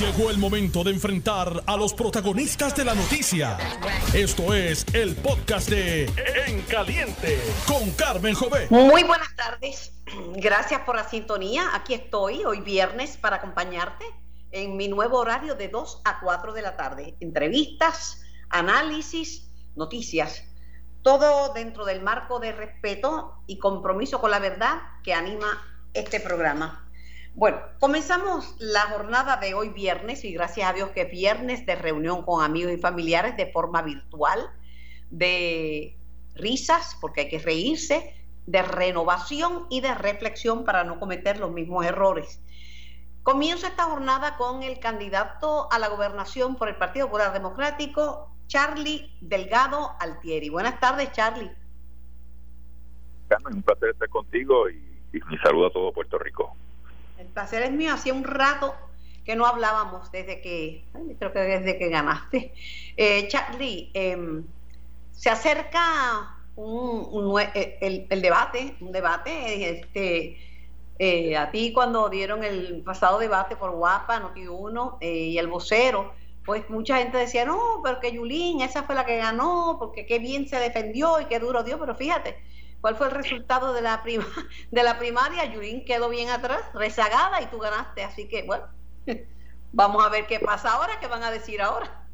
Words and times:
Llegó 0.00 0.28
el 0.28 0.36
momento 0.36 0.84
de 0.84 0.90
enfrentar 0.90 1.62
a 1.66 1.74
los 1.74 1.94
protagonistas 1.94 2.76
de 2.76 2.84
la 2.84 2.94
noticia. 2.94 3.56
Esto 4.12 4.52
es 4.52 4.84
el 4.92 5.16
podcast 5.16 5.70
de 5.70 6.04
En 6.46 6.60
Caliente 6.64 7.40
con 7.66 7.90
Carmen 7.92 8.34
Jové. 8.34 8.66
Muy 8.68 9.04
buenas 9.04 9.34
tardes. 9.36 9.94
Gracias 10.36 10.82
por 10.82 10.96
la 10.96 11.08
sintonía. 11.08 11.70
Aquí 11.72 11.94
estoy 11.94 12.44
hoy 12.44 12.60
viernes 12.60 13.16
para 13.16 13.36
acompañarte 13.36 14.04
en 14.50 14.76
mi 14.76 14.88
nuevo 14.88 15.18
horario 15.18 15.54
de 15.54 15.68
2 15.68 16.02
a 16.04 16.20
4 16.20 16.52
de 16.52 16.60
la 16.60 16.76
tarde. 16.76 17.16
Entrevistas, 17.20 18.20
análisis, 18.50 19.48
noticias. 19.76 20.44
Todo 21.00 21.54
dentro 21.54 21.86
del 21.86 22.02
marco 22.02 22.38
de 22.38 22.52
respeto 22.52 23.42
y 23.46 23.58
compromiso 23.58 24.20
con 24.20 24.30
la 24.30 24.40
verdad 24.40 24.76
que 25.02 25.14
anima 25.14 25.58
este 25.94 26.20
programa. 26.20 26.85
Bueno, 27.36 27.60
comenzamos 27.80 28.56
la 28.60 28.80
jornada 28.86 29.36
de 29.36 29.52
hoy 29.52 29.68
viernes 29.68 30.24
y 30.24 30.32
gracias 30.32 30.70
a 30.70 30.72
Dios 30.72 30.88
que 30.92 31.04
viernes 31.04 31.66
de 31.66 31.76
reunión 31.76 32.22
con 32.22 32.42
amigos 32.42 32.72
y 32.72 32.78
familiares 32.78 33.36
de 33.36 33.52
forma 33.52 33.82
virtual, 33.82 34.40
de 35.10 35.98
risas, 36.34 36.96
porque 36.98 37.20
hay 37.20 37.28
que 37.28 37.38
reírse, 37.38 38.14
de 38.46 38.62
renovación 38.62 39.66
y 39.68 39.82
de 39.82 39.94
reflexión 39.94 40.64
para 40.64 40.84
no 40.84 40.98
cometer 40.98 41.38
los 41.38 41.52
mismos 41.52 41.84
errores. 41.84 42.40
Comienzo 43.22 43.66
esta 43.66 43.82
jornada 43.82 44.38
con 44.38 44.62
el 44.62 44.80
candidato 44.80 45.70
a 45.70 45.78
la 45.78 45.88
gobernación 45.88 46.56
por 46.56 46.70
el 46.70 46.76
Partido 46.76 47.08
Popular 47.08 47.34
Democrático, 47.34 48.30
Charlie 48.46 49.14
Delgado 49.20 49.90
Altieri. 50.00 50.48
Buenas 50.48 50.80
tardes, 50.80 51.12
Charlie. 51.12 51.52
Carmen, 53.28 53.56
un 53.56 53.62
placer 53.62 53.90
estar 53.90 54.08
contigo 54.08 54.70
y, 54.70 54.76
y 55.12 55.20
mi 55.28 55.36
saludo 55.36 55.66
a 55.66 55.70
todo 55.70 55.92
Puerto 55.92 56.16
Rico. 56.16 56.56
Placer 57.36 57.64
es 57.64 57.70
mío. 57.70 57.92
Hacía 57.92 58.14
un 58.14 58.24
rato 58.24 58.74
que 59.22 59.36
no 59.36 59.44
hablábamos 59.44 60.10
desde 60.10 60.40
que, 60.40 60.86
creo 61.18 61.34
que 61.34 61.40
desde 61.40 61.76
que 61.76 61.90
ganaste. 61.90 62.54
Eh, 62.96 63.28
Charlie, 63.28 63.90
em, 63.92 64.42
se 65.12 65.28
acerca 65.28 66.34
un, 66.56 67.38
eh, 67.54 68.06
el, 68.08 68.22
debate, 68.22 68.74
un 68.80 68.90
debate, 68.90 69.68
este, 69.68 70.38
eh, 70.98 71.36
a 71.36 71.50
ti 71.50 71.74
cuando 71.74 72.08
dieron 72.08 72.42
el 72.42 72.80
pasado 72.82 73.18
debate 73.18 73.54
por 73.54 73.72
Guapa, 73.72 74.18
Noti 74.18 74.48
1 74.48 74.96
y 75.02 75.36
el 75.36 75.48
vocero, 75.48 76.14
pues 76.46 76.70
mucha 76.70 76.96
gente 76.96 77.18
decía, 77.18 77.44
no, 77.44 77.82
pero 77.84 78.00
que 78.00 78.12
Yulín, 78.12 78.62
esa 78.62 78.84
fue 78.84 78.94
la 78.94 79.04
que 79.04 79.18
ganó, 79.18 79.76
porque 79.78 80.06
qué 80.06 80.18
bien 80.18 80.48
se 80.48 80.58
defendió 80.58 81.20
y 81.20 81.26
qué 81.26 81.38
duro 81.38 81.62
dio, 81.62 81.78
pero 81.78 81.94
fíjate, 81.94 82.38
¿Cuál 82.80 82.96
fue 82.96 83.08
el 83.08 83.14
resultado 83.14 83.72
de 83.72 83.82
la, 83.82 84.02
prima, 84.02 84.24
de 84.70 84.82
la 84.82 84.98
primaria? 84.98 85.44
Yurín 85.52 85.84
quedó 85.84 86.08
bien 86.08 86.30
atrás, 86.30 86.62
rezagada 86.74 87.42
y 87.42 87.46
tú 87.46 87.58
ganaste. 87.58 88.04
Así 88.04 88.28
que, 88.28 88.44
bueno, 88.44 88.64
vamos 89.72 90.04
a 90.04 90.08
ver 90.08 90.26
qué 90.26 90.38
pasa 90.40 90.72
ahora, 90.72 90.98
qué 91.00 91.06
van 91.06 91.22
a 91.22 91.30
decir 91.30 91.60
ahora. 91.60 92.06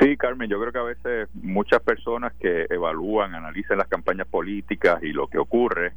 Sí, 0.00 0.16
Carmen, 0.16 0.48
yo 0.48 0.58
creo 0.58 0.72
que 0.72 0.78
a 0.78 0.82
veces 0.82 1.28
muchas 1.34 1.82
personas 1.82 2.32
que 2.40 2.66
evalúan, 2.70 3.34
analizan 3.34 3.78
las 3.78 3.88
campañas 3.88 4.26
políticas 4.26 5.02
y 5.02 5.12
lo 5.12 5.26
que 5.28 5.38
ocurre, 5.38 5.92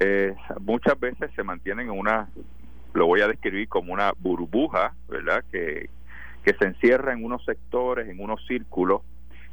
eh, 0.00 0.34
muchas 0.60 0.98
veces 0.98 1.30
se 1.36 1.42
mantienen 1.42 1.90
en 1.90 1.98
una, 1.98 2.28
lo 2.94 3.06
voy 3.06 3.20
a 3.20 3.28
describir 3.28 3.68
como 3.68 3.92
una 3.92 4.12
burbuja, 4.18 4.94
¿verdad? 5.08 5.44
Que, 5.52 5.90
que 6.42 6.54
se 6.54 6.64
encierra 6.64 7.12
en 7.12 7.24
unos 7.24 7.44
sectores, 7.44 8.08
en 8.08 8.20
unos 8.20 8.44
círculos 8.46 9.02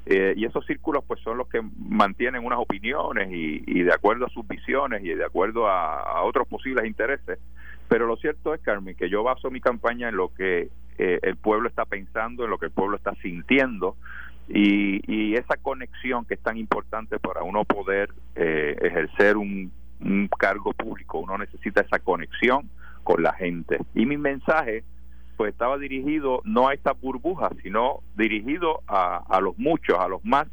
eh, 0.06 0.34
y 0.38 0.45
esos 0.45 0.66
círculos 0.66 1.03
pues 1.08 1.20
son 1.22 1.38
los 1.38 1.48
que 1.48 1.61
mantienen 1.78 2.45
unas 2.45 2.59
opiniones 2.59 3.30
y, 3.31 3.81
de 3.81 3.94
acuerdo 3.94 4.25
a 4.25 4.30
sus 4.30 4.48
visiones 4.48 5.03
y 5.03 5.09
de 5.09 5.25
acuerdo 5.25 5.67
a, 5.67 6.22
otros 6.23 6.48
posibles 6.48 6.86
intereses. 6.86 7.39
Pero 7.88 8.06
lo 8.06 8.16
cierto 8.17 8.53
es, 8.53 8.61
Carmen, 8.61 8.95
que 8.95 9.09
yo 9.09 9.23
baso 9.23 9.50
mi 9.50 9.61
campaña 9.61 10.09
en 10.09 10.16
lo 10.16 10.33
que 10.33 10.70
eh, 10.98 11.20
el 11.22 11.36
pueblo 11.38 11.67
está 11.67 11.86
pensando, 11.86 12.44
en 12.44 12.52
lo 12.52 12.58
que 12.58 12.67
el 12.67 12.72
pueblo 12.72 12.98
está 12.98 13.16
sintiendo 13.16 13.95
y, 14.48 15.36
esa 15.36 15.58
conexión 15.58 16.23
que 16.26 16.36
es 16.36 16.39
tan 16.39 16.56
importante 16.56 17.20
para 17.20 17.44
uno 17.44 17.66
poder 17.66 18.10
eh, 18.36 18.76
ejercer 18.82 19.36
un, 19.36 19.72
un 19.99 20.30
cargo 20.39 20.72
público. 20.73 21.20
Uno 21.20 21.37
necesita 21.37 21.82
esa 21.82 21.99
conexión 21.99 22.70
con 23.04 23.22
la 23.22 23.33
gente. 23.33 23.80
Y 23.93 24.05
mi 24.05 24.17
mensaje 24.17 24.83
pues 25.38 25.52
estaba 25.52 25.78
dirigido 25.78 26.42
no 26.44 26.68
a 26.68 26.73
estas 26.73 27.00
burbujas, 27.00 27.52
sino 27.62 28.02
dirigido 28.16 28.82
a, 28.88 29.23
a 29.30 29.42
los 29.42 29.58
muchos, 29.58 29.98
a 30.00 30.08
los 30.08 30.23
más, 30.23 30.48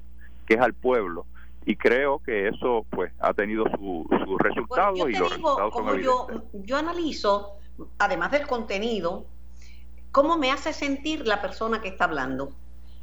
que 0.47 0.54
es 0.54 0.60
al 0.60 0.75
pueblo. 0.75 1.26
Y 1.65 1.76
creo 1.76 2.19
que 2.19 2.48
eso 2.48 2.84
pues 2.91 3.12
ha 3.20 3.32
tenido 3.34 3.65
sus 3.66 4.06
su 4.25 4.38
resultados 4.38 4.98
y 5.09 5.12
los 5.12 5.31
resultados 5.31 5.72
como 5.72 5.94
yo, 5.94 6.26
yo 6.53 6.76
analizo, 6.76 7.56
además 7.98 8.32
del 8.32 8.47
contenido, 8.47 9.26
cómo 10.10 10.37
me 10.37 10.50
hace 10.50 10.72
sentir 10.72 11.26
la 11.26 11.41
persona 11.41 11.81
que 11.81 11.88
está 11.88 12.04
hablando. 12.04 12.53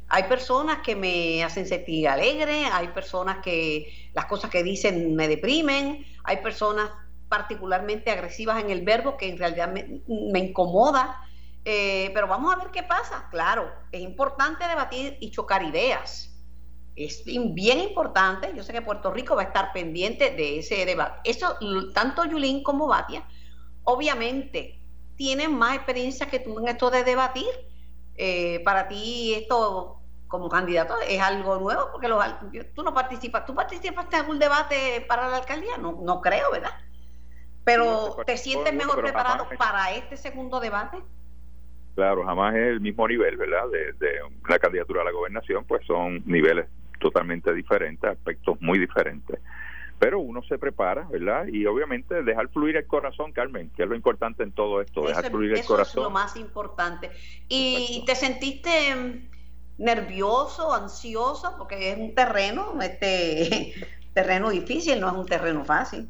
Hay 0.08 0.24
personas 0.24 0.78
que 0.78 0.96
me 0.96 1.42
hacen 1.44 1.66
sentir 1.66 2.08
alegre, 2.08 2.66
hay 2.66 2.88
personas 2.88 3.38
que 3.38 4.10
las 4.12 4.26
cosas 4.26 4.50
que 4.50 4.62
dicen 4.62 5.14
me 5.14 5.28
deprimen, 5.28 6.04
hay 6.24 6.38
personas 6.38 6.90
particularmente 7.28 8.10
agresivas 8.10 8.62
en 8.62 8.70
el 8.70 8.82
verbo 8.82 9.16
que 9.16 9.30
en 9.30 9.38
realidad 9.38 9.72
me, 9.72 10.02
me 10.08 10.40
incomoda 10.40 11.20
eh, 11.64 12.10
pero 12.14 12.26
vamos 12.26 12.54
a 12.54 12.56
ver 12.56 12.70
qué 12.70 12.82
pasa. 12.82 13.28
Claro, 13.30 13.70
es 13.92 14.00
importante 14.00 14.66
debatir 14.66 15.16
y 15.20 15.30
chocar 15.30 15.62
ideas. 15.62 16.34
Es 16.96 17.22
bien 17.24 17.80
importante. 17.80 18.52
Yo 18.54 18.62
sé 18.62 18.72
que 18.72 18.82
Puerto 18.82 19.10
Rico 19.10 19.36
va 19.36 19.42
a 19.42 19.46
estar 19.46 19.72
pendiente 19.72 20.30
de 20.30 20.58
ese 20.58 20.84
debate. 20.84 21.20
Eso, 21.24 21.56
tanto 21.94 22.24
Yulín 22.24 22.62
como 22.62 22.86
Batia, 22.86 23.24
obviamente, 23.84 24.80
tienen 25.16 25.56
más 25.56 25.76
experiencia 25.76 26.28
que 26.28 26.40
tú 26.40 26.58
en 26.58 26.68
esto 26.68 26.90
de 26.90 27.04
debatir. 27.04 27.48
Eh, 28.16 28.60
para 28.64 28.88
ti, 28.88 29.34
esto 29.34 30.00
como 30.28 30.48
candidato 30.48 30.94
es 31.08 31.20
algo 31.20 31.56
nuevo, 31.56 31.90
porque 31.92 32.64
tú 32.74 32.82
no 32.82 32.94
participas. 32.94 33.44
¿Tú 33.46 33.54
participaste 33.54 34.16
en 34.16 34.22
algún 34.22 34.38
debate 34.38 35.04
para 35.08 35.28
la 35.28 35.38
alcaldía? 35.38 35.76
No, 35.78 35.92
no 36.02 36.20
creo, 36.20 36.50
¿verdad? 36.52 36.72
Pero, 37.64 38.16
¿te 38.26 38.36
sientes 38.36 38.72
mejor 38.74 39.00
preparado 39.00 39.46
para 39.58 39.92
este 39.92 40.16
segundo 40.16 40.60
debate? 40.60 41.02
Claro, 42.00 42.24
jamás 42.24 42.54
es 42.54 42.66
el 42.68 42.80
mismo 42.80 43.06
nivel, 43.06 43.36
¿verdad? 43.36 43.68
De, 43.68 44.20
la 44.48 44.58
candidatura 44.58 45.02
a 45.02 45.04
la 45.04 45.10
gobernación, 45.10 45.66
pues 45.66 45.84
son 45.86 46.22
niveles 46.24 46.66
totalmente 46.98 47.52
diferentes, 47.52 48.10
aspectos 48.10 48.56
muy 48.62 48.78
diferentes. 48.78 49.38
Pero 49.98 50.18
uno 50.18 50.42
se 50.44 50.56
prepara, 50.56 51.06
¿verdad? 51.10 51.46
Y 51.48 51.66
obviamente 51.66 52.22
dejar 52.22 52.48
fluir 52.48 52.78
el 52.78 52.86
corazón, 52.86 53.32
Carmen, 53.32 53.70
que 53.76 53.82
es 53.82 53.88
lo 53.90 53.94
importante 53.94 54.42
en 54.42 54.52
todo 54.52 54.80
esto, 54.80 55.02
dejar 55.02 55.28
fluir 55.30 55.52
el 55.52 55.62
corazón. 55.66 55.90
Eso 55.90 56.00
es 56.00 56.04
lo 56.04 56.10
más 56.10 56.36
importante. 56.36 57.10
¿Y 57.50 58.02
te 58.06 58.14
sentiste 58.14 58.70
nervioso, 59.76 60.72
ansioso? 60.72 61.54
Porque 61.58 61.90
es 61.90 61.98
un 61.98 62.14
terreno, 62.14 62.80
este 62.80 63.74
terreno 64.14 64.48
difícil, 64.48 64.98
no 64.98 65.08
es 65.08 65.14
un 65.16 65.26
terreno 65.26 65.66
fácil. 65.66 66.08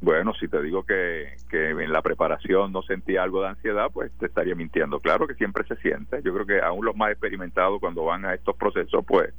Bueno, 0.00 0.32
si 0.34 0.48
te 0.48 0.62
digo 0.62 0.84
que, 0.84 1.36
que 1.50 1.70
en 1.70 1.92
la 1.92 2.00
preparación 2.00 2.72
no 2.72 2.82
sentí 2.82 3.18
algo 3.18 3.42
de 3.42 3.48
ansiedad, 3.48 3.88
pues 3.92 4.10
te 4.18 4.26
estaría 4.26 4.54
mintiendo. 4.54 4.98
Claro 5.00 5.26
que 5.26 5.34
siempre 5.34 5.64
se 5.66 5.76
siente. 5.76 6.22
Yo 6.22 6.32
creo 6.32 6.46
que 6.46 6.60
aún 6.60 6.86
los 6.86 6.96
más 6.96 7.10
experimentados 7.10 7.80
cuando 7.80 8.04
van 8.04 8.24
a 8.24 8.32
estos 8.32 8.56
procesos, 8.56 9.04
pues 9.06 9.34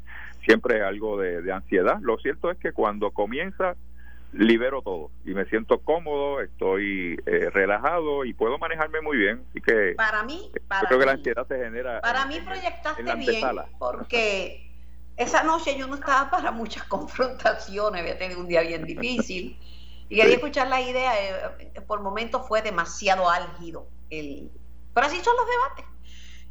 siempre 0.46 0.76
hay 0.76 0.82
algo 0.82 1.18
de, 1.18 1.52
ansiedad. 1.52 1.98
Lo 2.02 2.18
cierto 2.20 2.52
es 2.52 2.60
que 2.60 2.74
cuando 2.74 3.10
comienza, 3.10 3.76
libero 4.34 4.82
todo 4.84 5.10
y 5.26 5.34
me 5.34 5.46
siento 5.46 5.80
cómodo, 5.80 6.42
estoy 6.42 7.20
eh, 7.26 7.50
relajado 7.50 8.24
y 8.24 8.34
puedo 8.34 8.60
manejarme 8.60 9.02
muy 9.02 9.18
bien. 9.18 9.44
Así 9.50 9.62
que 9.62 9.94
para 9.98 10.22
mí, 10.24 10.52
para 10.68 10.88
creo 10.88 11.00
que 11.00 11.06
la 11.08 11.12
ansiedad 11.14 11.48
se 11.48 11.58
genera. 11.58 12.02
Para 12.02 12.28
mí 12.28 12.40
proyectaste 12.40 13.16
bien, 13.16 13.44
porque 13.80 14.70
esa 15.18 15.44
noche 15.44 15.76
yo 15.76 15.88
no 15.88 15.96
estaba 15.96 16.30
para 16.30 16.52
muchas 16.52 16.84
confrontaciones, 16.88 18.02
había 18.02 18.18
tenido 18.20 18.42
un 18.42 18.48
día 18.48 18.62
bien 18.62 18.84
difícil. 18.84 19.58
Y 20.12 20.18
quería 20.18 20.36
escuchar 20.36 20.68
la 20.68 20.82
idea, 20.82 21.14
eh, 21.18 21.82
por 21.88 22.02
momentos 22.02 22.46
fue 22.46 22.62
demasiado 22.62 23.30
álgido. 23.30 23.88
El... 24.10 24.52
Pero 24.94 25.08
así 25.08 25.22
son 25.24 25.38
los 25.38 25.46
debates. 25.48 25.86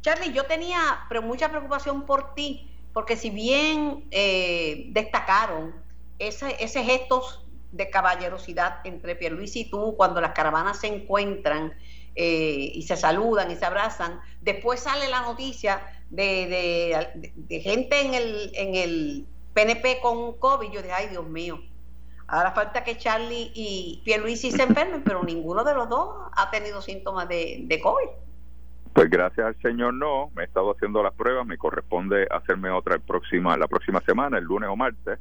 Charlie, 0.01 0.33
yo 0.33 0.45
tenía 0.45 1.05
pero 1.07 1.21
mucha 1.21 1.47
preocupación 1.47 2.07
por 2.07 2.33
ti, 2.33 2.75
porque 2.91 3.15
si 3.15 3.29
bien 3.29 4.07
eh, 4.09 4.87
destacaron 4.89 5.75
ese, 6.17 6.55
ese 6.59 6.83
gestos 6.83 7.45
de 7.71 7.91
caballerosidad 7.91 8.79
entre 8.83 9.15
Pierluisi 9.15 9.59
y 9.59 9.69
tú 9.69 9.93
cuando 9.95 10.21
las 10.21 10.31
caravanas 10.31 10.79
se 10.79 10.87
encuentran 10.87 11.71
eh, 12.15 12.71
y 12.73 12.81
se 12.81 12.97
saludan 12.97 13.51
y 13.51 13.57
se 13.57 13.65
abrazan, 13.65 14.21
después 14.41 14.79
sale 14.79 15.07
la 15.07 15.21
noticia 15.21 15.85
de, 16.09 17.13
de, 17.35 17.59
gente 17.59 18.01
en 18.01 18.15
el, 18.15 18.51
en 18.55 18.73
el 18.73 19.27
PNP 19.53 19.99
con 20.01 20.39
COVID, 20.39 20.71
yo 20.71 20.81
dije, 20.81 20.93
ay 20.93 21.09
Dios 21.09 21.27
mío, 21.27 21.59
Ahora 22.31 22.51
falta 22.51 22.83
que 22.85 22.97
Charlie 22.97 23.51
y 23.53 24.01
Pierluisi 24.05 24.51
se 24.51 24.63
enfermen, 24.63 25.03
pero 25.03 25.21
ninguno 25.21 25.65
de 25.65 25.73
los 25.73 25.89
dos 25.89 26.15
ha 26.31 26.49
tenido 26.49 26.81
síntomas 26.81 27.27
de, 27.27 27.59
de 27.63 27.81
COVID. 27.81 28.07
Pues 28.93 29.09
gracias 29.09 29.47
al 29.47 29.61
Señor 29.61 29.93
no, 29.93 30.31
me 30.33 30.43
he 30.43 30.45
estado 30.45 30.71
haciendo 30.71 31.03
las 31.03 31.13
pruebas, 31.13 31.45
me 31.45 31.57
corresponde 31.57 32.27
hacerme 32.31 32.69
otra 32.69 32.99
próxima, 32.99 33.57
la 33.57 33.67
próxima 33.67 33.99
semana, 34.01 34.37
el 34.37 34.45
lunes 34.45 34.69
o 34.69 34.77
martes, 34.77 35.19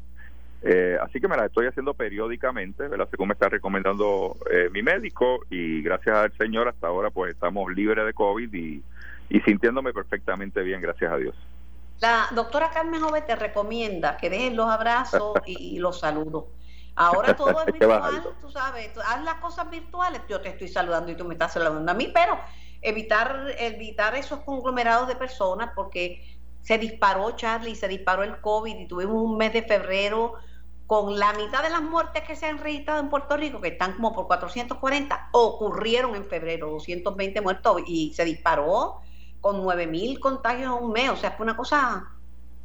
Eh, 0.62 0.98
así 1.02 1.20
que 1.20 1.26
me 1.26 1.36
las 1.36 1.46
estoy 1.46 1.66
haciendo 1.66 1.94
periódicamente, 1.94 2.86
¿verdad? 2.86 3.08
según 3.10 3.28
me 3.28 3.34
está 3.34 3.48
recomendando 3.48 4.36
eh, 4.50 4.68
mi 4.70 4.82
médico 4.82 5.40
y 5.48 5.80
gracias 5.82 6.14
al 6.14 6.32
Señor 6.36 6.68
hasta 6.68 6.86
ahora 6.86 7.10
pues 7.10 7.32
estamos 7.32 7.72
libres 7.72 8.04
de 8.04 8.12
COVID 8.12 8.52
y, 8.52 8.82
y 9.30 9.40
sintiéndome 9.40 9.92
perfectamente 9.94 10.62
bien, 10.62 10.82
gracias 10.82 11.10
a 11.10 11.16
Dios. 11.16 11.34
La 12.00 12.28
doctora 12.34 12.70
Carmen 12.70 13.00
Jove 13.00 13.20
te 13.22 13.36
recomienda 13.36 14.16
que 14.16 14.30
dejes 14.30 14.54
los 14.54 14.68
abrazos 14.68 15.34
y, 15.46 15.78
los 15.78 16.00
saludos. 16.00 16.44
Ahora 17.00 17.34
todo 17.34 17.62
es 17.66 17.72
virtual, 17.72 18.22
tú 18.40 18.50
sabes, 18.50 18.90
haz 19.06 19.24
las 19.24 19.36
cosas 19.36 19.70
virtuales, 19.70 20.20
yo 20.28 20.40
te 20.40 20.50
estoy 20.50 20.68
saludando 20.68 21.10
y 21.10 21.16
tú 21.16 21.24
me 21.24 21.34
estás 21.34 21.54
saludando 21.54 21.90
a 21.90 21.94
mí, 21.94 22.10
pero 22.12 22.38
evitar, 22.82 23.54
evitar 23.58 24.14
esos 24.14 24.40
conglomerados 24.40 25.08
de 25.08 25.16
personas 25.16 25.70
porque 25.74 26.38
se 26.62 26.76
disparó 26.76 27.30
Charlie, 27.32 27.74
se 27.74 27.88
disparó 27.88 28.22
el 28.22 28.40
COVID 28.40 28.76
y 28.76 28.86
tuvimos 28.86 29.16
un 29.16 29.38
mes 29.38 29.52
de 29.52 29.62
febrero 29.62 30.34
con 30.86 31.18
la 31.18 31.32
mitad 31.32 31.62
de 31.62 31.70
las 31.70 31.82
muertes 31.82 32.24
que 32.24 32.34
se 32.36 32.46
han 32.46 32.58
registrado 32.58 33.00
en 33.00 33.08
Puerto 33.08 33.36
Rico, 33.36 33.60
que 33.60 33.68
están 33.68 33.94
como 33.94 34.12
por 34.12 34.26
440, 34.26 35.28
ocurrieron 35.32 36.16
en 36.16 36.24
febrero, 36.24 36.68
220 36.70 37.40
muertos 37.40 37.82
y 37.86 38.12
se 38.12 38.24
disparó 38.24 39.00
con 39.40 39.62
9.000 39.62 40.18
contagios 40.18 40.76
en 40.76 40.84
un 40.84 40.92
mes. 40.92 41.10
O 41.10 41.16
sea, 41.16 41.30
fue 41.30 41.44
una 41.44 41.56
cosa... 41.56 42.08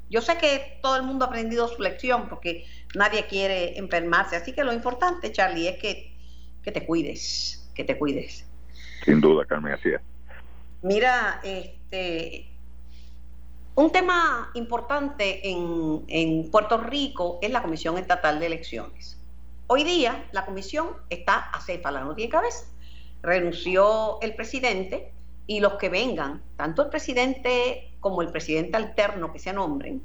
Yo 0.09 0.21
sé 0.21 0.37
que 0.37 0.79
todo 0.81 0.95
el 0.95 1.03
mundo 1.03 1.25
ha 1.25 1.27
aprendido 1.27 1.67
su 1.67 1.81
lección 1.81 2.27
porque 2.27 2.65
nadie 2.95 3.25
quiere 3.27 3.77
enfermarse. 3.77 4.36
Así 4.36 4.53
que 4.53 4.63
lo 4.63 4.74
importante, 4.74 5.31
Charlie, 5.31 5.68
es 5.68 5.77
que, 5.77 6.15
que 6.63 6.71
te 6.71 6.86
cuides, 6.86 7.69
que 7.74 7.83
te 7.83 7.97
cuides. 7.97 8.45
Sin 9.03 9.21
duda, 9.21 9.45
Carmen, 9.45 9.74
es. 9.74 10.01
Mira, 10.81 11.39
este, 11.44 12.47
un 13.75 13.92
tema 13.92 14.51
importante 14.53 15.42
en, 15.50 16.50
Puerto 16.50 16.77
Rico 16.77 17.39
es 17.42 17.51
la 17.51 17.62
Comisión 17.62 17.97
Estatal 17.97 18.39
de 18.39 18.45
Elecciones. 18.45 19.19
Hoy 19.68 19.83
día 19.83 20.27
la 20.31 20.45
comisión 20.45 20.89
está 21.09 21.50
acéfala, 21.51 22.01
no 22.01 22.15
tiene 22.15 22.31
cabeza. 22.31 22.65
Renunció 23.21 24.19
el 24.21 24.36
presidente 24.36 25.12
y 25.47 25.59
los 25.59 25.74
que 25.74 25.89
vengan, 25.89 26.42
tanto 26.56 26.83
el 26.83 26.89
presidente 26.89 27.92
como 28.00 28.21
el 28.21 28.30
presidente 28.30 28.77
alterno 28.77 29.33
que 29.33 29.39
se 29.39 29.51
nombren, 29.51 30.03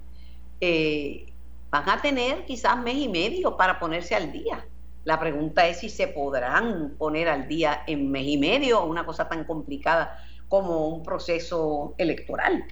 eh, 0.60 1.29
van 1.70 1.88
a 1.88 2.00
tener 2.00 2.44
quizás 2.44 2.76
mes 2.82 2.96
y 2.96 3.08
medio 3.08 3.56
para 3.56 3.78
ponerse 3.78 4.14
al 4.14 4.32
día. 4.32 4.64
La 5.04 5.18
pregunta 5.18 5.66
es 5.66 5.80
si 5.80 5.88
se 5.88 6.08
podrán 6.08 6.94
poner 6.98 7.28
al 7.28 7.48
día 7.48 7.82
en 7.86 8.10
mes 8.10 8.26
y 8.26 8.38
medio 8.38 8.84
una 8.84 9.04
cosa 9.04 9.28
tan 9.28 9.44
complicada 9.44 10.18
como 10.48 10.88
un 10.88 11.02
proceso 11.02 11.94
electoral. 11.96 12.64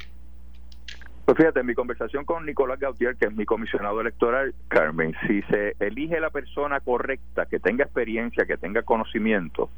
Pues 1.24 1.36
fíjate, 1.36 1.60
en 1.60 1.66
mi 1.66 1.74
conversación 1.74 2.24
con 2.24 2.46
Nicolás 2.46 2.80
Gautier, 2.80 3.16
que 3.16 3.26
es 3.26 3.32
mi 3.34 3.44
comisionado 3.44 4.00
electoral, 4.00 4.54
Carmen, 4.68 5.14
si 5.26 5.42
se 5.42 5.76
elige 5.78 6.20
la 6.20 6.30
persona 6.30 6.80
correcta, 6.80 7.46
que 7.46 7.60
tenga 7.60 7.84
experiencia, 7.84 8.46
que 8.46 8.56
tenga 8.56 8.82
conocimiento, 8.82 9.70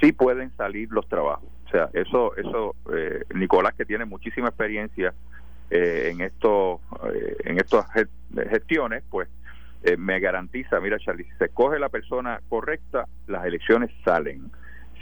sí 0.00 0.12
pueden 0.12 0.54
salir 0.56 0.90
los 0.92 1.08
trabajos. 1.08 1.48
O 1.66 1.70
sea, 1.70 1.88
eso, 1.94 2.36
eso, 2.36 2.76
eh, 2.94 3.24
Nicolás, 3.34 3.74
que 3.74 3.86
tiene 3.86 4.04
muchísima 4.04 4.48
experiencia 4.48 5.14
eh, 5.72 6.10
en 6.10 6.20
esto, 6.20 6.80
eh, 7.12 7.36
en 7.44 7.58
estas 7.58 7.86
gestiones, 8.50 9.02
pues 9.10 9.28
me 9.98 10.20
garantiza, 10.20 10.78
mira 10.78 10.96
Charlie, 11.00 11.24
si 11.24 11.36
se 11.38 11.48
coge 11.48 11.80
la 11.80 11.88
persona 11.88 12.40
correcta, 12.48 13.06
las 13.26 13.44
elecciones 13.44 13.90
salen. 14.04 14.52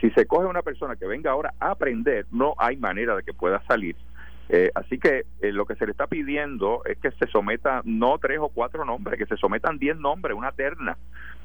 Si 0.01 0.11
se 0.13 0.25
coge 0.25 0.47
una 0.47 0.63
persona 0.63 0.97
que 0.97 1.07
venga 1.07 1.33
ahora 1.33 1.53
a 1.61 1.73
aprender, 1.73 2.25
no 2.31 2.55
hay 2.57 2.79
manera 2.79 3.15
de 3.15 3.23
que 3.23 3.35
pueda 3.35 3.63
salir 3.69 3.95
eh, 4.53 4.73
así 4.75 4.99
que 4.99 5.27
eh, 5.43 5.53
lo 5.53 5.65
que 5.65 5.77
se 5.77 5.87
le 5.87 5.93
está 5.93 6.09
pidiendo 6.09 6.83
es 6.85 6.99
que 6.99 7.13
se 7.13 7.29
someta 7.29 7.83
no 7.85 8.19
tres 8.19 8.39
o 8.41 8.49
cuatro 8.49 8.85
nombres, 8.85 9.17
que 9.17 9.27
se 9.27 9.37
sometan 9.37 9.79
diez 9.79 9.97
nombres, 9.97 10.37
una 10.37 10.51
terna, 10.51 10.97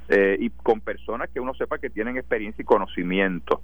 eh, 0.10 0.36
y 0.39 0.50
con 0.50 0.81
personas 0.81 1.30
que 1.30 1.39
uno 1.39 1.54
sepa 1.54 1.77
que 1.77 1.92
tienen 1.92 2.18
experiencia 2.18 2.63
y 2.63 2.66
conocimiento. 2.66 3.62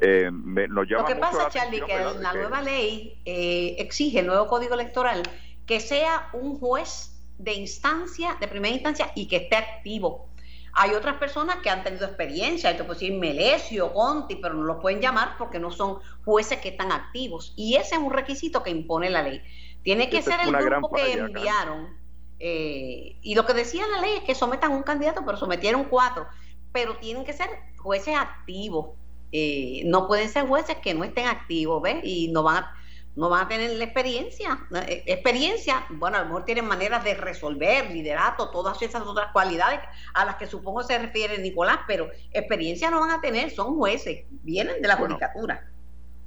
Lo 0.00 1.04
que 1.04 1.16
pasa, 1.16 1.48
Charlie, 1.50 1.80
que 1.80 1.98
la 2.20 2.32
nueva 2.32 2.62
ley 2.62 3.20
exige, 3.24 4.20
el 4.20 4.26
nuevo 4.26 4.46
código 4.46 4.74
electoral, 4.74 5.22
que 5.66 5.80
sea 5.80 6.28
un 6.32 6.58
juez 6.58 7.14
de 7.38 7.54
instancia, 7.54 8.36
de 8.40 8.48
primera 8.48 8.74
instancia, 8.74 9.10
y 9.14 9.26
que 9.26 9.36
esté 9.36 9.56
activo. 9.56 10.28
Hay 10.76 10.90
otras 10.90 11.16
personas 11.16 11.56
que 11.62 11.70
han 11.70 11.84
tenido 11.84 12.04
experiencia, 12.06 12.70
esto 12.70 12.84
puede 12.84 12.98
decir 12.98 13.18
Melesio, 13.18 13.92
Conti, 13.92 14.36
pero 14.36 14.54
no 14.54 14.64
los 14.64 14.80
pueden 14.80 15.00
llamar 15.00 15.36
porque 15.38 15.60
no 15.60 15.70
son 15.70 15.98
jueces 16.24 16.58
que 16.58 16.70
están 16.70 16.90
activos. 16.90 17.52
Y 17.56 17.76
ese 17.76 17.94
es 17.94 18.00
un 18.00 18.12
requisito 18.12 18.62
que 18.64 18.70
impone 18.70 19.08
la 19.08 19.22
ley. 19.22 19.40
Tiene 19.82 20.10
que 20.10 20.20
ser 20.20 20.40
el 20.40 20.50
grupo 20.50 20.90
que 20.92 21.12
enviaron. 21.12 21.96
Eh, 22.40 23.18
y 23.22 23.34
lo 23.36 23.46
que 23.46 23.54
decía 23.54 23.86
la 23.86 24.00
ley 24.00 24.16
es 24.16 24.24
que 24.24 24.34
sometan 24.34 24.72
un 24.72 24.82
candidato, 24.82 25.22
pero 25.24 25.38
sometieron 25.38 25.84
cuatro. 25.84 26.26
Pero 26.72 26.96
tienen 26.96 27.24
que 27.24 27.32
ser 27.32 27.48
jueces 27.76 28.16
activos. 28.16 28.96
Eh, 29.36 29.82
no 29.86 30.06
pueden 30.06 30.28
ser 30.28 30.46
jueces 30.46 30.76
que 30.76 30.94
no 30.94 31.02
estén 31.02 31.26
activos, 31.26 31.82
¿ves? 31.82 31.96
Y 32.04 32.28
no 32.28 32.44
van 32.44 32.58
a 32.58 32.74
no 33.16 33.28
van 33.28 33.46
a 33.46 33.48
tener 33.48 33.70
la 33.70 33.84
experiencia. 33.84 34.58
Eh, 34.86 35.02
experiencia, 35.06 35.84
bueno, 35.90 36.18
a 36.18 36.20
lo 36.20 36.26
mejor 36.26 36.44
tienen 36.44 36.66
maneras 36.66 37.02
de 37.02 37.14
resolver, 37.14 37.90
liderato, 37.90 38.50
todas 38.50 38.80
esas 38.80 39.02
otras 39.02 39.32
cualidades 39.32 39.80
a 40.14 40.24
las 40.24 40.36
que 40.36 40.46
supongo 40.46 40.84
se 40.84 40.98
refiere 40.98 41.38
Nicolás, 41.38 41.80
pero 41.86 42.10
experiencia 42.32 42.90
no 42.90 43.00
van 43.00 43.10
a 43.10 43.20
tener, 43.20 43.50
son 43.50 43.76
jueces, 43.76 44.24
vienen 44.42 44.80
de 44.80 44.86
la 44.86 44.96
judicatura. 44.96 45.64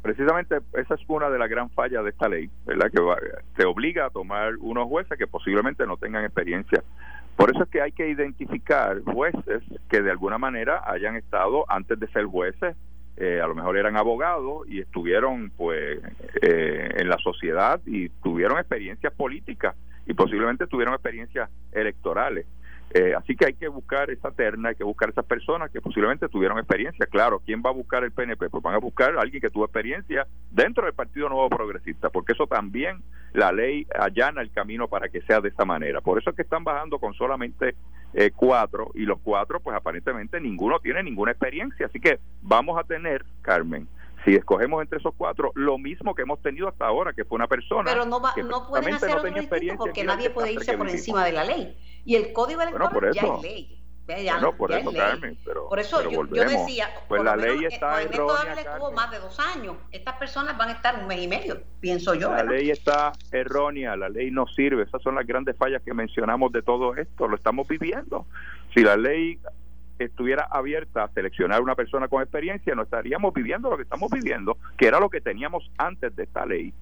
Precisamente 0.01 0.57
esa 0.74 0.95
es 0.95 1.01
una 1.07 1.30
de 1.30 1.39
las 1.39 1.50
gran 1.50 1.69
fallas 1.69 2.04
de 2.04 2.09
esta 2.09 2.27
ley, 2.27 2.50
¿verdad? 2.65 2.92
Que 2.92 3.01
te 3.56 3.65
obliga 3.65 4.07
a 4.07 4.09
tomar 4.09 4.56
unos 4.57 4.88
jueces 4.88 5.18
que 5.18 5.27
posiblemente 5.27 5.86
no 5.86 5.95
tengan 5.95 6.25
experiencia. 6.25 6.83
Por 7.38 7.51
eso 7.51 7.63
es 7.63 7.69
que 7.69 7.81
hay 7.81 7.92
que 7.92 8.09
identificar 8.09 9.01
jueces 9.04 9.63
que 9.89 10.01
de 10.01 10.12
alguna 10.12 10.38
manera 10.38 10.81
hayan 10.86 11.15
estado 11.15 11.65
antes 11.69 12.00
de 12.00 12.07
ser 12.09 12.25
jueces 12.25 12.75
eh, 13.17 13.41
a 13.41 13.47
lo 13.47 13.55
mejor 13.55 13.77
eran 13.77 13.97
abogados 13.97 14.67
y 14.67 14.79
estuvieron 14.79 15.51
pues 15.57 15.99
eh, 16.41 16.89
en 16.97 17.09
la 17.09 17.17
sociedad 17.17 17.81
y 17.85 18.09
tuvieron 18.09 18.59
experiencias 18.59 19.11
políticas 19.13 19.75
y 20.05 20.13
posiblemente 20.13 20.67
tuvieron 20.67 20.93
experiencias 20.93 21.49
electorales. 21.71 22.45
Eh, 22.93 23.13
así 23.17 23.35
que 23.35 23.47
hay 23.47 23.53
que 23.53 23.67
buscar 23.67 24.09
esa 24.11 24.31
terna, 24.31 24.69
hay 24.69 24.75
que 24.75 24.83
buscar 24.83 25.09
esas 25.09 25.25
personas 25.25 25.69
que 25.71 25.81
posiblemente 25.81 26.29
tuvieron 26.29 26.57
experiencia. 26.57 27.05
Claro, 27.07 27.41
¿quién 27.45 27.61
va 27.65 27.71
a 27.71 27.73
buscar 27.73 28.03
el 28.03 28.11
PNP? 28.11 28.49
Pues 28.49 28.63
van 28.63 28.75
a 28.75 28.79
buscar 28.79 29.17
a 29.17 29.21
alguien 29.21 29.41
que 29.41 29.49
tuvo 29.49 29.65
experiencia 29.65 30.25
dentro 30.51 30.85
del 30.85 30.93
Partido 30.93 31.27
Nuevo 31.27 31.49
Progresista, 31.49 32.09
porque 32.09 32.33
eso 32.33 32.47
también 32.47 33.01
la 33.33 33.51
ley 33.51 33.85
allana 33.99 34.41
el 34.41 34.51
camino 34.51 34.87
para 34.87 35.09
que 35.09 35.21
sea 35.23 35.41
de 35.41 35.49
esa 35.49 35.65
manera. 35.65 35.99
Por 36.01 36.17
eso 36.17 36.29
es 36.29 36.35
que 36.35 36.43
están 36.43 36.63
bajando 36.63 36.97
con 36.99 37.13
solamente 37.15 37.75
eh, 38.13 38.31
cuatro 38.36 38.92
y 38.94 39.06
los 39.06 39.19
cuatro, 39.19 39.59
pues 39.59 39.75
aparentemente 39.75 40.39
ninguno 40.39 40.80
tiene 40.80 41.04
ninguna 41.04 41.31
experiencia. 41.31 41.88
Así 41.88 42.00
que 42.00 42.19
vamos 42.42 42.80
a 42.80 42.83
tener, 42.83 43.25
Carmen, 43.42 43.88
si 44.25 44.36
escogemos 44.36 44.81
entre 44.81 45.00
esos 45.00 45.13
cuatro, 45.15 45.51
lo 45.56 45.77
mismo 45.77 46.13
que 46.13 46.24
hemos 46.24 46.42
tenido 46.42 46.68
hasta 46.68 46.86
ahora, 46.86 47.13
que 47.13 47.24
fue 47.25 47.36
una 47.36 47.48
persona. 47.48 47.92
Pero 47.92 48.06
no, 48.06 48.21
que 48.35 48.44
no 48.44 48.68
pueden 48.68 48.94
hacer 48.94 49.16
otro 49.16 49.31
distinto 49.31 49.76
porque 49.78 50.04
nadie 50.04 50.30
puede 50.30 50.54
irse 50.54 50.78
por 50.78 50.90
encima 50.90 51.26
de 51.26 51.31
la 51.31 51.44
ley. 51.44 51.78
Y 52.06 52.16
el 52.16 52.33
código 52.33 52.61
electoral 52.61 53.14
ya 53.14 53.21
es 53.21 53.42
ley. 53.42 53.81
Ya, 54.07 54.40
no, 54.40 54.54
por 54.54 54.71
eso, 54.71 54.94
Carmen, 54.94 55.37
pero, 55.44 55.68
por 55.68 55.80
eso 55.80 56.09
yo, 56.09 56.23
decía, 56.23 56.87
pues 57.09 57.21
la 57.23 57.35
ley 57.35 57.66
está 57.66 58.02
en 58.02 58.14
errónea. 58.14 58.54
estuvo 58.54 58.92
más 58.94 59.11
de 59.11 59.19
dos 59.19 59.37
años. 59.40 59.76
Estas 59.92 60.16
personas 60.16 60.57
van 60.57 60.69
a 60.69 60.71
estar 60.73 60.97
un 60.97 61.07
mes 61.07 61.21
y 61.23 61.28
medio, 61.28 61.61
pienso 61.81 62.16
yo. 62.16 62.31
La 62.31 62.44
ley 62.44 62.71
está 62.71 63.11
errónea, 63.31 63.97
la 63.97 64.07
ley 64.07 64.31
no 64.31 64.47
sirve. 64.47 64.83
Esas 64.83 65.02
son 65.02 65.16
las 65.16 65.28
grandes 65.28 65.57
fallas 65.57 65.81
que 65.83 65.94
mencionamos 65.94 66.54
de 66.54 66.61
todo 66.61 66.95
esto. 66.95 67.28
Lo 67.28 67.35
estamos 67.35 67.68
viviendo. 67.68 68.26
Si 68.73 68.81
la 68.81 68.95
ley 68.95 69.40
estuviera 69.99 70.47
abierta 70.49 71.04
a 71.04 71.09
seleccionar 71.09 71.61
una 71.61 71.76
persona 71.76 72.07
con 72.07 72.21
experiencia, 72.21 72.76
no 72.76 72.83
estaríamos 72.83 73.33
viviendo 73.33 73.69
lo 73.69 73.76
que 73.76 73.83
estamos 73.83 74.09
viviendo, 74.09 74.57
que 74.78 74.87
era 74.87 74.99
lo 74.99 75.09
que 75.09 75.19
teníamos 75.19 75.69
antes 75.78 76.16
de 76.16 76.23
esta 76.23 76.45
ley. 76.45 76.73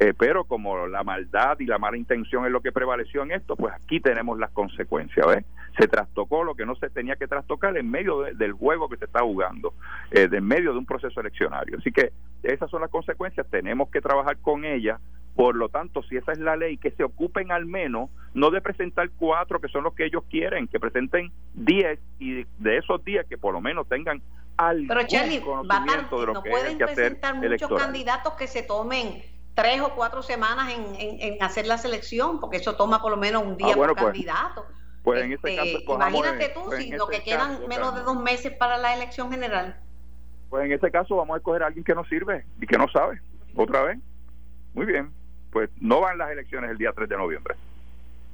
Eh, 0.00 0.14
pero 0.16 0.44
como 0.44 0.86
la 0.86 1.02
maldad 1.02 1.58
y 1.58 1.66
la 1.66 1.78
mala 1.78 1.96
intención 1.96 2.46
es 2.46 2.52
lo 2.52 2.60
que 2.60 2.70
prevaleció 2.70 3.22
en 3.24 3.32
esto, 3.32 3.56
pues 3.56 3.74
aquí 3.74 3.98
tenemos 3.98 4.38
las 4.38 4.50
consecuencias. 4.52 5.26
¿ves? 5.26 5.44
Se 5.76 5.88
trastocó 5.88 6.44
lo 6.44 6.54
que 6.54 6.64
no 6.64 6.76
se 6.76 6.88
tenía 6.88 7.16
que 7.16 7.26
trastocar 7.26 7.76
en 7.76 7.90
medio 7.90 8.20
del 8.20 8.52
juego 8.52 8.88
que 8.88 8.96
se 8.96 9.06
está 9.06 9.20
jugando, 9.20 9.74
eh, 10.12 10.28
en 10.30 10.44
medio 10.44 10.72
de 10.72 10.78
un 10.78 10.86
proceso 10.86 11.20
eleccionario. 11.20 11.78
Así 11.78 11.90
que 11.90 12.12
esas 12.44 12.70
son 12.70 12.80
las 12.80 12.90
consecuencias, 12.90 13.46
tenemos 13.50 13.90
que 13.90 14.00
trabajar 14.00 14.38
con 14.38 14.64
ellas. 14.64 15.00
Por 15.34 15.54
lo 15.54 15.68
tanto, 15.68 16.02
si 16.02 16.16
esa 16.16 16.32
es 16.32 16.38
la 16.38 16.56
ley, 16.56 16.78
que 16.78 16.90
se 16.92 17.04
ocupen 17.04 17.52
al 17.52 17.64
menos, 17.64 18.10
no 18.34 18.50
de 18.50 18.60
presentar 18.60 19.08
cuatro, 19.16 19.60
que 19.60 19.68
son 19.68 19.84
los 19.84 19.94
que 19.94 20.04
ellos 20.04 20.24
quieren, 20.28 20.66
que 20.66 20.80
presenten 20.80 21.32
diez 21.54 22.00
y 22.18 22.44
de 22.58 22.76
esos 22.76 23.04
diez 23.04 23.24
que 23.26 23.38
por 23.38 23.52
lo 23.52 23.60
menos 23.60 23.88
tengan 23.88 24.20
algo 24.56 24.86
Pero 24.88 25.06
Charlie, 25.06 25.40
conocimiento 25.40 26.20
de 26.20 26.26
lo 26.26 26.34
no 26.34 26.42
pueden 26.42 26.78
presentar 26.78 27.36
muchos 27.36 27.72
candidatos 27.72 28.32
que 28.34 28.48
se 28.48 28.64
tomen 28.64 29.22
tres 29.58 29.80
o 29.80 29.92
cuatro 29.96 30.22
semanas 30.22 30.72
en, 30.72 31.20
en, 31.20 31.42
hacer 31.42 31.66
la 31.66 31.78
selección, 31.78 32.38
porque 32.38 32.58
eso 32.58 32.76
toma 32.76 33.02
por 33.02 33.10
lo 33.10 33.16
menos 33.16 33.42
un 33.42 33.56
día 33.56 33.72
ah, 33.72 33.74
por 33.74 33.92
pues, 33.92 34.04
candidato. 34.04 34.66
Pues 35.02 35.24
en 35.24 35.32
este 35.32 35.56
caso, 35.56 35.94
imagínate 35.94 36.48
tú, 36.50 36.64
pues 36.66 36.84
si 36.84 36.92
lo 36.92 37.08
que 37.08 37.24
quedan 37.24 37.66
menos 37.66 37.92
de 37.96 38.02
dos 38.02 38.22
meses 38.22 38.52
para 38.52 38.78
la 38.78 38.94
elección 38.94 39.32
general. 39.32 39.76
Pues 40.48 40.64
en 40.64 40.72
este 40.72 40.92
caso 40.92 41.16
vamos 41.16 41.34
a 41.34 41.38
escoger 41.38 41.64
a 41.64 41.66
alguien 41.66 41.82
que 41.82 41.92
no 41.92 42.04
sirve 42.04 42.46
y 42.60 42.66
que 42.68 42.78
no 42.78 42.88
sabe, 42.88 43.20
otra 43.56 43.82
vez. 43.82 43.98
Muy 44.74 44.86
bien, 44.86 45.12
pues 45.50 45.68
no 45.80 46.02
van 46.02 46.18
las 46.18 46.30
elecciones 46.30 46.70
el 46.70 46.78
día 46.78 46.92
3 46.94 47.08
de 47.08 47.16
noviembre. 47.16 47.56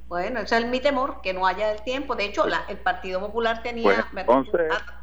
Bueno, 0.07 0.41
ese 0.41 0.59
es 0.59 0.67
mi 0.67 0.79
temor, 0.79 1.21
que 1.23 1.33
no 1.33 1.47
haya 1.47 1.71
el 1.71 1.81
tiempo. 1.81 2.15
De 2.15 2.25
hecho, 2.25 2.45
la, 2.45 2.65
el 2.67 2.77
Partido 2.77 3.19
Popular 3.19 3.63
tenía, 3.63 4.05
pues, 4.13 4.27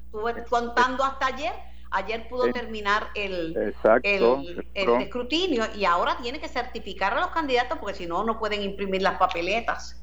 estuve 0.07 0.45
contando 0.45 1.03
hasta 1.03 1.27
ayer, 1.27 1.53
ayer 1.93 2.29
pudo 2.29 2.53
terminar 2.53 3.09
el, 3.15 3.75
el, 4.03 4.55
escrutinio 4.75 5.65
y 5.75 5.85
ahora 5.85 6.17
tiene 6.23 6.41
que 6.41 6.49
certificar 6.49 7.15
a 7.15 7.21
los 7.21 7.31
candidatos 7.31 7.79
porque 7.79 7.95
si 7.95 8.07
no, 8.07 8.25
no 8.25 8.39
pueden 8.39 8.63
imprimir 8.63 9.03
las 9.03 9.19
papeletas. 9.19 9.99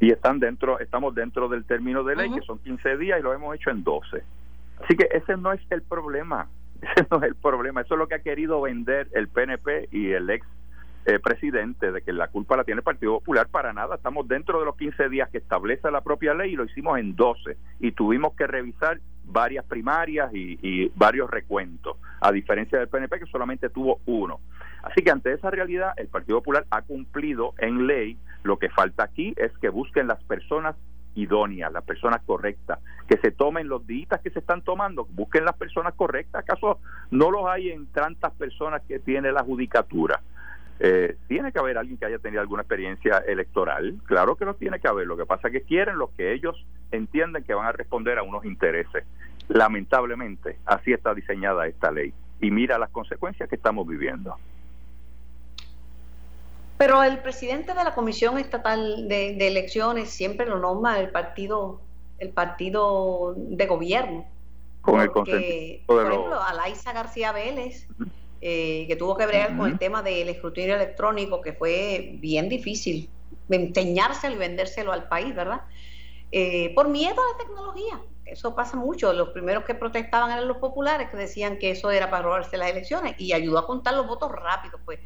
Y 0.00 0.10
están 0.10 0.40
dentro, 0.40 0.78
estamos 0.80 1.14
dentro 1.14 1.48
del 1.48 1.64
término 1.64 2.02
de 2.02 2.16
ley, 2.16 2.30
que 2.32 2.42
son 2.42 2.58
15 2.58 2.96
días 2.98 3.20
y 3.20 3.22
lo 3.22 3.32
hemos 3.32 3.54
hecho 3.54 3.70
en 3.70 3.84
12. 3.84 4.22
Así 4.82 4.96
que 4.96 5.08
ese 5.12 5.36
no 5.36 5.52
es 5.52 5.60
el 5.70 5.82
problema, 5.82 6.48
ese 6.82 7.06
no 7.10 7.18
es 7.18 7.24
el 7.24 7.34
problema, 7.36 7.82
eso 7.82 7.94
es 7.94 7.98
lo 7.98 8.08
que 8.08 8.16
ha 8.16 8.22
querido 8.22 8.60
vender 8.60 9.08
el 9.12 9.28
PNP 9.28 9.88
y 9.92 10.12
el 10.12 10.28
ex 10.30 10.46
eh, 11.06 11.18
presidente 11.18 11.92
de 11.92 12.02
que 12.02 12.12
la 12.12 12.28
culpa 12.28 12.56
la 12.56 12.64
tiene 12.64 12.78
el 12.78 12.84
Partido 12.84 13.18
Popular, 13.18 13.48
para 13.48 13.72
nada. 13.72 13.96
Estamos 13.96 14.26
dentro 14.26 14.58
de 14.58 14.64
los 14.64 14.76
15 14.76 15.08
días 15.08 15.28
que 15.28 15.38
establece 15.38 15.90
la 15.90 16.00
propia 16.00 16.32
ley 16.32 16.52
y 16.52 16.56
lo 16.56 16.64
hicimos 16.64 16.98
en 16.98 17.14
12 17.14 17.56
y 17.80 17.92
tuvimos 17.92 18.34
que 18.34 18.46
revisar 18.46 19.00
varias 19.24 19.64
primarias 19.64 20.30
y, 20.34 20.88
varios 20.96 21.30
recuentos, 21.30 21.96
a 22.20 22.32
diferencia 22.32 22.78
del 22.78 22.88
PNP 22.88 23.20
que 23.20 23.26
solamente 23.26 23.68
tuvo 23.68 24.00
uno. 24.06 24.40
Así 24.82 25.02
que 25.02 25.10
ante 25.10 25.32
esa 25.32 25.50
realidad 25.50 25.92
el 25.96 26.08
Partido 26.08 26.38
Popular 26.38 26.66
ha 26.70 26.82
cumplido 26.82 27.54
en 27.58 27.86
ley. 27.86 28.18
Lo 28.42 28.58
que 28.58 28.68
falta 28.68 29.04
aquí 29.04 29.34
es 29.36 29.52
que 29.58 29.68
busquen 29.68 30.06
las 30.06 30.22
personas 30.24 30.76
idóneas, 31.14 31.72
las 31.72 31.84
personas 31.84 32.22
correctas, 32.24 32.80
que 33.08 33.18
se 33.18 33.30
tomen 33.30 33.68
los 33.68 33.86
días 33.86 34.20
que 34.22 34.30
se 34.30 34.40
están 34.40 34.62
tomando, 34.62 35.06
busquen 35.10 35.44
las 35.44 35.56
personas 35.56 35.94
correctas. 35.94 36.42
¿Acaso 36.42 36.80
no 37.10 37.30
los 37.30 37.46
hay 37.46 37.70
en 37.70 37.86
tantas 37.86 38.32
personas 38.32 38.82
que 38.88 38.98
tiene 38.98 39.32
la 39.32 39.42
judicatura? 39.42 40.20
Eh, 40.80 41.16
tiene 41.28 41.52
que 41.52 41.58
haber 41.58 41.78
alguien 41.78 41.96
que 41.98 42.06
haya 42.06 42.18
tenido 42.18 42.40
alguna 42.40 42.62
experiencia 42.62 43.18
electoral, 43.18 43.96
claro 44.06 44.36
que 44.36 44.44
lo 44.44 44.54
tiene 44.54 44.80
que 44.80 44.88
haber, 44.88 45.06
lo 45.06 45.16
que 45.16 45.24
pasa 45.24 45.48
es 45.48 45.52
que 45.52 45.62
quieren 45.62 45.98
lo 45.98 46.10
que 46.16 46.32
ellos 46.32 46.66
entienden 46.90 47.44
que 47.44 47.54
van 47.54 47.66
a 47.66 47.72
responder 47.72 48.18
a 48.18 48.22
unos 48.22 48.44
intereses. 48.44 49.04
Lamentablemente, 49.48 50.58
así 50.64 50.92
está 50.92 51.14
diseñada 51.14 51.66
esta 51.66 51.92
ley 51.92 52.12
y 52.40 52.50
mira 52.50 52.78
las 52.78 52.90
consecuencias 52.90 53.48
que 53.48 53.54
estamos 53.54 53.86
viviendo. 53.86 54.36
Pero 56.76 57.02
el 57.04 57.18
presidente 57.18 57.72
de 57.72 57.84
la 57.84 57.94
Comisión 57.94 58.36
Estatal 58.38 59.08
de, 59.08 59.46
Elecciones 59.46 60.10
siempre 60.10 60.46
lo 60.46 60.58
nombra 60.58 60.98
el 60.98 61.10
partido 61.10 61.80
el 62.18 62.30
partido 62.30 63.34
de 63.36 63.66
gobierno. 63.66 64.26
Con 64.80 65.00
el 65.00 65.10
por 65.10 65.28
ejemplo, 65.28 66.42
Alaisa 66.42 66.92
García 66.92 67.32
Vélez 67.32 67.88
eh, 68.46 68.84
que 68.86 68.96
tuvo 68.96 69.16
que 69.16 69.24
bregar 69.24 69.56
con 69.56 69.70
el 69.70 69.78
tema 69.78 70.02
del 70.02 70.28
escrutinio 70.28 70.74
electrónico, 70.74 71.40
que 71.40 71.54
fue 71.54 72.16
bien 72.20 72.50
difícil 72.50 73.08
enseñárselo 73.48 74.36
y 74.36 74.38
vendérselo 74.38 74.92
al 74.92 75.08
país, 75.08 75.34
¿verdad? 75.34 75.62
Eh, 76.30 76.70
por 76.74 76.90
miedo 76.90 77.14
a 77.14 77.32
la 77.32 77.38
tecnología. 77.42 78.00
Eso 78.26 78.54
pasa 78.54 78.76
mucho. 78.76 79.14
Los 79.14 79.30
primeros 79.30 79.64
que 79.64 79.74
protestaban 79.74 80.30
eran 80.30 80.46
los 80.46 80.58
populares, 80.58 81.08
que 81.08 81.16
decían 81.16 81.58
que 81.58 81.70
eso 81.70 81.90
era 81.90 82.10
para 82.10 82.24
robarse 82.24 82.58
las 82.58 82.70
elecciones, 82.70 83.18
y 83.18 83.32
ayudó 83.32 83.60
a 83.60 83.66
contar 83.66 83.94
los 83.94 84.06
votos 84.06 84.30
rápido, 84.30 84.78
pues. 84.84 85.00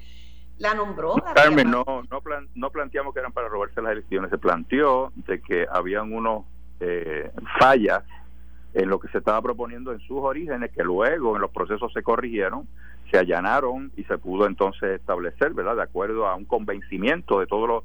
La 0.56 0.74
nombró. 0.74 1.14
Carmen, 1.36 1.70
no, 1.70 1.84
no, 1.86 2.22
no 2.56 2.70
planteamos 2.72 3.14
que 3.14 3.20
eran 3.20 3.32
para 3.32 3.46
robarse 3.46 3.80
las 3.80 3.92
elecciones, 3.92 4.30
se 4.30 4.38
planteó 4.38 5.12
de 5.14 5.40
que 5.40 5.64
habían 5.70 6.12
unos 6.12 6.44
eh, 6.80 7.30
fallas 7.60 8.02
en 8.74 8.88
lo 8.88 8.98
que 8.98 9.06
se 9.08 9.18
estaba 9.18 9.40
proponiendo 9.40 9.92
en 9.92 10.00
sus 10.00 10.18
orígenes, 10.18 10.72
que 10.72 10.82
luego 10.82 11.36
en 11.36 11.42
los 11.42 11.52
procesos 11.52 11.92
se 11.92 12.02
corrigieron, 12.02 12.66
se 13.10 13.18
allanaron 13.18 13.92
y 13.96 14.04
se 14.04 14.18
pudo 14.18 14.46
entonces 14.46 15.00
establecer, 15.00 15.52
¿verdad? 15.54 15.76
De 15.76 15.82
acuerdo 15.82 16.26
a 16.26 16.34
un 16.34 16.44
convencimiento 16.44 17.40
de 17.40 17.46
todos 17.46 17.68
los, 17.68 17.84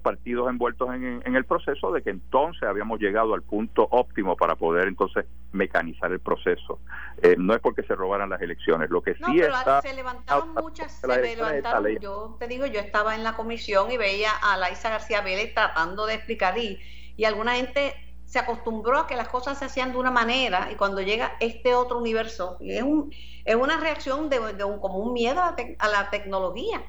partidos 0.00 0.48
envueltos 0.48 0.94
en, 0.94 1.36
el 1.36 1.44
proceso 1.44 1.92
de 1.92 2.02
que 2.02 2.08
entonces 2.08 2.62
habíamos 2.62 3.00
llegado 3.00 3.34
al 3.34 3.42
punto 3.42 3.86
óptimo 3.90 4.34
para 4.34 4.56
poder 4.56 4.88
entonces 4.88 5.26
mecanizar 5.52 6.10
el 6.10 6.20
proceso. 6.20 6.80
Eh, 7.22 7.36
no 7.38 7.54
es 7.54 7.60
porque 7.60 7.82
se 7.82 7.94
robaran 7.94 8.30
las 8.30 8.40
elecciones, 8.40 8.88
lo 8.88 9.02
que 9.02 9.14
sí 9.14 9.22
pero 9.26 9.82
se 9.82 9.94
levantaron 9.94 10.54
muchas, 10.54 11.00
se 11.00 11.36
levantaron, 11.36 11.98
yo 11.98 12.36
te 12.38 12.48
digo, 12.48 12.64
yo 12.64 12.80
estaba 12.80 13.14
en 13.14 13.24
la 13.24 13.34
comisión 13.34 13.90
y 13.92 13.98
veía 13.98 14.30
a 14.42 14.56
Laisa 14.56 14.88
García 14.88 15.20
Vélez 15.20 15.52
tratando 15.52 16.06
de 16.06 16.14
explicar 16.14 16.56
y, 16.56 16.78
y 17.16 17.24
alguna 17.26 17.56
gente 17.56 17.94
se 18.34 18.40
acostumbró 18.40 18.98
a 18.98 19.06
que 19.06 19.14
las 19.14 19.28
cosas 19.28 19.56
se 19.60 19.66
hacían 19.66 19.92
de 19.92 19.98
una 19.98 20.10
manera 20.10 20.68
y 20.72 20.74
cuando 20.74 21.00
llega 21.00 21.36
este 21.38 21.76
otro 21.76 21.98
universo, 21.98 22.56
es, 22.58 22.82
un, 22.82 23.14
es 23.44 23.54
una 23.54 23.76
reacción 23.76 24.28
de, 24.28 24.40
un, 24.40 24.80
como 24.80 24.98
un 24.98 25.12
miedo 25.12 25.40
a 25.40 25.54
la, 25.88 26.10
tecnología 26.10 26.82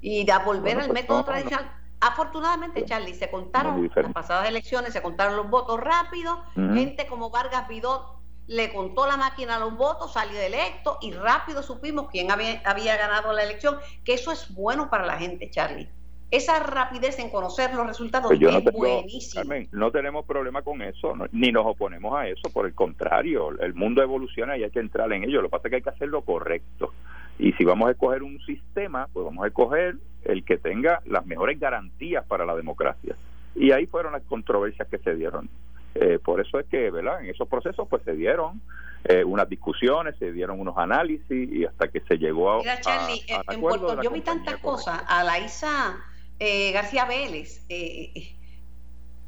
y 0.00 0.24
de 0.24 0.30
a 0.30 0.38
volver 0.38 0.78
al 0.78 0.86
pues, 0.86 1.02
método 1.02 1.24
tradicional. 1.24 1.68
Afortunadamente, 2.00 2.84
Charlie, 2.84 3.12
se 3.12 3.28
contaron 3.28 3.90
las 3.92 4.12
pasadas 4.12 4.48
elecciones, 4.48 4.92
se 4.92 5.02
contaron 5.02 5.34
los 5.34 5.50
votos 5.50 5.80
rápidos, 5.80 6.38
gente 6.54 7.08
como 7.08 7.28
Vargas 7.28 7.66
Vidot 7.66 8.20
le 8.46 8.72
contó 8.72 9.08
la 9.08 9.16
máquina 9.16 9.58
los 9.58 9.76
votos, 9.76 10.12
salió 10.12 10.40
electo 10.40 10.98
y 11.00 11.10
rápido 11.10 11.64
supimos 11.64 12.06
quién 12.08 12.30
había, 12.30 12.62
había 12.64 12.96
ganado 12.96 13.32
la 13.32 13.42
elección, 13.42 13.78
que 14.04 14.14
eso 14.14 14.30
es 14.30 14.54
bueno 14.54 14.90
para 14.90 15.04
la 15.04 15.18
gente, 15.18 15.50
Charlie 15.50 15.90
esa 16.36 16.58
rapidez 16.60 17.18
en 17.18 17.30
conocer 17.30 17.74
los 17.74 17.86
resultados 17.86 18.28
pues 18.28 18.40
es 18.40 18.72
buenísimo. 18.72 19.44
no 19.72 19.90
tenemos 19.90 20.24
problema 20.24 20.62
con 20.62 20.82
eso, 20.82 21.14
ni 21.32 21.52
nos 21.52 21.66
oponemos 21.66 22.14
a 22.16 22.28
eso, 22.28 22.50
por 22.52 22.66
el 22.66 22.74
contrario, 22.74 23.58
el 23.60 23.74
mundo 23.74 24.02
evoluciona 24.02 24.56
y 24.56 24.64
hay 24.64 24.70
que 24.70 24.80
entrar 24.80 25.12
en 25.12 25.24
ello, 25.24 25.42
lo 25.42 25.48
que 25.48 25.52
pasa 25.52 25.68
es 25.68 25.70
que 25.70 25.76
hay 25.76 25.82
que 25.82 25.90
hacer 25.90 26.08
lo 26.08 26.22
correcto. 26.22 26.92
Y 27.38 27.52
si 27.52 27.64
vamos 27.64 27.88
a 27.88 27.92
escoger 27.92 28.22
un 28.22 28.38
sistema, 28.46 29.08
pues 29.12 29.24
vamos 29.24 29.44
a 29.44 29.48
escoger 29.48 29.96
el 30.24 30.44
que 30.44 30.56
tenga 30.56 31.00
las 31.06 31.26
mejores 31.26 31.58
garantías 31.58 32.24
para 32.26 32.46
la 32.46 32.54
democracia. 32.54 33.16
Y 33.56 33.72
ahí 33.72 33.86
fueron 33.86 34.12
las 34.12 34.22
controversias 34.22 34.88
que 34.88 34.98
se 34.98 35.14
dieron. 35.14 35.48
Eh, 35.94 36.18
por 36.24 36.40
eso 36.40 36.58
es 36.58 36.66
que, 36.66 36.90
¿verdad? 36.90 37.22
En 37.22 37.30
esos 37.30 37.48
procesos 37.48 37.86
pues 37.88 38.02
se 38.02 38.12
dieron 38.12 38.60
eh, 39.04 39.22
unas 39.22 39.48
discusiones, 39.48 40.16
se 40.18 40.32
dieron 40.32 40.58
unos 40.58 40.76
análisis 40.76 41.52
y 41.52 41.64
hasta 41.64 41.88
que 41.88 42.00
se 42.00 42.18
llegó 42.18 42.52
a... 42.52 42.58
Mira, 42.58 42.80
Charlie, 42.80 43.22
en 43.48 43.60
Puerto 43.60 44.02
yo 44.02 44.10
vi 44.10 44.20
tantas 44.20 44.56
cosas. 44.58 45.02
A 45.06 45.22
la 45.22 45.38
ISA 45.38 45.96
eh, 46.38 46.72
García 46.72 47.04
Vélez. 47.04 47.64
Eh, 47.68 48.12
eh, 48.14 48.36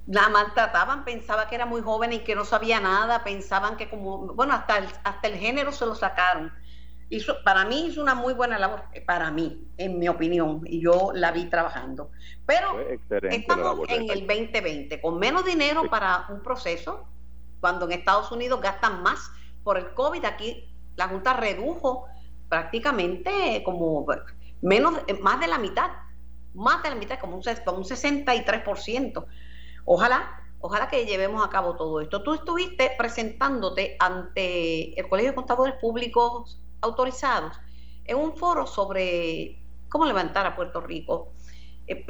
la 0.07 0.29
maltrataban, 0.29 1.05
pensaba 1.05 1.49
que 1.49 1.57
era 1.57 1.67
muy 1.67 1.83
joven 1.83 2.13
y 2.13 2.21
que 2.21 2.37
no 2.37 2.45
sabía 2.45 2.79
nada, 2.79 3.25
pensaban 3.25 3.77
que 3.77 3.89
como, 3.89 4.35
bueno, 4.35 4.55
hasta 4.55 4.79
el, 4.79 4.87
hasta 5.03 5.29
el 5.29 5.35
género 5.37 5.73
se 5.73 5.85
lo 5.85 5.95
sacaron. 5.95 6.53
Hizo, 7.09 7.43
para 7.45 7.65
mí 7.65 7.87
hizo 7.87 8.03
una 8.03 8.15
muy 8.15 8.33
buena 8.35 8.59
labor, 8.59 8.85
para 9.05 9.31
mí, 9.31 9.69
en 9.77 9.99
mi 9.99 10.09
opinión, 10.09 10.63
y 10.65 10.81
yo 10.81 11.11
la 11.13 11.33
vi 11.33 11.47
trabajando. 11.47 12.11
Pero 12.47 12.79
estamos 13.31 13.81
en 13.89 14.11
el 14.11 14.27
2020, 14.27 15.01
con 15.01 15.19
menos 15.19 15.45
dinero 15.45 15.89
para 15.89 16.27
un 16.29 16.41
proceso, 16.41 17.09
cuando 17.61 17.87
en 17.87 17.93
Estados 17.93 18.31
Unidos 18.31 18.61
gastan 18.61 19.03
más 19.03 19.31
por 19.65 19.77
el 19.77 19.93
COVID, 19.95 20.25
aquí 20.25 20.69
la 20.97 21.09
Junta 21.09 21.33
redujo 21.35 22.07
prácticamente 22.49 23.63
como 23.65 24.07
menos, 24.63 24.95
más 25.21 25.41
de 25.41 25.47
la 25.49 25.59
mitad 25.59 25.91
más 26.57 26.83
de 26.83 26.91
la 26.91 26.97
mitad, 26.97 27.19
como 27.19 27.37
un, 27.37 27.43
como 27.65 27.79
un 27.79 27.85
63%. 27.85 29.27
Ojalá, 29.85 30.43
ojalá 30.61 30.89
que 30.89 31.07
llevemos 31.07 31.47
a 31.47 31.51
cabo 31.51 31.77
todo 31.77 32.01
esto. 32.01 32.23
Tú 32.23 32.35
estuviste 32.35 32.93
presentándote 32.99 33.97
ante 33.99 34.99
el 34.99 35.09
Colegio 35.09 35.33
de 35.33 35.37
Contadores 35.37 35.75
Públicos 35.81 36.61
Autorizados 36.81 37.59
en 38.05 38.17
un 38.17 38.37
foro 38.37 38.67
sobre 38.67 39.63
cómo 39.89 40.07
levantar 40.07 40.47
a 40.47 40.57
Puerto 40.57 40.81
Rico. 40.81 41.33
Eh, 41.87 42.05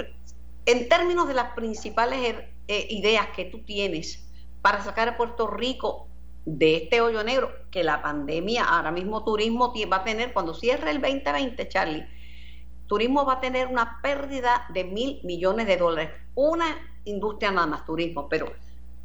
en 0.66 0.88
términos 0.88 1.28
de 1.28 1.34
las 1.34 1.52
principales 1.54 2.34
eh, 2.68 2.86
ideas 2.90 3.28
que 3.34 3.44
tú 3.44 3.62
tienes 3.64 4.28
para 4.62 4.82
sacar 4.82 5.08
a 5.08 5.16
Puerto 5.16 5.46
Rico 5.46 6.08
de 6.44 6.76
este 6.76 7.00
hoyo 7.00 7.22
negro 7.24 7.50
que 7.70 7.84
la 7.84 8.02
pandemia, 8.02 8.64
ahora 8.64 8.90
mismo 8.90 9.24
turismo 9.24 9.72
va 9.92 9.96
a 9.98 10.04
tener, 10.04 10.32
cuando 10.32 10.54
cierre 10.54 10.90
el 10.90 11.00
2020, 11.00 11.68
Charlie, 11.68 12.06
turismo 12.86 13.24
va 13.24 13.34
a 13.34 13.40
tener 13.40 13.66
una 13.66 14.00
pérdida 14.02 14.66
de 14.70 14.84
mil 14.84 15.20
millones 15.24 15.66
de 15.66 15.76
dólares. 15.76 16.10
Una 16.34 16.66
industria 17.04 17.50
nada 17.50 17.66
más, 17.66 17.84
turismo. 17.84 18.28
Pero, 18.28 18.46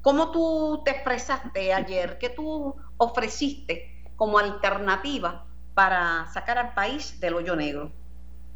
¿cómo 0.01 0.31
tú 0.31 0.81
te 0.83 0.91
expresaste 0.91 1.73
ayer? 1.73 2.17
¿Qué 2.19 2.29
tú 2.29 2.75
ofreciste 2.97 4.03
como 4.15 4.37
alternativa 4.37 5.45
para 5.73 6.27
sacar 6.27 6.57
al 6.57 6.73
país 6.73 7.19
del 7.19 7.35
hoyo 7.35 7.55
negro? 7.55 7.91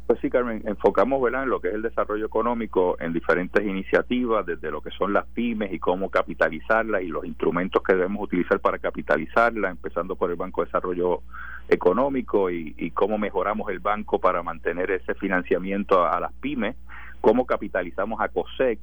Pues 0.06 0.20
sí, 0.20 0.30
Carmen, 0.30 0.62
enfocamos 0.66 1.20
¿verdad? 1.20 1.42
en 1.42 1.48
lo 1.48 1.60
que 1.60 1.66
es 1.66 1.74
el 1.74 1.82
desarrollo 1.82 2.26
económico 2.26 2.96
en 3.00 3.12
diferentes 3.12 3.60
iniciativas, 3.66 4.46
desde 4.46 4.70
lo 4.70 4.80
que 4.80 4.90
son 4.92 5.12
las 5.12 5.26
pymes 5.26 5.72
y 5.72 5.80
cómo 5.80 6.10
capitalizarlas 6.10 7.02
y 7.02 7.08
los 7.08 7.24
instrumentos 7.24 7.82
que 7.82 7.94
debemos 7.94 8.22
utilizar 8.22 8.60
para 8.60 8.78
capitalizarla, 8.78 9.68
empezando 9.68 10.14
por 10.14 10.30
el 10.30 10.36
Banco 10.36 10.60
de 10.60 10.66
Desarrollo 10.66 11.22
Económico 11.68 12.50
y, 12.50 12.90
cómo 12.92 13.18
mejoramos 13.18 13.70
el 13.70 13.80
banco 13.80 14.18
para 14.18 14.42
mantener 14.42 14.90
ese 14.90 15.14
financiamiento 15.14 16.06
a, 16.06 16.20
las 16.20 16.32
pymes, 16.34 16.76
cómo 17.20 17.44
capitalizamos 17.44 18.20
a 18.20 18.28
COSEC 18.28 18.78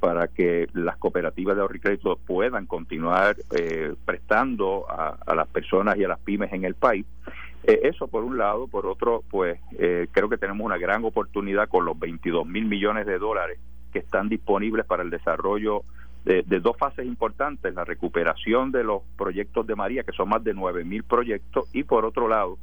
para 0.00 0.26
que 0.26 0.66
las 0.72 0.96
cooperativas 0.96 1.54
de 1.54 1.62
ahorro 1.62 1.76
y 1.76 1.80
crédito 1.80 2.18
puedan 2.26 2.66
continuar 2.66 3.36
eh, 3.56 3.94
prestando 4.04 4.86
a, 4.90 5.16
a 5.24 5.34
las 5.34 5.46
personas 5.46 5.96
y 5.96 6.04
a 6.04 6.08
las 6.08 6.18
pymes 6.18 6.52
en 6.52 6.64
el 6.64 6.74
país. 6.74 7.06
Eh, 7.64 7.80
eso 7.84 8.08
por 8.08 8.24
un 8.24 8.38
lado, 8.38 8.66
por 8.66 8.86
otro, 8.86 9.22
pues 9.30 9.60
eh, 9.78 10.08
creo 10.10 10.28
que 10.28 10.36
tenemos 10.36 10.64
una 10.64 10.78
gran 10.78 11.04
oportunidad 11.04 11.68
con 11.68 11.84
los 11.84 11.98
22 11.98 12.46
mil 12.46 12.64
millones 12.66 13.06
de 13.06 13.18
dólares 13.18 13.60
que 13.92 14.00
están 14.00 14.28
disponibles 14.28 14.84
para 14.86 15.02
el 15.02 15.10
desarrollo 15.10 15.84
de, 16.24 16.42
dos 16.60 16.76
fases 16.76 17.06
importantes, 17.06 17.74
la 17.74 17.84
recuperación 17.84 18.70
de 18.70 18.84
los 18.84 19.02
proyectos 19.16 19.66
de 19.66 19.74
María, 19.74 20.04
que 20.04 20.12
son 20.12 20.28
más 20.28 20.44
de 20.44 20.54
9 20.54 20.84
mil 20.84 21.02
proyectos, 21.02 21.68
y 21.72 21.82
por 21.82 22.04
otro 22.04 22.28
lado, 22.28 22.58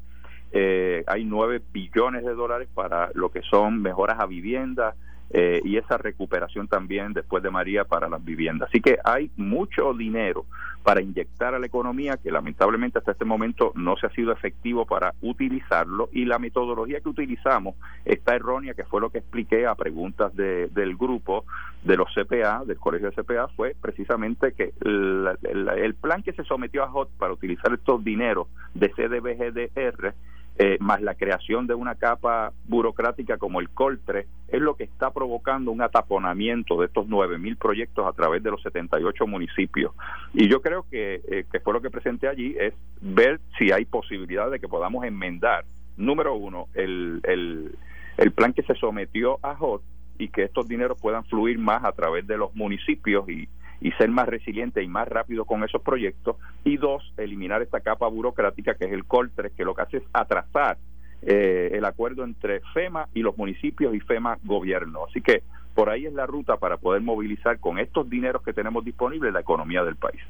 eh, 0.52 1.04
hay 1.08 1.26
9 1.26 1.62
billones 1.72 2.24
de 2.24 2.34
dólares 2.34 2.70
para 2.74 3.12
lo 3.14 3.30
que 3.30 3.42
son 3.42 3.82
mejoras 3.82 4.20
a 4.20 4.26
viviendas, 4.26 4.96
eh, 5.32 5.62
y 5.64 5.78
esa 5.78 5.98
recuperación 5.98 6.68
también 6.68 7.14
después 7.14 7.44
de 7.44 7.52
María 7.52 7.84
para 7.84 8.10
las 8.10 8.24
viviendas. 8.24 8.70
Así 8.70 8.82
que 8.82 8.98
hay 9.04 9.30
mucho 9.36 9.94
dinero 9.94 10.46
para 10.84 11.02
inyectar 11.02 11.54
a 11.54 11.60
la 11.60 11.66
economía 11.66 12.18
que 12.18 12.32
lamentablemente 12.32 13.00
hasta 13.00 13.12
este 13.12 13.26
momento 13.26 13.72
no 13.76 13.96
se 13.98 14.08
ha 14.08 14.10
sido 14.12 14.32
efectivo 14.32 14.86
para 14.86 15.14
utilizarlo 15.22 16.10
y 16.12 16.26
la 16.26 16.40
metodología 16.40 17.02
que 17.02 17.10
utilizamos 17.10 17.76
está 18.06 18.36
errónea, 18.36 18.74
que 18.74 18.86
fue 18.86 19.02
lo 19.02 19.10
que 19.10 19.20
expliqué 19.20 19.68
a 19.68 19.76
preguntas 19.76 20.36
del 20.36 20.96
grupo 20.96 21.46
de 21.84 21.98
los 21.98 22.08
CPA, 22.14 22.64
del 22.66 22.78
colegio 22.78 23.12
de 23.12 23.24
CPA, 23.24 23.48
fue 23.50 23.76
precisamente 23.80 24.54
que 24.54 24.74
el, 24.82 25.30
el 25.78 25.96
plan 25.96 26.24
que 26.24 26.34
se 26.34 26.44
sometió 26.44 26.84
a 26.84 26.92
HOT 26.92 27.10
para 27.18 27.34
utilizar 27.34 27.74
estos 27.74 28.04
dineros 28.04 28.48
de 28.74 28.90
CDBGDR 28.90 30.14
eh, 30.62 30.76
más 30.82 31.02
la 31.02 31.16
creación 31.16 31.68
de 31.68 31.74
una 31.74 31.96
capa 31.96 32.52
burocrática 32.66 33.38
como 33.38 33.62
el 33.62 33.70
COLTRE, 33.70 34.28
es 34.50 34.60
lo 34.60 34.76
que 34.76 34.84
está 34.84 35.12
provocando 35.12 35.72
un 35.72 35.82
ataponamiento 35.82 36.78
de 36.82 36.88
estos 36.88 37.08
9.000 37.08 37.58
proyectos 37.58 38.06
a 38.06 38.12
través 38.12 38.44
de 38.44 38.52
los 38.52 38.62
78 38.64 39.26
municipios. 39.26 39.94
Y 40.34 40.50
yo 40.50 40.62
creo 40.62 40.86
que, 40.92 41.22
eh, 41.32 41.46
que 41.50 41.62
fue 41.62 41.74
lo 41.74 41.82
que 41.82 41.90
presenté 41.90 42.28
allí, 42.28 42.58
es 42.60 42.74
ver 43.00 43.40
si 43.58 43.72
hay 43.72 43.86
posibilidad 43.86 44.52
de 44.52 44.60
que 44.60 44.68
podamos 44.68 45.06
enmendar, 45.06 45.64
número 45.96 46.36
uno, 46.36 46.68
el, 46.74 47.22
el, 47.24 47.74
el 48.18 48.32
plan 48.34 48.52
que 48.52 48.64
se 48.64 48.76
sometió 48.76 49.40
a 49.42 49.54
HOT 49.58 49.82
y 50.18 50.28
que 50.28 50.44
estos 50.44 50.68
dineros 50.68 51.00
puedan 51.00 51.24
fluir 51.24 51.58
más 51.58 51.86
a 51.86 51.94
través 51.94 52.28
de 52.28 52.38
los 52.38 52.54
municipios 52.54 53.30
y, 53.30 53.48
y 53.82 53.92
ser 53.94 54.10
más 54.10 54.28
resiliente 54.28 54.84
y 54.84 54.88
más 54.88 55.08
rápido 55.08 55.46
con 55.46 55.64
esos 55.64 55.82
proyectos. 55.82 56.36
Y 56.64 56.78
dos, 56.78 57.14
eliminar 57.18 57.62
esta 57.62 57.80
capa 57.80 58.08
burocrática 58.08 58.76
que 58.76 58.86
es 58.86 58.92
el 58.92 59.06
COLTRE, 59.06 59.52
que 59.52 59.66
lo 59.66 59.74
que 59.76 59.82
hace 59.82 59.98
es 59.98 60.04
atrasar 60.14 60.78
eh, 61.22 61.72
el 61.74 61.86
acuerdo 61.86 62.24
entre 62.24 62.62
FEMA 62.74 63.10
y 63.14 63.22
los 63.22 63.38
municipios 63.38 63.94
y 63.94 64.00
FEMA 64.00 64.38
gobierno. 64.44 65.06
Así 65.10 65.22
que 65.22 65.44
por 65.76 65.90
ahí 65.90 66.06
es 66.06 66.14
la 66.14 66.26
ruta 66.26 66.58
para 66.58 66.78
poder 66.78 67.02
movilizar 67.02 67.60
con 67.60 67.80
estos 67.80 68.10
dineros 68.10 68.42
que 68.44 68.54
tenemos 68.54 68.84
disponibles 68.84 69.34
la 69.34 69.42
economía 69.42 69.84
del 69.84 69.96
país. 69.96 70.22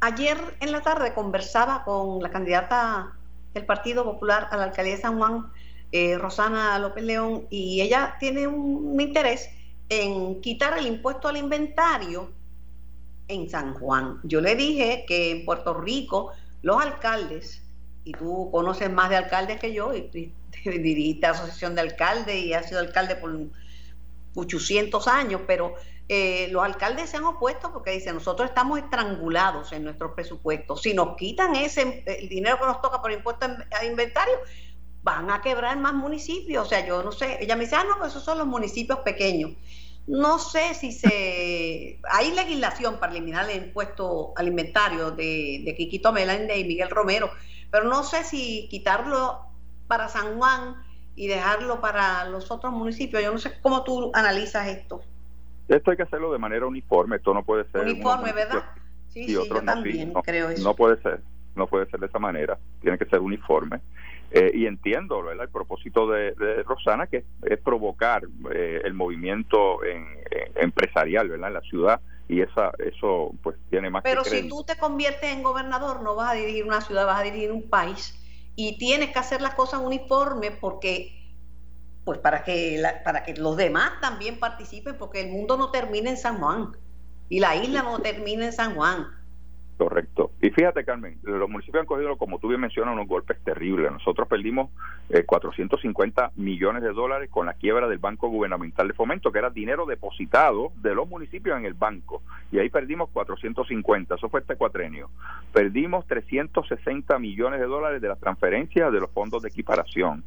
Ayer 0.00 0.36
en 0.60 0.70
la 0.70 0.82
tarde 0.82 1.14
conversaba 1.14 1.82
con 1.84 2.22
la 2.22 2.30
candidata 2.30 3.12
del 3.54 3.64
Partido 3.64 4.04
Popular 4.04 4.48
a 4.50 4.56
la 4.56 4.64
alcaldía 4.64 4.96
de 4.96 5.00
San 5.00 5.16
Juan, 5.16 5.46
eh, 5.92 6.18
Rosana 6.18 6.78
López 6.78 7.04
León, 7.04 7.46
y 7.50 7.80
ella 7.80 8.16
tiene 8.18 8.46
un 8.46 9.00
interés 9.00 9.48
en 9.88 10.40
quitar 10.40 10.76
el 10.78 10.86
impuesto 10.86 11.28
al 11.28 11.36
inventario 11.36 12.30
en 13.28 13.48
San 13.48 13.74
Juan. 13.74 14.20
Yo 14.24 14.40
le 14.40 14.54
dije 14.54 15.04
que 15.06 15.30
en 15.30 15.44
Puerto 15.44 15.74
Rico 15.74 16.32
los 16.62 16.80
alcaldes, 16.80 17.62
y 18.04 18.12
tú 18.12 18.50
conoces 18.50 18.90
más 18.90 19.10
de 19.10 19.16
alcaldes 19.16 19.60
que 19.60 19.72
yo, 19.72 19.94
y, 19.94 20.32
dirigiste 20.64 21.26
asociación 21.26 21.74
de 21.74 21.82
alcaldes 21.82 22.36
y 22.36 22.52
has 22.52 22.68
sido 22.68 22.80
alcalde 22.80 23.16
por 23.16 23.36
800 24.34 25.08
años, 25.08 25.42
pero 25.46 25.74
eh, 26.08 26.48
los 26.50 26.62
alcaldes 26.62 27.10
se 27.10 27.16
han 27.16 27.24
opuesto 27.24 27.72
porque 27.72 27.92
dicen, 27.92 28.14
nosotros 28.14 28.48
estamos 28.48 28.78
estrangulados 28.78 29.72
en 29.72 29.84
nuestros 29.84 30.12
presupuestos. 30.12 30.82
Si 30.82 30.94
nos 30.94 31.16
quitan 31.16 31.54
ese 31.56 32.02
el 32.06 32.28
dinero 32.28 32.58
que 32.58 32.66
nos 32.66 32.80
toca 32.82 33.00
por 33.00 33.10
impuesto 33.10 33.46
al 33.46 33.86
inventario, 33.86 34.34
van 35.02 35.30
a 35.30 35.40
quebrar 35.40 35.78
más 35.78 35.94
municipios. 35.94 36.66
O 36.66 36.68
sea, 36.68 36.86
yo 36.86 37.02
no 37.02 37.12
sé, 37.12 37.38
ella 37.40 37.56
me 37.56 37.64
dice, 37.64 37.76
ah, 37.76 37.84
no, 37.84 37.98
pues 37.98 38.10
esos 38.10 38.24
son 38.24 38.38
los 38.38 38.46
municipios 38.46 39.00
pequeños. 39.00 39.52
No 40.06 40.38
sé 40.38 40.74
si 40.74 40.92
se... 40.92 41.98
Hay 42.10 42.34
legislación 42.34 42.98
para 43.00 43.12
eliminar 43.12 43.48
el 43.48 43.64
impuesto 43.64 44.32
alimentario 44.36 45.10
de, 45.10 45.62
de 45.64 45.74
Quiquito 45.76 46.12
Meléndez 46.12 46.58
y 46.58 46.64
Miguel 46.64 46.90
Romero, 46.90 47.30
pero 47.70 47.84
no 47.84 48.02
sé 48.02 48.22
si 48.24 48.68
quitarlo 48.68 49.40
para 49.86 50.08
San 50.08 50.36
Juan 50.36 50.76
y 51.16 51.26
dejarlo 51.28 51.80
para 51.80 52.26
los 52.26 52.50
otros 52.50 52.72
municipios. 52.72 53.22
Yo 53.22 53.32
no 53.32 53.38
sé 53.38 53.52
cómo 53.62 53.82
tú 53.82 54.10
analizas 54.14 54.68
esto. 54.68 55.02
Esto 55.68 55.90
hay 55.90 55.96
que 55.96 56.02
hacerlo 56.02 56.32
de 56.32 56.38
manera 56.38 56.66
uniforme, 56.66 57.16
esto 57.16 57.32
no 57.32 57.42
puede 57.42 57.64
ser... 57.70 57.82
Uniforme, 57.82 58.32
¿verdad? 58.32 58.64
Sí, 59.08 59.26
sí, 59.26 59.32
yo 59.32 59.46
también 59.62 60.12
creo 60.24 60.50
eso. 60.50 60.62
No 60.62 60.74
puede 60.74 61.00
ser, 61.00 61.22
no 61.54 61.66
puede 61.66 61.88
ser 61.88 62.00
de 62.00 62.06
esa 62.06 62.18
manera, 62.18 62.58
tiene 62.82 62.98
que 62.98 63.06
ser 63.06 63.20
uniforme. 63.20 63.80
Eh, 64.36 64.50
y 64.52 64.66
entiendo 64.66 65.30
el 65.30 65.48
propósito 65.48 66.08
de, 66.08 66.32
Rosana, 66.64 67.06
que 67.06 67.24
es, 67.42 67.58
provocar 67.60 68.24
eh, 68.52 68.80
el 68.82 68.92
movimiento 68.92 69.84
en, 69.84 70.04
empresarial 70.56 71.28
¿verdad? 71.28 71.48
en 71.48 71.54
la 71.54 71.60
ciudad 71.60 72.00
y 72.26 72.40
esa 72.40 72.72
eso 72.78 73.32
pues 73.44 73.56
tiene 73.70 73.90
más 73.90 74.02
pero 74.02 74.24
si 74.24 74.48
tú 74.48 74.64
te 74.64 74.76
conviertes 74.76 75.30
en 75.30 75.44
gobernador 75.44 76.02
no 76.02 76.16
vas 76.16 76.32
a 76.32 76.34
dirigir 76.34 76.64
una 76.64 76.80
ciudad 76.80 77.06
vas 77.06 77.20
a 77.20 77.22
dirigir 77.22 77.52
un 77.52 77.68
país 77.68 78.18
y 78.56 78.76
tienes 78.76 79.10
que 79.10 79.18
hacer 79.20 79.40
las 79.40 79.54
cosas 79.54 79.80
uniformes 79.80 80.52
porque 80.60 81.12
pues 82.04 82.18
para 82.18 82.42
que 82.42 82.82
para 83.04 83.22
que 83.22 83.34
los 83.34 83.56
demás 83.56 84.00
también 84.00 84.40
participen 84.40 84.96
porque 84.98 85.20
el 85.20 85.30
mundo 85.30 85.56
no 85.56 85.70
termina 85.70 86.10
en 86.10 86.16
San 86.16 86.38
Juan 86.38 86.72
y 87.28 87.38
la 87.38 87.54
isla 87.54 87.82
no 87.82 88.00
termina 88.00 88.46
en 88.46 88.52
San 88.52 88.74
Juan 88.74 89.06
Correcto. 89.76 90.30
Y 90.44 90.50
fíjate, 90.50 90.84
Carmen, 90.84 91.16
los 91.22 91.48
municipios 91.48 91.80
han 91.80 91.86
cogido, 91.86 92.18
como 92.18 92.38
tú 92.38 92.48
bien 92.48 92.60
mencionas, 92.60 92.92
unos 92.92 93.08
golpes 93.08 93.42
terribles. 93.44 93.90
Nosotros 93.90 94.28
perdimos 94.28 94.70
450 95.24 96.22
eh, 96.22 96.30
millones 96.36 96.82
de 96.82 96.92
dólares 96.92 97.30
con 97.30 97.46
la 97.46 97.54
quiebra 97.54 97.88
del 97.88 97.96
Banco 97.96 98.28
Gubernamental 98.28 98.86
de 98.86 98.92
Fomento, 98.92 99.32
que 99.32 99.38
era 99.38 99.48
dinero 99.48 99.86
depositado 99.86 100.70
de 100.82 100.94
los 100.94 101.08
municipios 101.08 101.56
en 101.56 101.64
el 101.64 101.72
banco. 101.72 102.22
Y 102.52 102.58
ahí 102.58 102.68
perdimos 102.68 103.08
450, 103.08 104.16
eso 104.16 104.28
fue 104.28 104.40
este 104.40 104.56
cuatrenio. 104.56 105.08
Perdimos 105.50 106.06
360 106.08 107.18
millones 107.18 107.58
de 107.58 107.66
dólares 107.66 108.02
de 108.02 108.08
las 108.08 108.20
transferencias 108.20 108.92
de 108.92 109.00
los 109.00 109.10
fondos 109.12 109.42
de 109.44 109.48
equiparación. 109.48 110.24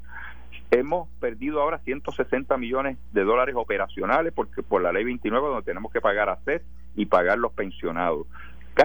Hemos 0.71 1.09
perdido 1.19 1.61
ahora 1.61 1.77
160 1.77 2.57
millones 2.57 2.97
de 3.11 3.23
dólares 3.23 3.53
operacionales 3.55 4.33
porque 4.33 4.63
por 4.63 4.81
la 4.81 4.91
ley 4.91 5.03
29 5.03 5.47
donde 5.47 5.63
tenemos 5.63 5.93
que 5.93 6.01
pagar 6.01 6.29
a 6.29 6.37
CES 6.37 6.63
y 6.95 7.05
pagar 7.05 7.37
los 7.37 7.53
pensionados. 7.53 8.27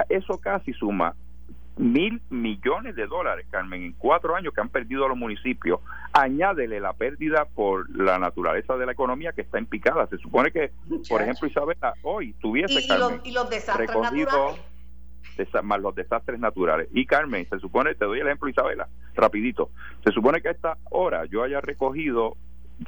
Eso 0.09 0.39
casi 0.39 0.73
suma 0.73 1.15
mil 1.77 2.21
millones 2.29 2.95
de 2.97 3.07
dólares, 3.07 3.47
Carmen, 3.51 3.83
en 3.83 3.93
cuatro 3.93 4.37
años 4.37 4.53
que 4.55 4.61
han 4.61 4.69
perdido 4.69 5.09
los 5.09 5.17
municipios. 5.17 5.81
Añádele 6.13 6.81
la 6.81 6.93
pérdida 6.93 7.47
por 7.47 7.89
la 7.97 8.19
naturaleza 8.19 8.77
de 8.77 8.87
la 8.87 8.93
economía 8.93 9.33
que 9.33 9.41
está 9.43 9.59
en 9.59 9.67
picada. 9.67 10.07
Se 10.09 10.19
supone 10.19 10.51
que, 10.51 10.71
por 11.09 11.23
ejemplo, 11.23 11.49
Isabela, 11.49 11.95
hoy 12.03 12.35
tuviese, 12.35 12.75
¿Y, 12.75 13.33
los, 13.33 13.49
desastres 13.49 13.89
naturales? 13.89 14.61
más 15.63 15.81
los 15.81 15.95
desastres 15.95 16.39
naturales. 16.39 16.89
Y 16.93 17.07
Carmen, 17.07 17.49
se 17.49 17.59
supone, 17.59 17.95
te 17.95 18.05
doy 18.05 18.21
el 18.21 18.27
ejemplo 18.27 18.49
Isabela, 18.49 18.89
rapidito, 19.15 19.71
se 20.05 20.13
supone 20.13 20.43
que 20.43 20.49
a 20.49 20.53
esta 20.53 20.77
hora 20.91 21.25
yo 21.25 21.43
haya 21.43 21.61
recogido 21.61 22.37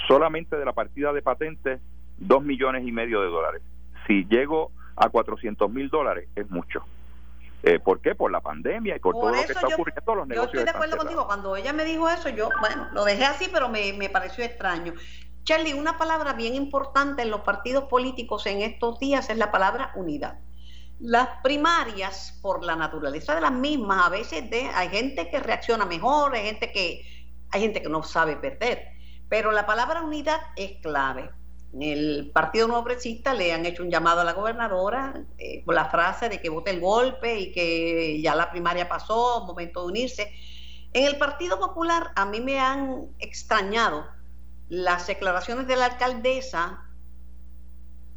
solamente 0.07 0.57
de 0.57 0.65
la 0.65 0.73
partida 0.73 1.13
de 1.13 1.23
patentes 1.23 1.81
dos 2.19 2.43
millones 2.43 2.87
y 2.87 2.93
medio 2.93 3.23
de 3.23 3.29
dólares. 3.29 3.63
Si 4.07 4.27
llego 4.27 4.73
a 4.97 5.09
400 5.09 5.71
mil 5.71 5.89
dólares 5.89 6.29
es 6.35 6.49
mucho. 6.51 6.85
Eh, 7.63 7.79
¿Por 7.79 8.01
qué? 8.01 8.15
Por 8.15 8.31
la 8.31 8.41
pandemia 8.41 8.97
y 8.97 8.99
por, 8.99 9.15
todo 9.15 9.31
lo 9.31 9.43
que 9.43 9.53
está 9.53 9.67
ocurriendo 9.67 10.15
los 10.15 10.29
negocios. 10.29 10.53
Yo 10.53 10.59
estoy 10.61 10.65
de 10.65 10.71
acuerdo 10.71 10.97
contigo. 10.99 11.27
Cuando 11.27 11.57
ella 11.57 11.73
me 11.73 11.85
dijo 11.85 12.09
eso, 12.11 12.29
yo, 12.29 12.51
bueno, 12.61 12.89
lo 12.93 13.05
dejé 13.05 13.25
así, 13.25 13.49
pero 13.51 13.71
me, 13.71 13.95
me 13.95 14.11
pareció 14.11 14.45
extraño. 14.45 14.93
Charlie, 15.45 15.73
una 15.73 15.97
palabra 15.97 16.35
bien 16.35 16.55
importante 16.55 17.23
en 17.23 17.31
los 17.31 17.41
partidos 17.41 17.85
políticos 17.85 18.47
en 18.47 18.61
estos 18.61 18.99
días 18.99 19.31
es 19.31 19.39
la 19.39 19.51
palabra 19.51 19.93
unidad. 19.95 20.41
Las 21.01 21.29
primarias, 21.43 22.39
por 22.43 22.63
la 22.63 22.77
naturaleza 22.77 23.35
de 23.35 23.41
las 23.41 23.53
mismas, 23.53 24.07
a 24.07 24.11
veces 24.11 24.49
de, 24.51 24.69
hay 24.75 24.89
gente 24.91 25.31
que 25.31 25.41
reacciona 25.41 25.87
mejor, 25.87 26.35
hay 26.35 26.45
gente 26.45 26.71
que, 26.71 27.03
hay 27.51 27.61
gente 27.63 27.83
que 27.83 27.89
no 27.89 28.03
sabe 28.03 28.37
perder, 28.37 28.89
pero 29.29 29.53
la 29.53 29.65
palabra 29.65 30.03
unidad 30.03 30.41
es 30.57 30.81
clave 30.83 31.31
el 31.81 32.31
Partido 32.33 32.69
Nuevo 32.69 32.85
Progresista 32.85 33.35
le 33.35 33.53
han 33.53 33.67
hecho 33.67 33.83
un 33.83 33.91
llamado 33.91 34.21
a 34.21 34.25
la 34.25 34.33
gobernadora 34.33 35.25
eh, 35.39 35.63
con 35.65 35.75
la 35.75 35.87
frase 35.87 36.29
de 36.29 36.41
que 36.41 36.49
vote 36.49 36.71
el 36.71 36.81
golpe 36.81 37.39
y 37.39 37.53
que 37.53 38.21
ya 38.23 38.35
la 38.35 38.51
primaria 38.51 38.89
pasó, 38.89 39.45
momento 39.45 39.81
de 39.81 39.87
unirse. 39.87 40.33
En 40.93 41.07
el 41.07 41.19
Partido 41.19 41.59
Popular 41.59 42.13
a 42.15 42.25
mí 42.27 42.41
me 42.41 42.61
han 42.61 43.09
extrañado 43.19 44.07
las 44.69 45.07
declaraciones 45.07 45.67
de 45.67 45.77
la 45.77 45.87
alcaldesa 45.87 46.85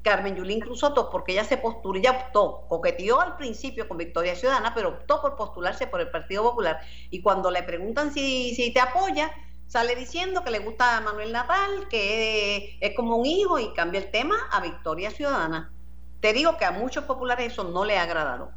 Carmen 0.03 0.35
Yulín 0.35 0.61
Cruzoto, 0.61 1.09
porque 1.09 1.33
ella 1.33 1.43
se 1.43 1.57
postuló, 1.57 1.99
ella 1.99 2.11
optó, 2.11 2.65
coqueteó 2.69 3.19
al 3.19 3.35
principio 3.35 3.89
con 3.89 3.97
Victoria 3.97 4.35
Ciudadana, 4.35 4.73
pero 4.73 4.89
optó 4.89 5.21
por 5.21 5.35
postularse 5.35 5.87
por 5.87 5.99
el 5.99 6.09
Partido 6.09 6.43
Popular. 6.43 6.79
Y 7.09 7.21
cuando 7.21 7.51
le 7.51 7.61
preguntan 7.63 8.13
si, 8.13 8.55
si 8.55 8.71
te 8.71 8.79
apoya, 8.79 9.29
sale 9.67 9.95
diciendo 9.95 10.43
que 10.43 10.51
le 10.51 10.59
gusta 10.59 10.97
a 10.97 11.01
Manuel 11.01 11.31
Natal, 11.31 11.87
que 11.89 12.77
es 12.79 12.95
como 12.95 13.17
un 13.17 13.25
hijo 13.25 13.59
y 13.59 13.73
cambia 13.73 13.99
el 13.99 14.11
tema 14.11 14.35
a 14.51 14.61
Victoria 14.61 15.11
Ciudadana. 15.11 15.73
Te 16.21 16.33
digo 16.33 16.57
que 16.57 16.65
a 16.65 16.71
muchos 16.71 17.03
populares 17.03 17.53
eso 17.53 17.63
no 17.65 17.85
le 17.85 17.97
ha 17.97 18.03
agradado. 18.03 18.51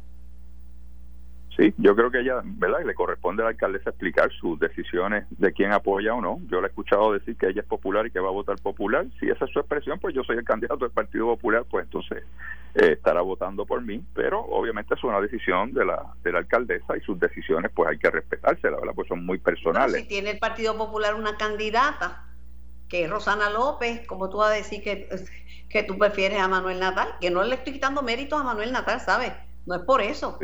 Sí, 1.61 1.75
yo 1.77 1.95
creo 1.95 2.09
que 2.09 2.21
ella, 2.21 2.41
¿verdad? 2.43 2.79
Le 2.83 2.95
corresponde 2.95 3.43
a 3.43 3.45
la 3.45 3.49
alcaldesa 3.51 3.91
explicar 3.91 4.31
sus 4.31 4.59
decisiones 4.59 5.25
de 5.29 5.53
quién 5.53 5.71
apoya 5.73 6.15
o 6.15 6.19
no. 6.19 6.39
Yo 6.49 6.59
le 6.59 6.65
he 6.65 6.69
escuchado 6.69 7.13
decir 7.13 7.37
que 7.37 7.49
ella 7.49 7.61
es 7.61 7.67
popular 7.67 8.07
y 8.07 8.09
que 8.09 8.19
va 8.19 8.29
a 8.29 8.31
votar 8.31 8.59
popular. 8.59 9.05
Si 9.19 9.29
esa 9.29 9.45
es 9.45 9.51
su 9.51 9.59
expresión, 9.59 9.99
pues 9.99 10.15
yo 10.15 10.23
soy 10.23 10.37
el 10.37 10.43
candidato 10.43 10.85
del 10.85 10.89
Partido 10.89 11.27
Popular, 11.27 11.63
pues 11.69 11.85
entonces 11.85 12.23
eh, 12.73 12.93
estará 12.93 13.21
votando 13.21 13.67
por 13.67 13.79
mí. 13.83 14.03
Pero 14.15 14.39
obviamente 14.39 14.95
es 14.95 15.03
una 15.03 15.21
decisión 15.21 15.71
de 15.71 15.85
la, 15.85 16.03
de 16.23 16.31
la 16.31 16.39
alcaldesa 16.39 16.97
y 16.97 17.01
sus 17.01 17.19
decisiones, 17.19 17.69
pues 17.75 17.89
hay 17.89 17.99
que 17.99 18.09
respetárselas, 18.09 18.79
¿verdad? 18.79 18.95
Pues 18.95 19.07
son 19.07 19.23
muy 19.23 19.37
personales. 19.37 20.01
si 20.01 20.07
tiene 20.07 20.31
el 20.31 20.39
Partido 20.39 20.75
Popular 20.75 21.13
una 21.13 21.37
candidata, 21.37 22.25
que 22.89 23.03
es 23.03 23.09
Rosana 23.11 23.51
López, 23.51 24.07
como 24.07 24.31
tú 24.31 24.37
vas 24.37 24.49
a 24.49 24.55
decir 24.55 24.81
que, 24.81 25.09
que 25.69 25.83
tú 25.83 25.99
prefieres 25.99 26.39
a 26.39 26.47
Manuel 26.47 26.79
Natal, 26.79 27.09
que 27.21 27.29
no 27.29 27.43
le 27.43 27.53
estoy 27.53 27.73
quitando 27.73 28.01
méritos 28.01 28.41
a 28.41 28.43
Manuel 28.43 28.71
Natal, 28.71 28.99
¿sabes? 28.99 29.31
No 29.67 29.75
es 29.75 29.81
por 29.83 30.01
eso. 30.01 30.39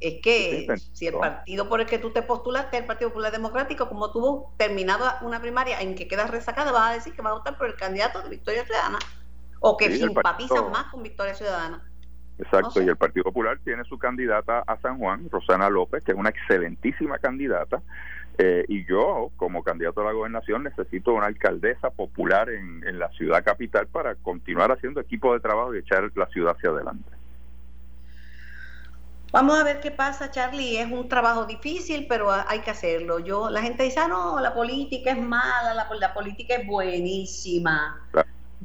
Es 0.00 0.20
que 0.22 0.66
si 0.92 1.06
el 1.06 1.14
partido 1.14 1.68
por 1.68 1.80
el 1.80 1.86
que 1.86 1.98
tú 1.98 2.10
te 2.10 2.22
postulaste, 2.22 2.76
el 2.76 2.84
Partido 2.84 3.10
Popular 3.10 3.32
Democrático, 3.32 3.88
como 3.88 4.10
tuvo 4.10 4.52
terminado 4.58 5.04
una 5.22 5.40
primaria 5.40 5.80
en 5.80 5.94
que 5.94 6.08
quedas 6.08 6.30
resacada, 6.30 6.72
vas 6.72 6.90
a 6.90 6.94
decir 6.94 7.14
que 7.14 7.22
vas 7.22 7.32
a 7.32 7.36
votar 7.36 7.56
por 7.56 7.68
el 7.68 7.76
candidato 7.76 8.22
de 8.22 8.28
Victoria 8.28 8.64
Ciudadana 8.64 8.98
o 9.60 9.76
que 9.76 9.90
simpatizan 9.90 10.70
más 10.70 10.84
con 10.86 11.02
Victoria 11.02 11.34
Ciudadana. 11.34 11.82
Exacto, 12.38 12.82
y 12.82 12.88
el 12.88 12.96
Partido 12.96 13.24
Popular 13.24 13.58
tiene 13.64 13.84
su 13.84 13.96
candidata 13.96 14.64
a 14.66 14.76
San 14.80 14.98
Juan, 14.98 15.30
Rosana 15.30 15.70
López, 15.70 16.02
que 16.02 16.12
es 16.12 16.18
una 16.18 16.30
excelentísima 16.30 17.18
candidata, 17.18 17.80
eh, 18.36 18.64
y 18.66 18.84
yo, 18.84 19.30
como 19.36 19.62
candidato 19.62 20.00
a 20.00 20.04
la 20.04 20.12
gobernación, 20.12 20.64
necesito 20.64 21.12
una 21.12 21.26
alcaldesa 21.26 21.90
popular 21.90 22.50
en, 22.50 22.84
en 22.86 22.98
la 22.98 23.08
ciudad 23.10 23.44
capital 23.44 23.86
para 23.86 24.16
continuar 24.16 24.72
haciendo 24.72 25.00
equipo 25.00 25.32
de 25.32 25.40
trabajo 25.40 25.74
y 25.74 25.78
echar 25.78 26.10
la 26.16 26.26
ciudad 26.26 26.56
hacia 26.56 26.70
adelante. 26.70 27.13
Vamos 29.34 29.58
a 29.58 29.64
ver 29.64 29.80
qué 29.80 29.90
pasa, 29.90 30.30
Charlie. 30.30 30.78
Es 30.78 30.88
un 30.88 31.08
trabajo 31.08 31.44
difícil, 31.44 32.06
pero 32.08 32.30
hay 32.30 32.60
que 32.60 32.70
hacerlo. 32.70 33.18
Yo, 33.18 33.50
la 33.50 33.62
gente 33.62 33.82
dice, 33.82 33.98
ah, 33.98 34.06
no, 34.06 34.38
la 34.38 34.54
política 34.54 35.10
es 35.10 35.18
mala, 35.18 35.74
la, 35.74 35.88
la 35.98 36.14
política 36.14 36.54
es 36.54 36.64
buenísima. 36.64 38.08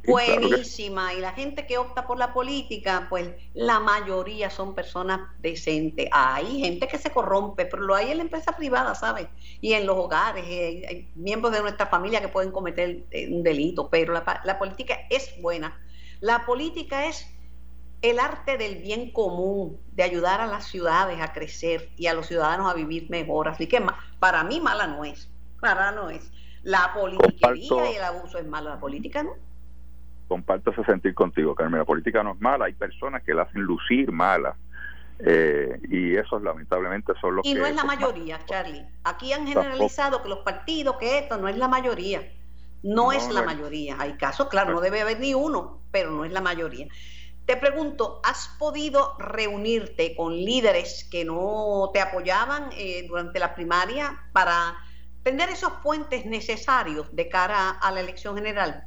buenísima. 0.06 1.12
Y 1.14 1.20
la 1.20 1.32
gente 1.32 1.66
que 1.66 1.76
opta 1.76 2.06
por 2.06 2.18
la 2.18 2.32
política, 2.32 3.08
pues 3.10 3.30
la 3.52 3.80
mayoría 3.80 4.48
son 4.48 4.76
personas 4.76 5.18
decentes. 5.40 6.08
Hay 6.12 6.60
gente 6.60 6.86
que 6.86 6.98
se 6.98 7.10
corrompe, 7.10 7.66
pero 7.66 7.82
lo 7.82 7.96
hay 7.96 8.12
en 8.12 8.18
la 8.18 8.22
empresa 8.22 8.52
privada, 8.56 8.94
¿sabes? 8.94 9.26
Y 9.60 9.72
en 9.72 9.86
los 9.86 9.96
hogares, 9.96 10.44
eh, 10.46 10.86
hay 10.88 11.10
miembros 11.16 11.52
de 11.52 11.62
nuestra 11.62 11.86
familia 11.86 12.20
que 12.20 12.28
pueden 12.28 12.52
cometer 12.52 13.06
eh, 13.10 13.28
un 13.28 13.42
delito, 13.42 13.90
pero 13.90 14.12
la, 14.12 14.40
la 14.44 14.56
política 14.56 14.96
es 15.10 15.34
buena. 15.42 15.76
La 16.20 16.46
política 16.46 17.06
es 17.06 17.26
el 18.02 18.18
arte 18.18 18.56
del 18.56 18.76
bien 18.76 19.12
común, 19.12 19.78
de 19.92 20.02
ayudar 20.02 20.40
a 20.40 20.46
las 20.46 20.64
ciudades 20.64 21.20
a 21.20 21.32
crecer 21.32 21.90
y 21.96 22.06
a 22.06 22.14
los 22.14 22.26
ciudadanos 22.26 22.70
a 22.70 22.74
vivir 22.74 23.10
mejor. 23.10 23.48
Así 23.48 23.66
que 23.66 23.84
para 24.18 24.42
mí 24.44 24.60
mala 24.60 24.86
no 24.86 25.04
es, 25.04 25.30
para 25.60 25.92
no 25.92 26.10
es. 26.10 26.32
La 26.62 26.92
politiquería 26.94 27.92
y 27.92 27.96
el 27.96 28.04
abuso 28.04 28.38
es 28.38 28.46
mala, 28.46 28.70
la 28.70 28.80
política 28.80 29.22
no. 29.22 29.32
Comparto 30.28 30.70
ese 30.70 30.84
sentir 30.84 31.14
contigo, 31.14 31.54
Carmen. 31.54 31.80
La 31.80 31.84
política 31.84 32.22
no 32.22 32.32
es 32.32 32.40
mala, 32.40 32.66
hay 32.66 32.74
personas 32.74 33.22
que 33.22 33.34
la 33.34 33.42
hacen 33.42 33.62
lucir 33.62 34.12
mala. 34.12 34.56
Eh, 35.22 35.78
y 35.90 36.16
esos 36.16 36.42
lamentablemente 36.42 37.12
son 37.20 37.36
los 37.36 37.46
y 37.46 37.52
no 37.52 37.66
es 37.66 37.74
la 37.74 37.84
mayoría, 37.84 38.38
Charlie. 38.46 38.86
Aquí 39.04 39.34
han 39.34 39.46
generalizado 39.46 40.22
que 40.22 40.30
los 40.30 40.38
partidos, 40.38 40.96
que 40.96 41.18
esto 41.18 41.36
no 41.36 41.48
es 41.48 41.58
la 41.58 41.68
mayoría. 41.68 42.22
No, 42.82 43.12
es 43.12 43.28
la 43.30 43.42
mayoría. 43.42 43.96
Hay 43.98 44.14
casos, 44.14 44.48
claro, 44.48 44.72
no 44.72 44.80
debe 44.80 45.02
haber 45.02 45.20
ni 45.20 45.34
uno, 45.34 45.82
pero 45.90 46.10
no 46.10 46.24
es 46.24 46.32
la 46.32 46.40
mayoría. 46.40 46.88
Te 47.50 47.56
pregunto, 47.56 48.20
¿has 48.22 48.46
podido 48.60 49.16
reunirte 49.18 50.14
con 50.14 50.36
líderes 50.36 51.08
que 51.10 51.24
no 51.24 51.90
te 51.92 52.00
apoyaban 52.00 52.70
eh, 52.78 53.04
durante 53.08 53.40
la 53.40 53.56
primaria 53.56 54.16
para 54.32 54.76
tener 55.24 55.48
esos 55.48 55.72
puentes 55.82 56.24
necesarios 56.26 57.12
de 57.12 57.28
cara 57.28 57.70
a 57.70 57.90
la 57.90 58.02
elección 58.02 58.36
general? 58.36 58.84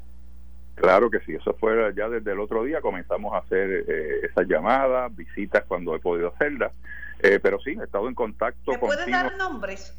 Claro 0.75 1.11
que 1.11 1.19
sí, 1.25 1.33
eso 1.33 1.53
fue 1.59 1.93
ya 1.93 2.07
desde 2.07 2.31
el 2.31 2.39
otro 2.39 2.63
día, 2.63 2.79
comenzamos 2.79 3.33
a 3.33 3.39
hacer 3.39 3.83
eh, 3.85 4.27
esas 4.31 4.47
llamadas, 4.47 5.13
visitas 5.13 5.65
cuando 5.67 5.93
he 5.93 5.99
podido 5.99 6.29
hacerlas, 6.29 6.71
eh, 7.19 7.41
pero 7.43 7.59
sí, 7.59 7.75
he 7.77 7.83
estado 7.83 8.07
en 8.07 8.15
contacto 8.15 8.71
¿Me 8.71 8.77
puedes 8.77 9.11
dar 9.11 9.35
nombres? 9.35 9.93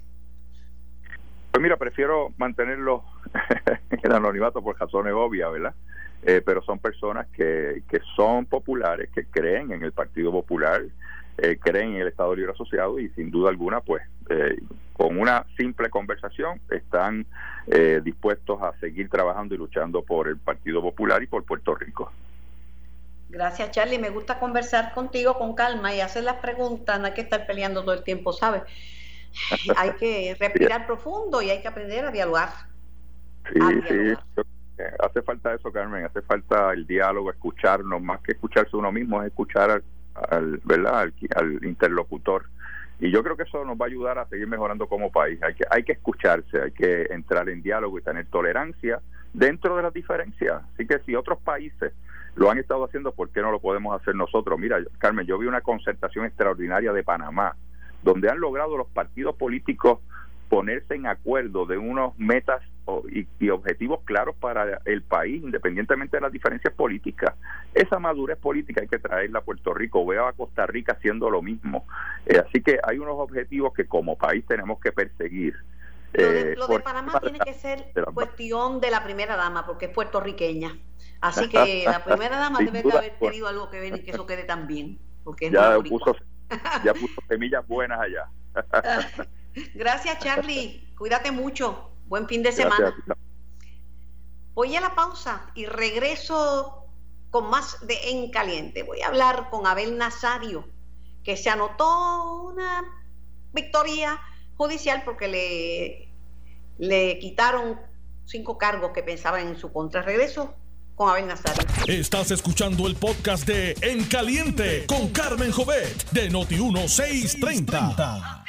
Pues 1.50 1.62
mira, 1.62 1.76
prefiero 1.76 2.32
mantenerlo 2.38 3.04
en 3.90 4.10
anonimato 4.10 4.62
por 4.62 4.80
razones 4.80 5.12
obvias, 5.14 5.52
¿verdad? 5.52 5.74
Eh, 6.26 6.40
pero 6.44 6.62
son 6.62 6.78
personas 6.78 7.26
que, 7.28 7.82
que 7.86 8.00
son 8.16 8.46
populares, 8.46 9.10
que 9.14 9.26
creen 9.26 9.72
en 9.72 9.82
el 9.82 9.92
Partido 9.92 10.32
Popular, 10.32 10.82
eh, 11.36 11.58
creen 11.60 11.96
en 11.96 12.00
el 12.00 12.08
Estado 12.08 12.34
Libre 12.34 12.52
Asociado 12.52 12.98
y 12.98 13.10
sin 13.10 13.30
duda 13.30 13.50
alguna, 13.50 13.80
pues 13.80 14.02
eh, 14.30 14.56
con 14.94 15.18
una 15.18 15.44
simple 15.58 15.90
conversación 15.90 16.60
están 16.70 17.26
dispuestos 18.02 18.60
a 18.62 18.78
seguir 18.78 19.08
trabajando 19.08 19.54
y 19.54 19.58
luchando 19.58 20.02
por 20.02 20.28
el 20.28 20.36
Partido 20.36 20.82
Popular 20.82 21.22
y 21.22 21.26
por 21.26 21.44
Puerto 21.44 21.74
Rico. 21.74 22.12
Gracias, 23.30 23.70
Charlie. 23.70 23.98
Me 23.98 24.10
gusta 24.10 24.38
conversar 24.38 24.92
contigo 24.92 25.38
con 25.38 25.54
calma 25.54 25.94
y 25.94 26.00
hacer 26.00 26.24
las 26.24 26.36
preguntas. 26.36 27.00
No 27.00 27.06
hay 27.06 27.14
que 27.14 27.22
estar 27.22 27.46
peleando 27.46 27.82
todo 27.82 27.94
el 27.94 28.04
tiempo, 28.04 28.34
¿sabes? 28.34 28.62
hay 29.76 29.92
que 29.92 30.36
respirar 30.38 30.86
profundo 30.86 31.40
y 31.40 31.50
hay 31.50 31.62
que 31.62 31.68
aprender 31.68 32.04
a 32.04 32.10
dialogar. 32.10 32.50
Sí, 33.52 33.60
sí. 33.88 34.42
Hace 34.98 35.22
falta 35.22 35.54
eso, 35.54 35.70
Carmen, 35.70 36.04
hace 36.04 36.20
falta 36.22 36.72
el 36.72 36.86
diálogo, 36.86 37.30
escucharnos, 37.30 38.02
más 38.02 38.20
que 38.20 38.32
escucharse 38.32 38.76
uno 38.76 38.90
mismo, 38.90 39.22
es 39.22 39.28
escuchar 39.28 39.82
al, 40.30 40.60
¿verdad? 40.64 41.12
Al, 41.36 41.64
interlocutor. 41.64 42.46
Y 43.00 43.10
yo 43.10 43.22
creo 43.22 43.36
que 43.36 43.44
eso 43.44 43.64
nos 43.64 43.76
va 43.76 43.86
a 43.86 43.88
ayudar 43.88 44.18
a 44.18 44.26
seguir 44.26 44.46
mejorando 44.46 44.86
como 44.88 45.12
país. 45.12 45.40
Hay 45.42 45.54
que, 45.54 45.64
hay 45.70 45.84
que 45.84 45.92
escucharse, 45.92 46.60
hay 46.60 46.70
que 46.72 47.06
entrar 47.10 47.48
en 47.48 47.62
diálogo 47.62 47.98
y 47.98 48.02
tener 48.02 48.26
tolerancia 48.26 49.00
dentro 49.32 49.76
de 49.76 49.82
las 49.82 49.92
diferencias. 49.92 50.62
Así 50.74 50.86
que 50.86 50.98
si 51.00 51.14
otros 51.14 51.38
países 51.40 51.92
lo 52.34 52.50
han 52.50 52.58
estado 52.58 52.84
haciendo, 52.84 53.12
¿por 53.12 53.30
qué 53.30 53.42
no 53.42 53.52
lo 53.52 53.60
podemos 53.60 54.00
hacer 54.00 54.14
nosotros? 54.14 54.58
Mira, 54.58 54.78
Carmen, 54.98 55.26
yo 55.26 55.38
vi 55.38 55.46
una 55.46 55.60
concertación 55.60 56.24
extraordinaria 56.24 56.92
de 56.92 57.02
Panamá, 57.02 57.56
donde 58.02 58.28
han 58.28 58.40
logrado 58.40 58.76
los 58.76 58.88
partidos 58.88 59.36
políticos 59.36 60.00
ponerse 60.48 60.94
en 60.94 61.06
acuerdo 61.06 61.66
de 61.66 61.78
unos 61.78 62.16
metas 62.18 62.62
y, 63.40 63.48
objetivos 63.48 64.00
claros 64.04 64.36
para 64.36 64.80
el 64.84 65.02
país, 65.02 65.42
independientemente 65.42 66.16
de 66.16 66.22
las 66.22 66.32
diferencias 66.32 66.74
políticas. 66.74 67.34
Esa 67.72 67.98
madurez 67.98 68.38
política 68.38 68.82
hay 68.82 68.88
que 68.88 68.98
traerla 68.98 69.40
a 69.40 69.42
Puerto 69.42 69.72
Rico. 69.74 70.04
Veo 70.04 70.26
a 70.26 70.32
Costa 70.32 70.66
Rica 70.66 70.92
haciendo 70.92 71.30
lo 71.30 71.42
mismo. 71.42 71.86
Eh, 72.26 72.38
así 72.38 72.62
que 72.62 72.78
hay 72.82 72.98
unos 72.98 73.16
objetivos 73.18 73.72
que 73.74 73.86
como 73.86 74.16
país 74.16 74.44
tenemos 74.46 74.80
que 74.80 74.92
perseguir. 74.92 75.54
Lo 76.12 76.22
de, 76.22 76.52
eh, 76.52 76.80
Panamá 76.84 77.18
tiene 77.20 77.40
que 77.40 77.54
ser 77.54 77.92
cuestión 78.12 78.80
de 78.80 78.90
la 78.90 79.02
primera 79.02 79.36
dama, 79.36 79.66
porque 79.66 79.86
es 79.86 79.90
puertorriqueña. 79.90 80.78
Así 81.20 81.48
que 81.48 81.84
la 81.86 82.04
primera 82.04 82.38
dama 82.38 82.60
debe 82.60 82.82
de 82.82 82.92
haber 82.92 83.18
tenido 83.18 83.48
algo 83.48 83.70
que 83.70 83.80
ver 83.80 83.96
y 83.96 84.00
que 84.00 84.12
eso 84.12 84.26
quede 84.26 84.44
tan 84.44 84.66
bien. 84.66 84.98
Porque 85.24 85.50
ya, 85.50 85.78
puso, 85.80 86.14
ya 86.84 86.92
puso 86.92 87.20
semillas 87.28 87.66
buenas 87.66 87.98
allá. 87.98 88.28
Gracias, 89.74 90.18
Charlie. 90.18 90.86
Cuídate 90.96 91.32
mucho. 91.32 91.93
Buen 92.06 92.28
fin 92.28 92.42
de 92.42 92.52
semana. 92.52 92.94
Voy 94.54 94.76
a 94.76 94.80
la 94.80 94.94
pausa 94.94 95.50
y 95.54 95.66
regreso 95.66 96.86
con 97.30 97.50
más 97.50 97.86
de 97.86 98.10
En 98.10 98.30
Caliente. 98.30 98.84
Voy 98.84 99.02
a 99.02 99.08
hablar 99.08 99.50
con 99.50 99.66
Abel 99.66 99.98
Nazario, 99.98 100.66
que 101.24 101.36
se 101.36 101.50
anotó 101.50 102.44
una 102.44 102.84
victoria 103.52 104.20
judicial 104.56 105.02
porque 105.04 105.28
le, 105.28 106.08
le 106.78 107.18
quitaron 107.18 107.80
cinco 108.24 108.56
cargos 108.58 108.92
que 108.92 109.02
pensaban 109.02 109.48
en 109.48 109.58
su 109.58 109.72
contra. 109.72 110.02
Regreso 110.02 110.54
con 110.94 111.10
Abel 111.10 111.26
Nazario. 111.26 111.66
Estás 111.88 112.30
escuchando 112.30 112.86
el 112.86 112.94
podcast 112.94 113.44
de 113.46 113.74
En 113.80 114.04
Caliente 114.04 114.86
con 114.86 115.08
Carmen 115.08 115.50
Jovet 115.50 116.08
de 116.10 116.30
Noti1630. 116.30 118.44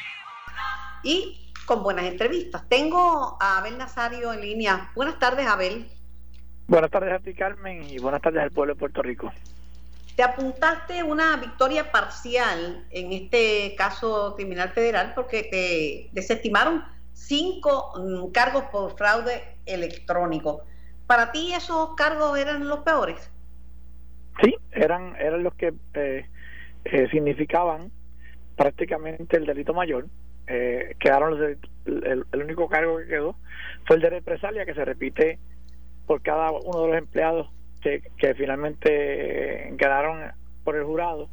Y 1.03 1.44
con 1.65 1.83
buenas 1.83 2.05
entrevistas. 2.05 2.67
Tengo 2.69 3.37
a 3.39 3.57
Abel 3.57 3.77
Nazario 3.77 4.31
en 4.33 4.41
línea. 4.41 4.91
Buenas 4.95 5.19
tardes, 5.19 5.47
Abel. 5.47 5.87
Buenas 6.67 6.89
tardes 6.89 7.13
a 7.13 7.19
ti, 7.19 7.33
Carmen, 7.33 7.83
y 7.83 7.99
buenas 7.99 8.21
tardes 8.21 8.41
al 8.41 8.51
pueblo 8.51 8.73
de 8.73 8.79
Puerto 8.79 9.01
Rico. 9.01 9.31
Te 10.15 10.23
apuntaste 10.23 11.03
una 11.03 11.35
victoria 11.37 11.91
parcial 11.91 12.85
en 12.89 13.11
este 13.11 13.75
caso 13.77 14.33
criminal 14.35 14.69
federal 14.69 15.11
porque 15.13 15.43
te 15.43 16.09
desestimaron 16.13 16.83
cinco 17.13 17.93
mm, 17.97 18.31
cargos 18.31 18.63
por 18.71 18.95
fraude 18.97 19.43
electrónico. 19.65 20.63
¿Para 21.05 21.31
ti 21.31 21.53
esos 21.53 21.95
cargos 21.95 22.37
eran 22.37 22.67
los 22.67 22.79
peores? 22.79 23.29
Sí, 24.41 24.55
eran, 24.71 25.15
eran 25.17 25.43
los 25.43 25.53
que 25.55 25.73
eh, 25.93 26.25
eh, 26.85 27.07
significaban 27.11 27.91
prácticamente 28.55 29.37
el 29.37 29.45
delito 29.45 29.73
mayor 29.73 30.07
eh, 30.47 30.95
quedaron 30.99 31.57
el, 31.85 32.25
único 32.33 32.67
cargo 32.67 32.97
que 32.97 33.07
quedó 33.07 33.35
fue 33.85 33.97
el 33.97 34.01
de 34.01 34.09
represalia 34.09 34.65
que 34.65 34.73
se 34.73 34.85
repite 34.85 35.39
por 36.05 36.21
cada 36.21 36.51
uno 36.51 36.81
de 36.81 36.87
los 36.87 36.97
empleados 36.97 37.49
que, 37.81 38.01
finalmente 38.35 39.73
quedaron 39.77 40.31
por 40.63 40.75
el 40.75 40.83
jurado 40.83 41.29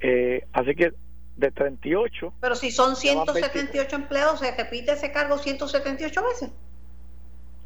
eh, 0.00 0.46
así 0.52 0.74
que 0.74 0.92
de 1.36 1.50
38. 1.50 2.32
Pero 2.40 2.54
si 2.54 2.70
son 2.70 2.96
178 2.96 3.96
empleados, 3.96 4.40
¿se 4.40 4.54
repite 4.54 4.92
ese 4.92 5.12
cargo 5.12 5.38
178 5.38 6.24
veces? 6.24 6.50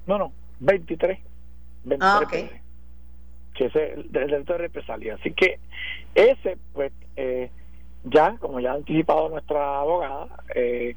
No, 0.07 0.18
no, 0.18 0.33
23. 0.61 1.18
23 1.85 1.99
ah, 2.01 2.20
ok. 2.23 2.31
Que 3.55 3.66
es 3.66 3.77
el, 3.77 4.11
delito 4.11 4.53
de 4.55 4.59
represalia. 4.59 5.14
Así 5.14 5.33
que 5.33 5.61
ese, 6.14 6.59
pues, 6.73 6.92
eh, 7.16 7.51
ya, 8.05 8.37
como 8.39 8.61
ya 8.61 8.73
ha 8.73 8.75
anticipado 8.75 9.29
nuestra 9.29 9.81
abogada, 9.81 10.29
eh, 10.55 10.97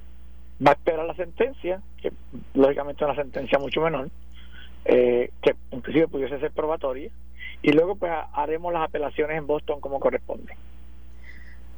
va 0.65 0.71
a 0.71 0.73
esperar 0.73 1.05
la 1.05 1.15
sentencia, 1.15 1.81
que 2.01 2.11
lógicamente 2.53 3.03
es 3.03 3.09
una 3.09 3.21
sentencia 3.21 3.59
mucho 3.59 3.81
menor, 3.81 4.09
eh, 4.85 5.31
que 5.41 5.55
inclusive 5.71 6.07
pudiese 6.07 6.39
ser 6.39 6.51
probatoria, 6.51 7.09
y 7.61 7.71
luego 7.71 7.95
pues 7.95 8.11
haremos 8.33 8.73
las 8.73 8.83
apelaciones 8.83 9.37
en 9.37 9.47
Boston 9.47 9.79
como 9.79 9.99
corresponde. 9.99 10.55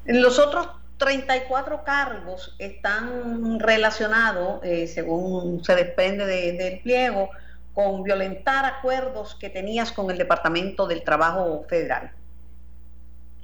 Los 0.06 0.40
otros 0.40 0.70
34 0.98 1.84
cargos 1.84 2.56
están 2.60 3.60
relacionados, 3.60 4.64
eh, 4.64 4.88
según 4.88 5.64
se 5.64 5.76
desprende 5.76 6.26
del 6.26 6.80
pliego, 6.80 7.30
con 7.74 8.04
violentar 8.04 8.66
acuerdos 8.66 9.36
que 9.36 9.50
tenías 9.50 9.92
con 9.92 10.10
el 10.10 10.18
Departamento 10.18 10.88
del 10.88 11.04
Trabajo 11.04 11.66
Federal. 11.68 12.12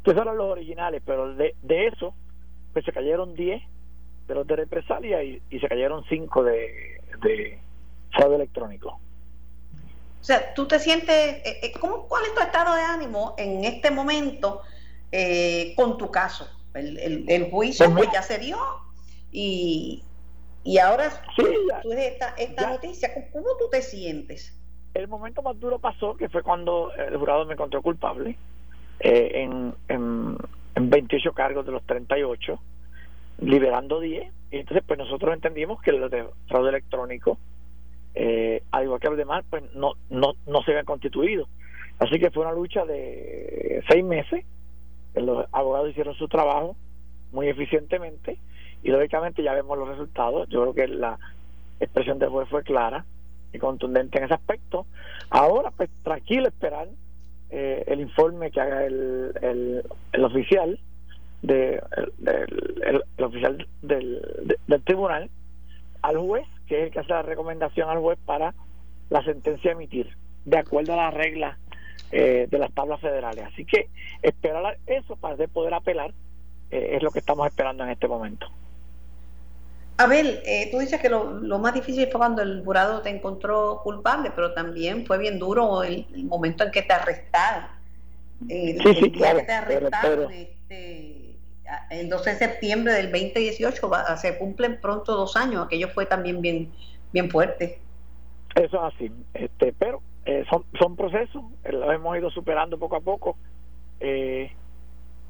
Que 0.03 0.11
eran 0.11 0.37
los 0.37 0.51
originales, 0.51 1.01
pero 1.05 1.33
de, 1.35 1.55
de 1.61 1.87
eso, 1.87 2.13
pues 2.73 2.85
se 2.85 2.91
cayeron 2.91 3.35
10 3.35 3.61
de 4.27 4.35
los 4.35 4.47
de 4.47 4.55
represalia 4.55 5.23
y, 5.23 5.41
se 5.49 5.67
cayeron 5.67 6.03
5 6.09 6.43
de, 6.43 7.01
de 7.23 7.59
fraude 8.11 8.35
electrónico. 8.35 8.99
O 10.21 10.23
sea, 10.23 10.53
tú 10.53 10.67
te 10.67 10.79
sientes, 10.79 11.15
eh, 11.15 11.59
eh, 11.63 11.73
¿cómo, 11.79 12.07
¿cuál 12.07 12.23
es 12.25 12.33
tu 12.35 12.41
estado 12.41 12.75
de 12.75 12.81
ánimo 12.81 13.33
en 13.37 13.65
este 13.65 13.89
momento 13.89 14.61
eh, 15.11 15.73
con 15.75 15.97
tu 15.97 16.11
caso? 16.11 16.47
El, 16.73 17.27
el, 17.27 17.49
juicio 17.49 17.91
pues, 17.93 18.09
ya 18.13 18.21
se 18.21 18.37
dio 18.37 18.57
y, 19.31 20.03
y 20.63 20.77
ahora 20.77 21.09
sí, 21.35 21.43
tú 21.81 21.91
esta, 21.91 22.29
esta 22.37 22.69
noticia, 22.69 23.11
¿cómo 23.33 23.47
tú 23.59 23.69
te 23.69 23.81
sientes? 23.81 24.57
El 24.93 25.07
momento 25.07 25.41
más 25.41 25.59
duro 25.59 25.79
pasó, 25.79 26.15
que 26.15 26.29
fue 26.29 26.43
cuando 26.43 26.93
el 26.93 27.17
jurado 27.17 27.45
me 27.45 27.53
encontró 27.53 27.81
culpable 27.81 28.37
en, 29.03 29.73
en, 29.87 30.37
en 30.75 30.89
28 30.89 31.33
cargos 31.33 31.65
de 31.65 31.71
los 31.71 31.83
38, 31.83 32.59
liberando 33.41 33.99
10. 33.99 34.31
Y 34.51 34.57
entonces, 34.57 34.83
pues 34.85 34.99
nosotros 34.99 35.33
entendimos 35.33 35.81
que 35.81 35.91
los 35.91 36.11
de 36.11 36.25
fraude 36.47 36.69
electrónico 36.69 37.37
eh, 38.13 38.63
al 38.71 38.83
igual 38.83 38.99
que 38.99 39.07
los 39.07 39.17
demás, 39.17 39.45
pues 39.49 39.63
no, 39.73 39.93
no, 40.09 40.33
no 40.45 40.61
se 40.63 40.71
habían 40.71 40.85
constituido. 40.85 41.47
Así 41.99 42.19
que 42.19 42.31
fue 42.31 42.43
una 42.43 42.53
lucha 42.53 42.85
de 42.85 43.83
seis 43.87 44.03
meses. 44.03 44.45
Los 45.13 45.45
abogados 45.51 45.89
hicieron 45.89 46.15
su 46.15 46.27
trabajo 46.27 46.75
muy 47.31 47.47
eficientemente 47.47 48.37
y 48.83 48.89
lógicamente 48.89 49.43
ya 49.43 49.53
vemos 49.53 49.77
los 49.77 49.87
resultados. 49.87 50.49
Yo 50.49 50.61
creo 50.61 50.73
que 50.73 50.87
la 50.87 51.17
expresión 51.79 52.19
del 52.19 52.29
juez 52.29 52.49
fue 52.49 52.63
clara 52.63 53.05
y 53.53 53.59
contundente 53.59 54.17
en 54.17 54.25
ese 54.25 54.33
aspecto. 54.33 54.85
Ahora, 55.29 55.71
pues 55.71 55.89
tranquilo 56.03 56.47
esperar 56.47 56.87
eh, 57.51 57.83
el 57.87 58.01
informe 58.01 58.51
que 58.51 58.61
haga 58.61 58.85
el, 58.85 59.33
el, 59.41 59.83
el 60.13 60.25
oficial 60.25 60.79
de, 61.41 61.81
el, 61.97 63.03
el, 63.17 63.23
oficial 63.23 63.67
del, 63.81 64.57
del 64.67 64.83
tribunal 64.83 65.29
al 66.01 66.17
juez 66.17 66.45
que 66.71 66.79
es 66.79 66.83
el 66.85 66.91
que 66.91 66.99
hace 66.99 67.09
la 67.09 67.21
recomendación 67.21 67.89
al 67.89 67.99
juez 67.99 68.17
para 68.25 68.53
la 69.09 69.21
sentencia 69.25 69.71
a 69.71 69.73
emitir, 69.73 70.07
de 70.45 70.57
acuerdo 70.57 70.93
a 70.93 70.95
las 70.95 71.13
reglas 71.13 71.57
eh, 72.13 72.47
de 72.49 72.57
las 72.57 72.71
tablas 72.73 73.01
federales. 73.01 73.43
Así 73.43 73.65
que 73.65 73.89
esperar 74.21 74.77
eso 74.87 75.17
para 75.17 75.35
poder 75.47 75.73
apelar 75.73 76.13
eh, 76.71 76.91
es 76.93 77.03
lo 77.03 77.11
que 77.11 77.19
estamos 77.19 77.45
esperando 77.45 77.83
en 77.83 77.89
este 77.89 78.07
momento. 78.07 78.47
Abel, 80.03 80.41
eh, 80.45 80.69
tú 80.71 80.79
dices 80.79 80.99
que 81.01 81.09
lo, 81.09 81.59
más 81.59 81.73
difícil 81.73 82.07
fue 82.11 82.19
cuando 82.19 82.41
el 82.41 82.63
jurado 82.63 83.01
te 83.01 83.09
encontró 83.09 83.81
culpable, 83.83 84.31
pero 84.35 84.53
también 84.53 85.05
fue 85.05 85.17
bien 85.17 85.39
duro 85.39 85.83
el, 85.83 86.05
momento 86.25 86.63
en 86.63 86.71
que 86.71 86.81
te 86.81 86.93
arrestaron. 86.93 87.69
sí, 88.47 88.77
sí, 88.81 89.11
claro, 89.11 89.39
que 89.39 89.45
te 89.45 89.53
arrestaron, 89.53 90.31
este, 90.31 91.21
el 91.89 92.09
12 92.09 92.29
de 92.31 92.35
septiembre 92.35 92.93
del 92.93 93.11
2018 93.11 93.89
se 94.17 94.37
cumplen 94.37 94.79
pronto 94.81 95.15
dos 95.15 95.35
años, 95.35 95.65
aquello 95.65 95.89
fue 95.89 96.05
también 96.05 96.41
bien, 96.41 96.71
bien 97.11 97.29
fuerte. 97.29 97.79
Eso 98.55 98.87
es 98.87 98.93
así, 98.93 99.11
este, 99.33 99.73
pero 99.73 100.01
eh, 100.25 100.43
son, 100.49 100.65
son 100.77 100.95
procesos, 100.95 101.43
eh, 101.63 101.71
lo 101.71 101.91
hemos 101.91 102.17
ido 102.17 102.29
superando 102.29 102.77
poco 102.77 102.97
a 102.97 103.01
poco, 103.01 103.37
eh, 103.99 104.51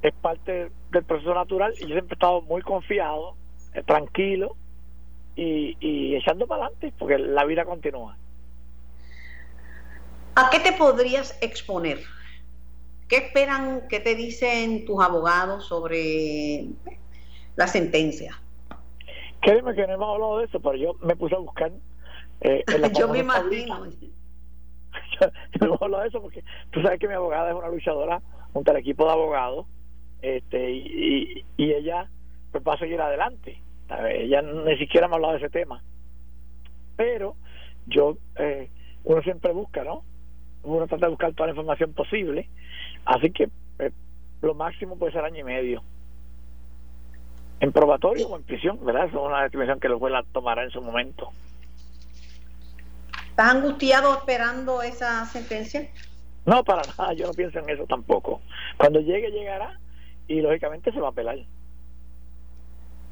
es 0.02 0.14
parte 0.16 0.72
del 0.92 1.04
proceso 1.04 1.34
natural 1.36 1.74
y 1.78 1.82
yo 1.82 1.90
siempre 1.90 2.14
he 2.14 2.16
estado 2.16 2.42
muy 2.42 2.62
confiado, 2.62 3.36
tranquilo 3.86 4.56
y, 5.36 5.78
y 5.80 6.16
echando 6.16 6.48
para 6.48 6.66
adelante, 6.66 6.94
porque 6.98 7.18
la 7.18 7.46
vida 7.46 7.66
continúa. 7.66 8.18
¿A 10.36 10.50
qué 10.50 10.60
te 10.60 10.74
podrías 10.74 11.38
exponer? 11.42 12.00
¿Qué 13.08 13.18
esperan, 13.18 13.88
qué 13.90 14.00
te 14.00 14.16
dicen 14.16 14.86
tus 14.86 15.04
abogados 15.04 15.66
sobre 15.66 16.68
la 17.56 17.68
sentencia? 17.68 18.42
Créeme 19.42 19.76
que 19.76 19.86
no 19.88 19.94
hemos 19.94 20.14
hablado 20.14 20.38
de 20.38 20.46
eso, 20.46 20.60
pero 20.62 20.76
yo 20.76 20.94
me 21.02 21.16
puse 21.16 21.36
a 21.36 21.40
buscar. 21.40 21.72
Eh, 22.42 22.64
yo 22.98 23.10
me 23.10 23.20
imagino. 23.20 23.86
no 25.60 25.66
hemos 25.66 25.82
hablado 25.82 26.04
de 26.04 26.10
eso 26.10 26.22
porque 26.22 26.44
tú 26.72 26.82
sabes 26.82 27.00
que 27.00 27.08
mi 27.08 27.14
abogada 27.14 27.50
es 27.50 27.56
una 27.56 27.70
luchadora 27.70 28.22
junto 28.54 28.72
al 28.72 28.78
equipo 28.78 29.06
de 29.06 29.12
abogados 29.12 29.66
este 30.22 30.72
y, 30.72 31.46
y, 31.58 31.74
ella 31.74 32.10
pues 32.52 32.64
va 32.68 32.74
a 32.74 32.80
seguir 32.80 33.00
adelante. 33.02 33.62
Ella 34.10 34.42
ni 34.42 34.78
siquiera 34.78 35.08
me 35.08 35.14
ha 35.14 35.16
hablado 35.16 35.34
de 35.34 35.40
ese 35.40 35.50
tema. 35.50 35.82
Pero 36.96 37.36
yo, 37.88 38.18
eh, 38.38 38.70
uno 39.04 39.22
siempre 39.22 39.52
busca, 39.52 39.84
¿no? 39.84 40.04
Uno 40.64 40.88
trata 40.88 41.08
de 41.08 41.12
buscar 41.12 41.34
toda 41.34 41.48
la 41.48 41.54
información 41.54 41.94
posible 41.94 42.48
Así 43.06 43.32
que 43.32 43.50
eh, 43.80 43.92
lo 44.42 44.54
máximo 44.54 44.98
puede 44.98 45.14
ser 45.14 45.24
año 45.24 45.40
y 45.40 45.44
medio. 45.44 45.84
En 47.60 47.72
probatorio 47.72 48.28
o 48.28 48.36
en 48.36 48.44
prisión, 48.44 48.84
¿verdad? 48.84 49.06
es 49.06 49.14
una 49.14 49.44
decisión 49.44 49.80
que 49.80 49.88
el 49.88 49.96
juez 49.96 50.12
la 50.12 50.24
tomará 50.24 50.64
en 50.64 50.72
su 50.72 50.82
momento. 50.82 51.30
¿Estás 53.30 53.56
angustiado 53.56 54.14
esperando 54.18 54.82
esa 54.82 55.26
sentencia? 55.26 55.88
No, 56.46 56.64
para 56.64 56.82
nada, 56.98 57.14
yo 57.14 57.28
no 57.28 57.34
pienso 57.34 57.60
en 57.60 57.70
eso 57.70 57.86
tampoco. 57.86 58.42
Cuando 58.78 59.00
llegue, 59.00 59.30
llegará 59.30 59.80
y 60.28 60.42
lógicamente 60.42 60.92
se 60.92 61.00
va 61.00 61.08
a 61.08 61.12
apelar. 61.12 61.38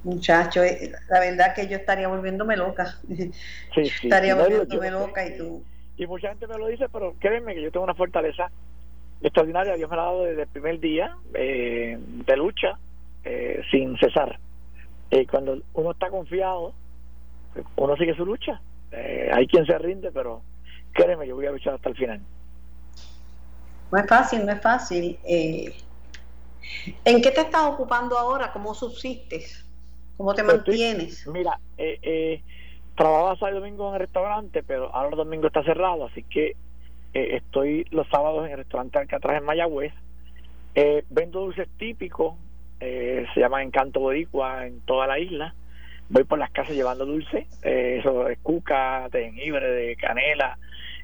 Muchacho, 0.04 0.64
eh, 0.64 0.92
la 1.10 1.20
verdad 1.20 1.54
que 1.54 1.68
yo 1.68 1.76
estaría 1.78 2.08
volviéndome 2.08 2.56
loca. 2.56 2.96
Sí, 3.76 3.86
sí, 3.86 4.08
estaría 4.08 4.36
volviéndome 4.36 4.92
loca 4.92 5.26
y 5.26 5.38
tú. 5.38 5.64
Y 5.98 6.08
mucha 6.08 6.30
gente 6.30 6.48
me 6.48 6.58
lo 6.58 6.68
dice, 6.68 6.88
pero 6.90 7.14
créeme 7.20 7.54
que 7.54 7.62
yo 7.62 7.72
tengo 7.72 7.84
una 7.84 7.94
fortaleza 7.94 8.50
extraordinaria, 9.22 9.76
Dios 9.76 9.90
me 9.90 9.98
ha 9.98 10.00
dado 10.00 10.24
desde 10.24 10.44
el 10.44 10.48
primer 10.48 10.80
día 10.80 11.16
eh, 11.34 11.98
de 12.00 12.38
lucha 12.38 12.78
eh, 13.26 13.62
sin 13.70 13.98
cesar. 13.98 14.40
y 15.12 15.26
cuando 15.26 15.62
uno 15.74 15.92
está 15.92 16.10
confiado, 16.10 16.74
uno 17.76 17.98
sigue 17.98 18.16
su 18.16 18.26
lucha. 18.26 18.62
Eh, 18.92 19.30
hay 19.34 19.46
quien 19.48 19.66
se 19.66 19.78
rinde, 19.78 20.12
pero 20.12 20.42
créeme, 20.94 21.28
yo 21.28 21.36
voy 21.36 21.46
a 21.46 21.52
luchar 21.52 21.74
hasta 21.74 21.90
el 21.90 21.96
final. 21.96 22.22
No 23.92 23.98
es 23.98 24.08
fácil, 24.08 24.46
no 24.46 24.54
es 24.54 24.62
fácil. 24.62 25.20
¿En 25.26 27.22
qué 27.22 27.32
te 27.32 27.42
estás 27.42 27.66
ocupando 27.66 28.18
ahora? 28.18 28.52
¿Cómo 28.54 28.74
subsistes? 28.74 29.66
¿Cómo 30.20 30.34
te 30.34 30.44
mantienes? 30.44 31.26
mira, 31.28 31.58
eh, 31.78 32.42
trabajaba 32.98 33.38
sábado 33.38 33.56
y 33.56 33.60
domingo 33.62 33.88
en 33.88 33.94
el 33.94 34.00
restaurante, 34.02 34.64
pero 34.64 34.94
ahora 34.94 35.12
el 35.12 35.16
domingo 35.16 35.48
está 35.48 35.64
cerrado, 35.64 36.08
así 36.08 36.24
que 36.24 36.58
eh, 37.14 37.38
estoy 37.38 37.86
los 37.92 38.06
sábados 38.10 38.46
en 38.46 38.52
el 38.52 38.58
restaurante 38.58 39.00
Alcatraz 39.00 39.38
en 39.38 39.46
Mayagüez. 39.46 39.94
Eh, 40.76 41.06
vendo 41.10 41.40
dulces 41.40 41.70
típicos, 41.78 42.36
eh, 42.82 43.26
se 43.34 43.40
llama 43.40 43.64
Encanto 43.64 44.02
Boricua 44.02 44.68
en 44.68 44.82
toda 44.82 45.08
la 45.08 45.18
isla. 45.18 45.56
Voy 46.10 46.26
por 46.26 46.38
las 46.38 46.52
casas 46.52 46.76
llevando 46.76 47.06
dulce, 47.06 47.48
eso 47.62 48.28
es 48.28 48.38
cuca, 48.40 49.08
de 49.14 49.32
jengibre, 49.32 49.72
de 49.72 49.96
canela. 49.96 50.58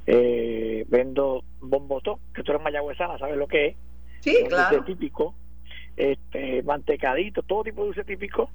vendo 0.05 1.45
bombotó, 1.61 2.19
que 2.33 2.43
tú 2.43 2.51
eres 2.51 2.61
mayagüezana, 2.61 3.17
¿sabes 3.17 3.37
lo 3.37 3.47
que 3.47 3.67
es? 3.67 3.75
Sí, 4.19 4.43
claro. 4.49 4.75
Dulce 4.75 4.91
típico, 4.91 5.33
este, 5.97 6.63
mantecadito, 6.63 7.43
todo 7.43 7.63
tipo 7.63 7.81
de 7.81 7.87
dulce 7.87 8.03
típico. 8.03 8.49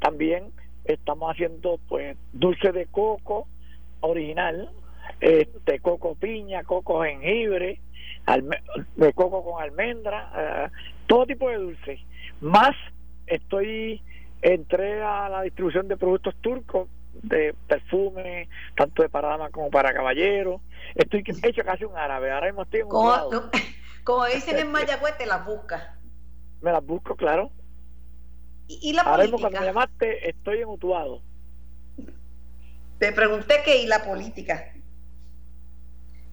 también 0.00 0.52
estamos 0.84 1.30
haciendo 1.30 1.78
pues 1.88 2.16
dulce 2.32 2.72
de 2.72 2.86
coco 2.86 3.46
original, 4.00 4.70
este 5.20 5.80
coco 5.80 6.14
piña, 6.14 6.64
coco 6.64 7.02
jengibre, 7.02 7.80
de 8.96 9.12
coco 9.12 9.44
con 9.44 9.62
almendra, 9.62 10.32
eh, 10.36 10.70
todo 11.06 11.26
tipo 11.26 11.48
de 11.48 11.56
dulce. 11.56 11.98
Más 12.40 12.74
estoy 13.26 14.02
entré 14.42 15.02
a 15.02 15.28
la 15.28 15.42
distribución 15.42 15.88
de 15.88 15.96
productos 15.96 16.34
turcos, 16.40 16.88
de 17.14 17.54
perfume, 17.68 18.48
tanto 18.76 19.02
de 19.02 19.08
para 19.08 19.28
damas 19.28 19.52
como 19.52 19.70
para 19.70 19.92
caballeros. 19.92 20.60
Estoy 20.94 21.22
hecho 21.44 21.64
casi 21.64 21.84
un 21.84 21.96
árabe, 21.96 22.32
ahora 22.32 22.46
mismo 22.46 22.62
estoy 22.62 22.80
en 22.80 22.88
como, 22.88 23.30
como 24.04 24.24
dicen 24.26 24.58
en 24.58 24.70
Mayagüez, 24.72 25.16
te 25.18 25.26
las 25.26 25.44
buscas. 25.44 26.01
Me 26.62 26.72
las 26.72 26.84
busco, 26.84 27.16
claro. 27.16 27.50
¿Y, 28.68 28.92
la 28.92 29.04
política? 29.04 29.38
cuando 29.38 29.60
me 29.60 29.66
llamaste, 29.66 30.28
estoy 30.30 30.64
mutuado. 30.64 31.20
Te 32.98 33.12
pregunté 33.12 33.62
qué 33.64 33.82
y 33.82 33.86
la 33.86 34.04
política. 34.04 34.72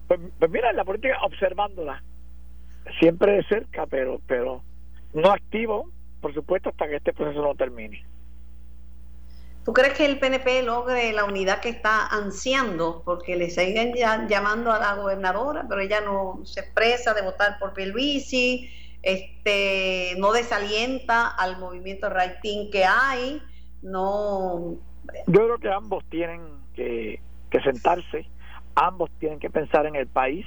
Pues, 0.06 0.20
pues, 0.38 0.50
mira, 0.50 0.72
la 0.72 0.84
política 0.84 1.18
observándola, 1.22 2.02
siempre 2.98 3.32
de 3.32 3.44
cerca, 3.44 3.86
pero, 3.86 4.20
pero 4.26 4.62
no 5.12 5.32
activo, 5.32 5.90
por 6.20 6.32
supuesto, 6.32 6.70
hasta 6.70 6.88
que 6.88 6.96
este 6.96 7.12
proceso 7.12 7.42
no 7.42 7.54
termine. 7.54 8.04
¿Tú 9.64 9.72
crees 9.72 9.92
que 9.92 10.06
el 10.06 10.18
PNP 10.18 10.62
logre 10.62 11.12
la 11.12 11.24
unidad 11.24 11.60
que 11.60 11.68
está 11.68 12.06
ansiando? 12.06 13.02
Porque 13.04 13.36
le 13.36 13.50
siguen 13.50 13.94
llamando 14.28 14.72
a 14.72 14.78
la 14.78 14.94
gobernadora, 14.94 15.66
pero 15.68 15.80
ella 15.80 16.00
no 16.00 16.40
se 16.44 16.60
expresa 16.60 17.12
de 17.12 17.22
votar 17.22 17.58
por 17.58 17.74
Pierluisi, 17.74 18.70
este, 19.02 20.14
no 20.18 20.32
desalienta 20.32 21.28
al 21.28 21.58
movimiento 21.58 22.08
rating 22.08 22.70
que 22.70 22.84
hay, 22.84 23.42
no... 23.82 24.76
Yo 25.26 25.44
creo 25.44 25.58
que 25.58 25.70
ambos 25.70 26.04
tienen 26.10 26.40
que, 26.74 27.20
sentarse, 27.64 28.26
ambos 28.74 29.10
tienen 29.18 29.38
que 29.38 29.50
pensar 29.50 29.86
en 29.86 29.96
el 29.96 30.06
país, 30.06 30.46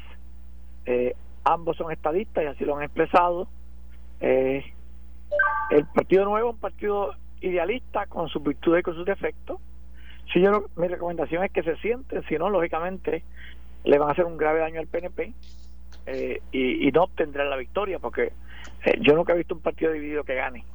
eh, 0.85 1.15
ambos 1.43 1.77
son 1.77 1.91
estadistas 1.91 2.43
y 2.43 2.47
así 2.47 2.65
lo 2.65 2.77
han 2.77 2.83
expresado. 2.83 3.47
Eh, 4.21 4.63
el 5.71 5.85
Partido 5.87 6.25
Nuevo 6.25 6.49
es 6.49 6.55
un 6.55 6.61
partido 6.61 7.15
idealista 7.41 8.05
con 8.05 8.29
sus 8.29 8.41
virtudes 8.41 8.81
y 8.81 8.83
con 8.83 8.95
sus 8.95 9.05
defectos. 9.05 9.59
Si 10.31 10.41
yo 10.41 10.65
mi 10.77 10.87
recomendación 10.87 11.43
es 11.43 11.51
que 11.51 11.63
se 11.63 11.75
sienten, 11.77 12.23
si 12.27 12.37
no, 12.37 12.49
lógicamente 12.49 13.23
le 13.83 13.97
van 13.97 14.09
a 14.09 14.11
hacer 14.13 14.25
un 14.25 14.37
grave 14.37 14.59
daño 14.59 14.79
al 14.79 14.87
PNP 14.87 15.33
eh, 16.05 16.41
y, 16.51 16.91
no 16.91 17.03
obtendrán 17.03 17.49
la 17.49 17.55
victoria, 17.55 17.99
porque 17.99 18.33
eh, 18.85 18.97
yo 19.01 19.15
nunca 19.15 19.33
he 19.33 19.37
visto 19.37 19.55
un 19.55 19.61
partido 19.61 19.91
dividido 19.91 20.23
que 20.23 20.35
gane. 20.35 20.65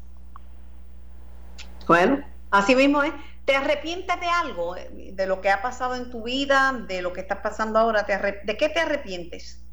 Bueno, 1.87 2.21
así 2.51 2.75
mismo 2.75 3.03
es. 3.03 3.13
¿Te 3.45 3.57
arrepientes 3.57 4.21
de 4.21 4.27
algo, 4.27 4.77
eh, 4.77 5.11
de 5.13 5.27
lo 5.27 5.41
que 5.41 5.51
ha 5.51 5.63
pasado 5.63 5.95
en 5.95 6.11
tu 6.11 6.25
vida, 6.25 6.73
de 6.87 7.01
lo 7.03 7.13
que 7.13 7.21
está 7.21 7.43
pasando 7.43 7.79
ahora? 7.79 8.05
¿Te 8.05 8.19
¿De 8.45 8.57
qué 8.57 8.69
te 8.69 8.81
arrepientes? 8.81 9.65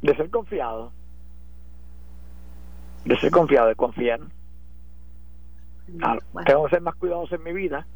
De 0.00 0.14
ser 0.16 0.30
confiado. 0.30 0.92
De 3.04 3.18
ser 3.18 3.30
confiado, 3.30 3.68
de 3.68 3.74
confiar. 3.74 4.20
Tengo 6.46 6.64
que 6.64 6.70
ser 6.70 6.80
más 6.80 6.94
cuidadoso 6.94 7.34
en 7.34 7.42
mi 7.42 7.52
vida 7.52 7.86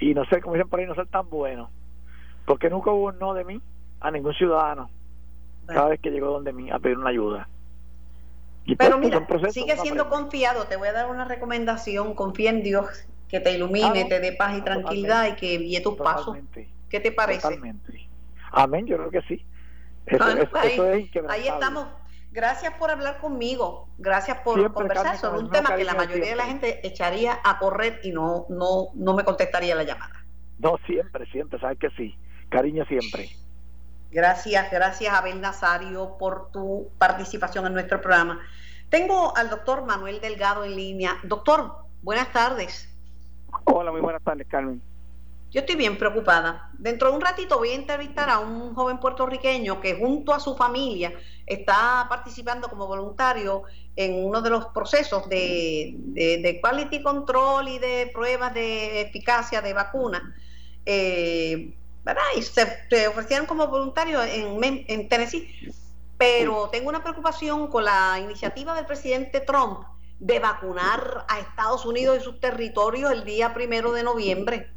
y 0.00 0.12
no 0.12 0.24
sé, 0.24 0.40
como 0.40 0.54
dicen 0.54 0.68
por 0.68 0.80
ahí, 0.80 0.86
no 0.86 0.94
ser 0.94 1.06
tan 1.06 1.30
bueno. 1.30 1.70
Porque 2.44 2.68
nunca 2.68 2.90
hubo 2.90 3.06
un 3.06 3.18
no 3.18 3.32
de 3.32 3.44
mí 3.44 3.60
a 4.00 4.10
ningún 4.10 4.34
ciudadano 4.34 4.90
cada 5.66 5.88
vez 5.88 6.00
que 6.00 6.10
llegó 6.10 6.28
donde 6.28 6.52
mí 6.52 6.70
a 6.70 6.78
pedir 6.78 6.98
una 6.98 7.10
ayuda. 7.10 7.48
Pero 8.78 8.98
pues, 8.98 9.12
mira, 9.12 9.50
sigue 9.50 9.76
siendo 9.76 10.08
confiado. 10.08 10.66
Te 10.66 10.76
voy 10.76 10.88
a 10.88 10.92
dar 10.92 11.10
una 11.10 11.24
recomendación. 11.24 12.14
Confía 12.14 12.50
en 12.50 12.62
Dios, 12.62 12.86
que 13.28 13.40
te 13.40 13.52
ilumine, 13.52 14.06
te 14.06 14.20
dé 14.20 14.32
paz 14.32 14.56
y 14.56 14.62
tranquilidad 14.62 15.28
y 15.28 15.36
que 15.36 15.58
guíe 15.58 15.80
tus 15.80 15.96
pasos. 15.96 16.38
¿Qué 16.88 17.00
te 17.00 17.12
parece? 17.12 17.42
Totalmente. 17.42 18.08
Amén, 18.52 18.86
yo 18.86 18.96
creo 18.96 19.10
que 19.10 19.22
sí. 19.22 19.44
Eso, 20.06 20.24
ahí, 20.24 21.10
ahí 21.28 21.48
estamos 21.48 21.86
Gracias 22.34 22.74
por 22.74 22.90
hablar 22.90 23.18
conmigo, 23.20 23.88
gracias 23.96 24.40
por 24.40 24.72
conversar 24.72 25.16
sobre 25.18 25.38
un 25.38 25.50
tema 25.50 25.76
que 25.76 25.84
la 25.84 25.94
mayoría 25.94 26.30
de 26.30 26.34
la 26.34 26.46
gente 26.46 26.84
echaría 26.84 27.38
a 27.44 27.60
correr 27.60 28.00
y 28.02 28.10
no, 28.10 28.46
no, 28.48 28.88
no 28.94 29.14
me 29.14 29.22
contestaría 29.22 29.76
la 29.76 29.84
llamada. 29.84 30.24
No, 30.58 30.76
siempre, 30.84 31.26
siempre, 31.26 31.60
sabes 31.60 31.78
que 31.78 31.90
sí. 31.90 32.18
Cariño 32.48 32.84
siempre. 32.86 33.28
Gracias, 34.14 34.70
gracias 34.70 35.12
Abel 35.12 35.40
Nazario 35.40 36.16
por 36.18 36.52
tu 36.52 36.88
participación 36.98 37.66
en 37.66 37.74
nuestro 37.74 38.00
programa. 38.00 38.40
Tengo 38.88 39.36
al 39.36 39.50
doctor 39.50 39.84
Manuel 39.84 40.20
Delgado 40.20 40.62
en 40.62 40.76
línea. 40.76 41.18
Doctor, 41.24 41.78
buenas 42.00 42.30
tardes. 42.30 42.88
Hola, 43.64 43.90
muy 43.90 44.00
buenas 44.00 44.22
tardes, 44.22 44.46
Carmen. 44.48 44.80
Yo 45.50 45.60
estoy 45.60 45.74
bien 45.74 45.98
preocupada. 45.98 46.70
Dentro 46.78 47.10
de 47.10 47.16
un 47.16 47.20
ratito 47.22 47.58
voy 47.58 47.70
a 47.70 47.74
entrevistar 47.74 48.30
a 48.30 48.38
un 48.38 48.72
joven 48.76 49.00
puertorriqueño 49.00 49.80
que 49.80 49.96
junto 49.96 50.32
a 50.32 50.38
su 50.38 50.54
familia 50.54 51.12
está 51.44 52.06
participando 52.08 52.68
como 52.68 52.86
voluntario 52.86 53.64
en 53.96 54.24
uno 54.24 54.40
de 54.42 54.50
los 54.50 54.66
procesos 54.66 55.28
de, 55.28 56.60
quality 56.62 57.02
control 57.02 57.66
y 57.66 57.80
de 57.80 58.12
pruebas 58.14 58.54
de 58.54 59.00
eficacia 59.00 59.60
de 59.60 59.72
vacunas. 59.72 60.22
Eh, 60.86 61.74
Y 62.36 62.42
se, 62.42 63.08
ofrecieron 63.08 63.46
como 63.46 63.66
voluntario 63.68 64.22
en, 64.22 64.62
en 64.62 65.08
Tennessee. 65.08 65.72
Pero 66.18 66.68
tengo 66.70 66.88
una 66.88 67.02
preocupación 67.02 67.68
con 67.68 67.84
la 67.84 68.18
iniciativa 68.20 68.74
del 68.74 68.86
presidente 68.86 69.40
Trump 69.40 69.80
de 70.18 70.38
vacunar 70.38 71.26
a 71.28 71.40
Estados 71.40 71.84
Unidos 71.84 72.18
y 72.20 72.24
sus 72.24 72.40
territorios 72.40 73.10
el 73.10 73.24
día 73.24 73.52
primero 73.52 73.92
de 73.92 74.02
noviembre. 74.02 74.70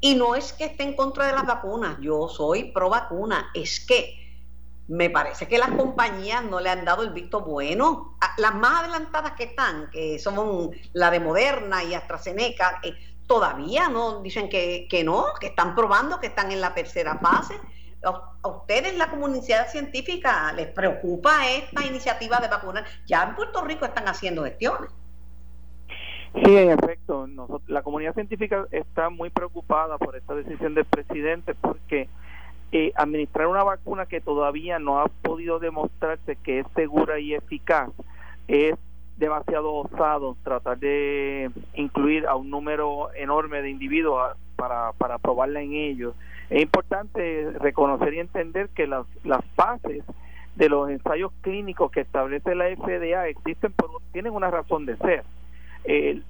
Y 0.00 0.14
no 0.14 0.34
es 0.34 0.52
que 0.52 0.64
esté 0.64 0.82
en 0.82 0.96
contra 0.96 1.26
de 1.26 1.32
las 1.32 1.46
vacunas, 1.46 1.98
yo 2.00 2.28
soy 2.28 2.72
pro 2.72 2.88
vacuna, 2.88 3.50
es 3.54 3.84
que 3.84 4.20
me 4.88 5.08
parece 5.08 5.46
que 5.46 5.58
las 5.58 5.70
compañías 5.70 6.42
no 6.42 6.58
le 6.58 6.68
han 6.68 6.84
dado 6.84 7.04
el 7.04 7.10
visto 7.10 7.42
bueno. 7.42 8.18
Las 8.38 8.54
más 8.56 8.80
adelantadas 8.82 9.32
que 9.32 9.44
están, 9.44 9.88
que 9.90 10.18
son 10.18 10.72
la 10.94 11.10
de 11.12 11.20
Moderna 11.20 11.84
y 11.84 11.94
AstraZeneca, 11.94 12.80
eh, 12.82 12.94
todavía 13.30 13.88
no 13.88 14.22
dicen 14.22 14.48
que, 14.48 15.02
no, 15.04 15.26
que 15.38 15.46
están 15.46 15.76
probando, 15.76 16.18
que 16.18 16.26
están 16.26 16.50
en 16.50 16.60
la 16.60 16.74
tercera 16.74 17.16
fase. 17.18 17.54
¿A 18.02 18.48
ustedes, 18.48 18.96
la 18.96 19.08
comunidad 19.08 19.68
científica, 19.68 20.52
les 20.52 20.66
preocupa 20.66 21.48
esta 21.48 21.86
iniciativa 21.86 22.40
de 22.40 22.48
vacunar? 22.48 22.84
Ya 23.06 23.22
en 23.22 23.36
Puerto 23.36 23.62
Rico 23.62 23.84
están 23.84 24.08
haciendo 24.08 24.42
gestiones. 24.42 24.90
Sí, 26.42 26.56
en 26.56 26.70
efecto, 26.70 27.28
la 27.68 27.82
comunidad 27.82 28.14
científica 28.14 28.66
está 28.72 29.10
muy 29.10 29.30
preocupada 29.30 29.96
por 29.96 30.16
esta 30.16 30.34
decisión 30.34 30.74
del 30.74 30.86
presidente 30.86 31.54
porque 31.54 32.08
eh, 32.72 32.90
administrar 32.96 33.46
una 33.46 33.62
vacuna 33.62 34.06
que 34.06 34.20
todavía 34.20 34.80
no 34.80 34.98
ha 34.98 35.06
podido 35.06 35.60
demostrarse 35.60 36.34
que 36.34 36.58
es 36.60 36.66
segura 36.74 37.20
y 37.20 37.34
eficaz 37.34 37.90
es 38.48 38.74
demasiado 39.20 39.74
osado 39.74 40.36
tratar 40.42 40.78
de 40.78 41.50
incluir 41.74 42.26
a 42.26 42.34
un 42.34 42.50
número 42.50 43.12
enorme 43.14 43.60
de 43.62 43.70
individuos 43.70 44.36
para, 44.56 44.92
para 44.94 45.18
probarla 45.18 45.60
en 45.60 45.74
ellos. 45.74 46.14
Es 46.48 46.62
importante 46.62 47.52
reconocer 47.60 48.14
y 48.14 48.18
entender 48.18 48.70
que 48.70 48.86
las, 48.86 49.06
las 49.22 49.44
fases 49.54 50.02
de 50.56 50.68
los 50.68 50.90
ensayos 50.90 51.32
clínicos 51.42 51.92
que 51.92 52.00
establece 52.00 52.54
la 52.54 52.74
FDA 52.74 53.28
existen 53.28 53.72
por, 53.72 53.90
tienen 54.12 54.32
una 54.32 54.50
razón 54.50 54.86
de 54.86 54.96
ser 54.96 55.22
eh, 55.84 56.20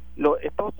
estos 0.42 0.74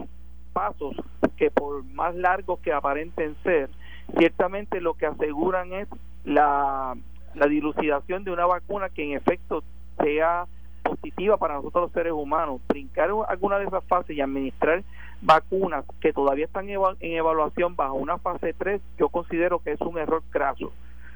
pasos 0.52 0.96
que 1.36 1.50
por 1.50 1.84
más 1.84 2.14
largos 2.16 2.58
que 2.58 2.72
aparenten 2.72 3.36
ser, 3.44 3.70
ciertamente 4.18 4.80
lo 4.80 4.94
que 4.94 5.06
aseguran 5.06 5.72
es 5.72 5.88
la, 6.24 6.96
la 7.34 7.46
dilucidación 7.46 8.24
de 8.24 8.32
una 8.32 8.46
vacuna 8.46 8.88
que 8.90 9.04
en 9.04 9.12
efecto 9.12 9.62
sea 10.02 10.46
positiva 10.90 11.36
para 11.36 11.54
nosotros 11.54 11.84
los 11.84 11.92
seres 11.92 12.12
humanos. 12.12 12.60
Brincar 12.68 13.10
alguna 13.28 13.58
de 13.58 13.66
esas 13.66 13.84
fases 13.84 14.16
y 14.16 14.20
administrar 14.20 14.82
vacunas 15.20 15.84
que 16.00 16.12
todavía 16.12 16.46
están 16.46 16.68
en 16.68 17.12
evaluación 17.12 17.76
bajo 17.76 17.94
una 17.94 18.18
fase 18.18 18.54
3, 18.54 18.80
yo 18.98 19.08
considero 19.08 19.58
que 19.60 19.72
es 19.72 19.80
un 19.80 19.98
error 19.98 20.22
craso. 20.30 20.72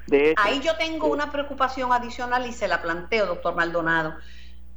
De 0.07 0.35
Ahí 0.37 0.61
yo 0.61 0.77
tengo 0.77 1.07
una 1.07 1.31
preocupación 1.31 1.91
adicional 1.91 2.45
y 2.45 2.51
se 2.51 2.67
la 2.67 2.81
planteo, 2.81 3.25
doctor 3.25 3.55
Maldonado. 3.55 4.15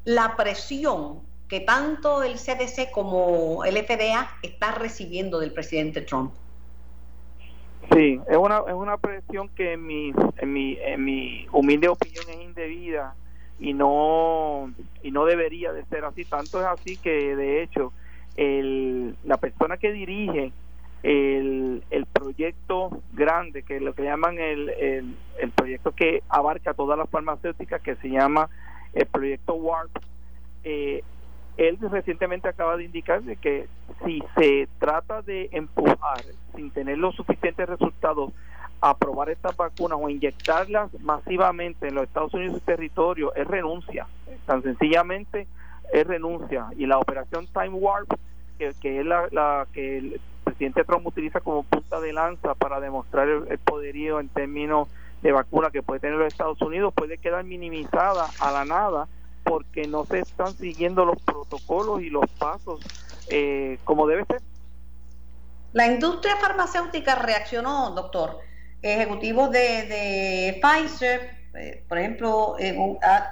La 0.05 0.37
presión 0.37 1.21
que 1.49 1.61
tanto 1.61 2.23
el 2.23 2.35
CDC 2.35 2.91
como 2.93 3.65
el 3.65 3.77
FDA 3.77 4.31
está 4.43 4.73
recibiendo 4.73 5.39
del 5.39 5.53
presidente 5.53 6.01
Trump. 6.03 6.33
Sí, 7.93 8.21
es 8.29 8.37
una, 8.37 8.63
es 8.67 8.75
una 8.75 8.99
presión 8.99 9.49
que 9.51 9.73
en 9.73 9.87
mi, 9.87 10.13
en 10.37 10.53
mi, 10.53 10.79
en 10.81 11.05
mi 11.05 11.47
humilde 11.53 11.89
opinión 11.89 12.25
es 12.29 12.41
indebida 12.41 13.15
y 13.59 13.75
no, 13.75 14.73
y 15.03 15.11
no 15.11 15.25
debería 15.25 15.73
de 15.73 15.85
ser 15.87 16.05
así. 16.05 16.25
Tanto 16.25 16.61
es 16.61 16.67
así 16.67 16.97
que 16.97 17.35
de 17.37 17.63
hecho 17.63 17.93
el, 18.37 19.17
la 19.25 19.37
persona 19.37 19.77
que 19.77 19.93
dirige 19.93 20.53
el, 21.03 21.83
el 21.91 22.07
proyecto 22.07 22.91
grande, 23.13 23.63
que 23.63 23.77
es 23.77 23.83
lo 23.83 23.95
que 23.95 24.05
llaman 24.05 24.39
el, 24.39 24.69
el, 24.71 25.17
el 25.39 25.51
proyecto 25.51 25.93
que 25.93 26.23
abarca 26.29 26.75
todas 26.75 26.99
las 26.99 27.09
farmacéuticas, 27.11 27.83
que 27.83 27.97
se 27.97 28.09
llama 28.09 28.49
el 28.95 29.07
proyecto 29.07 29.55
WARP, 29.55 29.91
eh, 30.65 31.03
él 31.57 31.79
recientemente 31.81 32.49
acaba 32.49 32.77
de 32.77 32.85
indicar 32.85 33.23
de 33.23 33.37
que 33.37 33.67
si 34.05 34.23
se 34.37 34.69
trata 34.79 35.23
de 35.23 35.49
empujar 35.53 36.23
sin 36.55 36.71
tener 36.71 36.99
los 36.99 37.17
suficientes 37.17 37.69
resultados 37.69 38.33
a 38.81 38.97
probar 38.97 39.31
estas 39.31 39.57
vacunas 39.57 39.99
o 40.01 40.09
inyectarlas 40.09 40.93
masivamente 41.01 41.89
en 41.89 41.97
los 41.97 42.05
Estados 42.05 42.35
Unidos 42.35 42.59
y 42.59 42.61
territorio, 42.61 43.35
es 43.35 43.47
renuncia. 43.47 44.07
Tan 44.47 44.63
sencillamente 44.63 45.47
es 45.93 46.07
renuncia. 46.07 46.67
Y 46.77 46.87
la 46.87 46.99
operación 46.99 47.47
Time 47.47 47.71
Warp, 47.71 48.13
que, 48.59 48.69
es 48.69 49.07
la, 49.07 49.67
que 49.73 49.99
el 49.99 50.21
presidente 50.45 50.85
Trump 50.85 51.07
utiliza 51.07 51.41
como 51.41 51.63
punta 51.65 52.01
de 52.01 52.13
lanza 52.13 52.55
para 52.55 52.81
demostrar 52.81 53.29
el 53.29 53.59
poderío 53.59 54.21
en 54.21 54.29
términos 54.29 54.89
de 55.23 55.33
vacuna 55.33 55.71
que 55.71 55.83
puede 55.83 56.01
tener 56.01 56.17
los 56.17 56.29
Estados 56.29 56.61
Unidos, 56.63 56.95
puede 56.95 57.19
quedar 57.19 57.45
minimizada 57.45 58.29
a 58.41 58.53
la 58.53 58.65
nada 58.65 59.09
porque 59.43 59.87
no 59.87 60.05
se 60.05 60.21
están 60.21 60.53
siguiendo 60.53 61.05
los 61.05 61.21
protocolos 61.23 62.03
y 62.03 62.11
los 62.11 62.29
pasos 62.39 62.81
eh, 63.31 63.79
como 63.85 64.07
debe 64.07 64.25
ser. 64.27 64.41
La 65.73 65.87
industria 65.87 66.37
farmacéutica 66.37 67.15
reaccionó, 67.17 67.91
doctor. 67.91 68.39
Ejecutivos 68.83 69.51
de, 69.51 69.59
de 69.59 70.61
Pfizer, 70.63 71.31
eh, 71.55 71.85
por 71.89 71.99
ejemplo, 71.99 72.57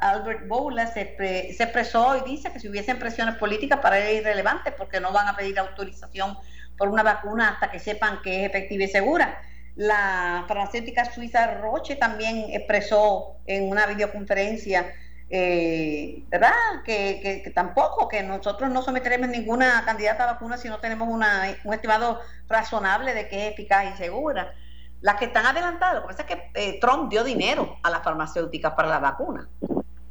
Albert 0.00 0.48
Boula 0.48 0.86
se, 0.86 1.16
se, 1.16 1.62
expresó 1.62 2.16
y 2.16 2.30
dice 2.30 2.50
que 2.52 2.58
si 2.58 2.68
hubiesen 2.68 2.98
presiones 2.98 3.36
políticas 3.36 3.78
para 3.80 3.98
él 3.98 4.16
es 4.16 4.22
irrelevante 4.22 4.72
porque 4.72 5.00
no 5.00 5.12
van 5.12 5.28
a 5.28 5.36
pedir 5.36 5.58
autorización 5.58 6.36
por 6.76 6.88
una 6.88 7.02
vacuna 7.02 7.50
hasta 7.50 7.70
que 7.70 7.78
sepan 7.78 8.20
que 8.22 8.42
es 8.42 8.48
efectiva 8.48 8.84
y 8.84 8.88
segura. 8.88 9.40
La 9.76 10.44
farmacéutica 10.48 11.04
suiza 11.04 11.58
Roche 11.58 11.96
también 11.96 12.46
expresó 12.50 13.36
en 13.46 13.68
una 13.68 13.86
videoconferencia, 13.86 14.94
eh, 15.28 16.24
¿verdad? 16.28 16.82
Que, 16.84 17.52
tampoco, 17.54 18.08
que 18.08 18.22
nosotros 18.22 18.70
no 18.70 18.82
someteremos 18.82 19.28
ninguna 19.28 19.82
candidata 19.84 20.24
a 20.24 20.32
vacuna 20.32 20.56
si 20.56 20.68
no 20.68 20.78
tenemos 20.78 21.08
una, 21.08 21.54
un 21.64 21.74
estimado 21.74 22.20
razonable 22.48 23.12
de 23.12 23.28
que 23.28 23.46
es 23.46 23.52
eficaz 23.52 23.94
y 23.94 23.96
segura. 23.98 24.54
Las 25.00 25.16
que 25.16 25.26
están 25.26 25.46
adelantadas, 25.46 25.96
lo 25.96 26.02
que 26.02 26.08
pasa 26.08 26.22
es 26.22 26.28
que 26.28 26.50
eh, 26.54 26.78
Trump 26.80 27.10
dio 27.10 27.22
dinero 27.22 27.76
a 27.82 27.90
las 27.90 28.02
farmacéuticas 28.02 28.72
para 28.74 28.88
la 28.88 28.98
vacuna. 28.98 29.48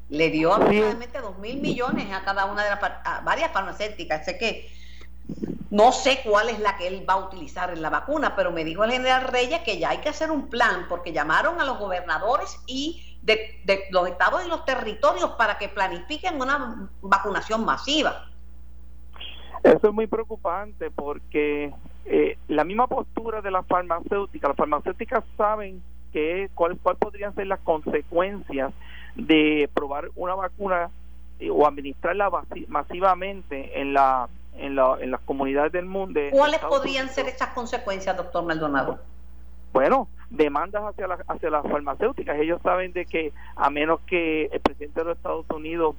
Le 0.09 0.29
dio 0.29 0.53
aproximadamente 0.53 1.19
dos 1.19 1.37
mil 1.39 1.59
millones 1.59 2.13
a 2.13 2.23
cada 2.23 2.45
una 2.45 2.63
de 2.63 2.69
las 2.69 2.79
a 2.83 3.21
varias 3.21 3.51
farmacéuticas. 3.51 4.23
Sé 4.23 4.37
que 4.37 4.69
no 5.71 5.91
sé 5.91 6.21
cuál 6.23 6.49
es 6.49 6.59
la 6.59 6.77
que 6.77 6.87
él 6.87 7.05
va 7.09 7.15
a 7.15 7.25
utilizar 7.25 7.71
en 7.71 7.81
la 7.81 7.89
vacuna, 7.89 8.35
pero 8.35 8.51
me 8.51 8.63
dijo 8.63 8.83
el 8.83 8.91
general 8.91 9.23
Reyes 9.23 9.61
que 9.61 9.79
ya 9.79 9.89
hay 9.89 9.97
que 9.97 10.09
hacer 10.09 10.31
un 10.31 10.47
plan 10.47 10.85
porque 10.87 11.11
llamaron 11.11 11.59
a 11.59 11.65
los 11.65 11.79
gobernadores 11.79 12.59
y 12.67 13.19
de, 13.23 13.87
los 13.89 14.07
estados 14.07 14.45
y 14.45 14.47
los 14.47 14.63
territorios 14.65 15.31
para 15.31 15.57
que 15.57 15.67
planifiquen 15.67 16.39
una 16.39 16.89
vacunación 17.01 17.65
masiva. 17.65 18.29
Eso 19.63 19.87
es 19.87 19.93
muy 19.93 20.05
preocupante 20.05 20.91
porque 20.91 21.73
eh, 22.05 22.37
la 22.47 22.63
misma 22.63 22.87
postura 22.87 23.41
de 23.41 23.51
las 23.51 23.65
farmacéuticas, 23.67 24.49
las 24.49 24.57
farmacéuticas 24.57 25.23
saben 25.37 25.81
que 26.13 26.49
cuál, 26.53 26.77
cuál 26.81 26.95
podrían 26.97 27.33
ser 27.35 27.47
las 27.47 27.59
consecuencias 27.59 28.73
de 29.15 29.69
probar 29.73 30.09
una 30.15 30.35
vacuna 30.35 30.89
eh, 31.39 31.49
o 31.49 31.67
administrarla 31.67 32.29
masivamente 32.67 33.81
en 33.81 33.93
la 33.93 34.29
en, 34.57 34.75
la, 34.75 34.97
en 35.01 35.11
las 35.11 35.21
comunidades 35.21 35.71
del 35.73 35.85
mundo. 35.85 36.19
¿Cuáles 36.31 36.59
podrían 36.59 37.09
ser 37.09 37.27
estas 37.27 37.49
consecuencias, 37.49 38.15
doctor 38.15 38.45
Maldonado? 38.45 38.99
Bueno, 39.73 40.07
demandas 40.29 40.83
hacia, 40.83 41.07
la, 41.07 41.17
hacia 41.27 41.49
las 41.49 41.63
farmacéuticas. 41.63 42.37
Ellos 42.39 42.61
saben 42.63 42.93
de 42.93 43.05
que 43.05 43.33
a 43.57 43.69
menos 43.69 43.99
que 44.07 44.45
el 44.45 44.61
presidente 44.61 45.01
de 45.01 45.07
los 45.07 45.17
Estados 45.17 45.45
Unidos 45.53 45.95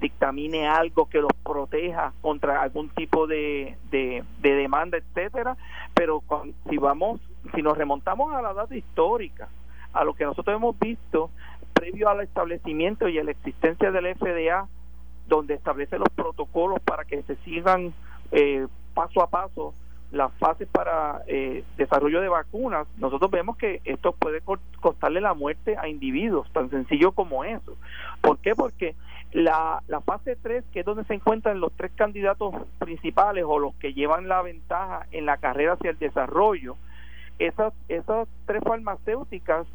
dictamine 0.00 0.66
algo 0.68 1.08
que 1.08 1.20
los 1.20 1.32
proteja 1.44 2.12
contra 2.20 2.62
algún 2.62 2.88
tipo 2.90 3.26
de, 3.26 3.76
de, 3.90 4.24
demanda, 4.40 4.98
etcétera, 4.98 5.56
pero 5.94 6.22
si 6.68 6.76
vamos, 6.76 7.20
si 7.54 7.62
nos 7.62 7.76
remontamos 7.76 8.32
a 8.34 8.42
la 8.42 8.52
data 8.52 8.74
histórica, 8.74 9.48
a 9.92 10.04
lo 10.04 10.14
que 10.14 10.24
nosotros 10.24 10.54
hemos 10.54 10.78
visto 10.78 11.30
previo 11.72 12.08
al 12.08 12.20
establecimiento 12.20 13.08
y 13.08 13.18
a 13.18 13.24
la 13.24 13.30
existencia 13.30 13.90
del 13.90 14.14
FDA 14.16 14.66
donde 15.26 15.54
establece 15.54 15.98
los 15.98 16.08
protocolos 16.08 16.80
para 16.80 17.04
que 17.04 17.22
se 17.22 17.36
sigan 17.36 17.92
eh, 18.32 18.66
paso 18.94 19.22
a 19.22 19.28
paso 19.28 19.74
las 20.10 20.32
fases 20.34 20.66
para 20.68 21.22
eh, 21.26 21.64
desarrollo 21.76 22.20
de 22.20 22.28
vacunas, 22.28 22.86
nosotros 22.96 23.30
vemos 23.30 23.56
que 23.56 23.82
esto 23.84 24.12
puede 24.12 24.40
costarle 24.80 25.20
la 25.20 25.34
muerte 25.34 25.76
a 25.76 25.88
individuos, 25.88 26.50
tan 26.52 26.70
sencillo 26.70 27.12
como 27.12 27.44
eso. 27.44 27.76
¿Por 28.22 28.38
qué? 28.38 28.54
Porque 28.54 28.94
la, 29.32 29.82
la 29.88 30.00
fase 30.00 30.36
3, 30.36 30.64
que 30.72 30.80
es 30.80 30.86
donde 30.86 31.04
se 31.04 31.14
encuentran 31.14 31.60
los 31.60 31.72
tres 31.72 31.92
candidatos 31.94 32.54
principales 32.78 33.44
o 33.46 33.58
los 33.58 33.74
que 33.76 33.92
llevan 33.92 34.28
la 34.28 34.42
ventaja 34.42 35.06
en 35.12 35.26
la 35.26 35.36
carrera 35.36 35.74
hacia 35.74 35.90
el 35.90 35.98
desarrollo, 35.98 36.76
esas, 37.38 37.72
esas 37.88 38.28
tres 38.46 38.62
farmacéuticas 38.64 39.66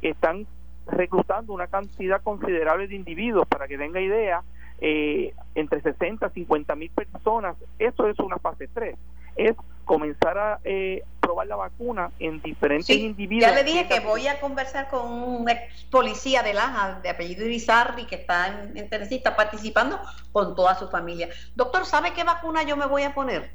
están 0.00 0.46
reclutando 0.86 1.52
una 1.52 1.68
cantidad 1.68 2.22
considerable 2.22 2.88
de 2.88 2.96
individuos, 2.96 3.46
para 3.46 3.68
que 3.68 3.78
tenga 3.78 4.00
idea, 4.00 4.42
eh, 4.80 5.32
entre 5.54 5.80
60 5.80 6.26
y 6.26 6.30
50 6.30 6.74
mil 6.74 6.90
personas, 6.90 7.56
eso 7.78 8.08
es 8.08 8.18
una 8.18 8.38
fase 8.38 8.68
3. 8.68 8.96
Es 9.36 9.54
comenzar 9.84 10.38
a 10.38 10.60
eh, 10.64 11.02
probar 11.20 11.46
la 11.46 11.56
vacuna 11.56 12.10
en 12.18 12.40
diferentes 12.42 12.96
individuos. 12.96 13.50
Ya 13.50 13.54
le 13.54 13.64
dije 13.64 13.86
que 13.88 14.00
voy 14.00 14.26
a 14.26 14.40
conversar 14.40 14.88
con 14.88 15.10
un 15.10 15.48
ex 15.48 15.84
policía 15.90 16.42
de 16.42 16.54
Laja, 16.54 17.00
de 17.02 17.10
apellido 17.10 17.44
Irizarri, 17.44 18.06
que 18.06 18.16
está 18.16 18.48
en, 18.48 18.76
en 18.76 18.88
Tennessee, 18.88 19.16
está 19.16 19.36
participando 19.36 20.00
con 20.32 20.54
toda 20.54 20.74
su 20.74 20.88
familia. 20.88 21.28
Doctor, 21.54 21.86
¿sabe 21.86 22.12
qué 22.12 22.24
vacuna 22.24 22.62
yo 22.62 22.76
me 22.76 22.86
voy 22.86 23.02
a 23.02 23.14
poner? 23.14 23.50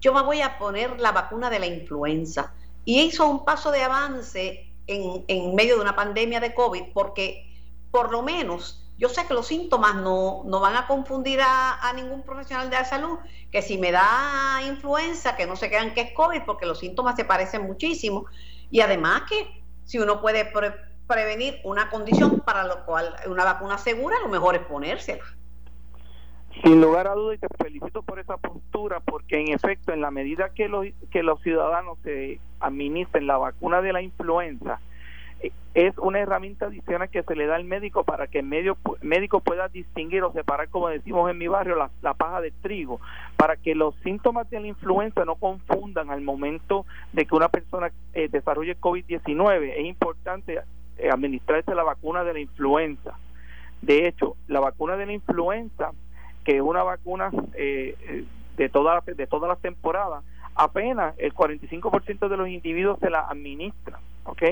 Yo 0.00 0.14
me 0.14 0.22
voy 0.22 0.40
a 0.40 0.58
poner 0.58 0.98
la 1.00 1.12
vacuna 1.12 1.50
de 1.50 1.58
la 1.58 1.66
influenza. 1.66 2.54
Y 2.84 3.00
hizo 3.02 3.28
un 3.28 3.44
paso 3.44 3.70
de 3.70 3.82
avance 3.82 4.72
en, 4.86 5.24
en 5.28 5.54
medio 5.54 5.76
de 5.76 5.82
una 5.82 5.94
pandemia 5.94 6.40
de 6.40 6.54
COVID, 6.54 6.84
porque 6.94 7.46
por 7.90 8.10
lo 8.10 8.22
menos 8.22 8.89
yo 9.00 9.08
sé 9.08 9.26
que 9.26 9.32
los 9.32 9.46
síntomas 9.46 9.96
no, 9.96 10.42
no 10.44 10.60
van 10.60 10.76
a 10.76 10.86
confundir 10.86 11.40
a, 11.42 11.90
ningún 11.94 12.22
profesional 12.22 12.68
de 12.68 12.76
la 12.76 12.84
salud, 12.84 13.18
que 13.50 13.62
si 13.62 13.78
me 13.78 13.90
da 13.92 14.60
influenza, 14.68 15.36
que 15.36 15.46
no 15.46 15.56
se 15.56 15.68
crean 15.68 15.94
que 15.94 16.02
es 16.02 16.12
COVID, 16.12 16.42
porque 16.44 16.66
los 16.66 16.78
síntomas 16.78 17.16
se 17.16 17.24
parecen 17.24 17.62
muchísimo. 17.62 18.26
Y 18.70 18.82
además 18.82 19.22
que 19.26 19.62
si 19.84 19.98
uno 19.98 20.20
puede 20.20 20.52
prevenir 21.06 21.60
una 21.64 21.88
condición 21.88 22.40
para 22.40 22.64
lo 22.64 22.84
cual 22.84 23.16
una 23.26 23.44
vacuna 23.44 23.78
segura, 23.78 24.16
lo 24.20 24.28
mejor 24.28 24.54
es 24.54 24.66
ponérsela. 24.66 25.24
Sin 26.62 26.82
lugar 26.82 27.06
a 27.06 27.14
dudas, 27.14 27.38
y 27.38 27.40
te 27.40 27.48
felicito 27.56 28.02
por 28.02 28.18
esa 28.18 28.36
postura, 28.36 29.00
porque 29.00 29.40
en 29.40 29.52
efecto, 29.52 29.94
en 29.94 30.02
la 30.02 30.10
medida 30.10 30.50
que 30.50 30.68
los, 30.68 30.84
que 31.10 31.22
los 31.22 31.40
ciudadanos 31.40 31.98
se 32.04 32.38
administren 32.60 33.26
la 33.26 33.38
vacuna 33.38 33.80
de 33.80 33.94
la 33.94 34.02
influenza, 34.02 34.78
es 35.74 35.96
una 35.98 36.18
herramienta 36.18 36.66
adicional 36.66 37.08
que 37.10 37.22
se 37.22 37.36
le 37.36 37.46
da 37.46 37.54
al 37.56 37.64
médico 37.64 38.02
para 38.04 38.26
que 38.26 38.40
el 38.40 38.46
medio, 38.46 38.76
médico 39.02 39.40
pueda 39.40 39.68
distinguir 39.68 40.22
o 40.24 40.32
separar, 40.32 40.68
como 40.68 40.88
decimos 40.88 41.30
en 41.30 41.38
mi 41.38 41.46
barrio, 41.46 41.76
la, 42.02 42.14
paja 42.14 42.40
de 42.40 42.50
trigo, 42.50 43.00
para 43.36 43.56
que 43.56 43.74
los 43.74 43.94
síntomas 44.02 44.50
de 44.50 44.60
la 44.60 44.66
influenza 44.66 45.24
no 45.24 45.36
confundan 45.36 46.10
al 46.10 46.22
momento 46.22 46.86
de 47.12 47.24
que 47.24 47.34
una 47.34 47.48
persona 47.48 47.92
eh, 48.14 48.28
desarrolle 48.28 48.76
COVID-19. 48.78 49.74
Es 49.76 49.86
importante 49.86 50.60
eh, 50.98 51.08
administrarse 51.10 51.74
la 51.74 51.84
vacuna 51.84 52.24
de 52.24 52.32
la 52.32 52.40
influenza. 52.40 53.16
De 53.80 54.08
hecho, 54.08 54.36
la 54.48 54.60
vacuna 54.60 54.96
de 54.96 55.06
la 55.06 55.12
influenza, 55.12 55.92
que 56.44 56.56
es 56.56 56.62
una 56.62 56.82
vacuna 56.82 57.30
eh, 57.54 58.24
de, 58.56 58.68
toda, 58.68 59.02
de 59.06 59.26
todas 59.28 59.48
las 59.48 59.60
temporadas, 59.60 60.24
apenas 60.54 61.14
el 61.18 61.32
45% 61.34 62.28
de 62.28 62.36
los 62.36 62.48
individuos 62.48 62.98
se 63.00 63.10
la 63.10 63.20
administran 63.20 64.00
¿ok? 64.24 64.42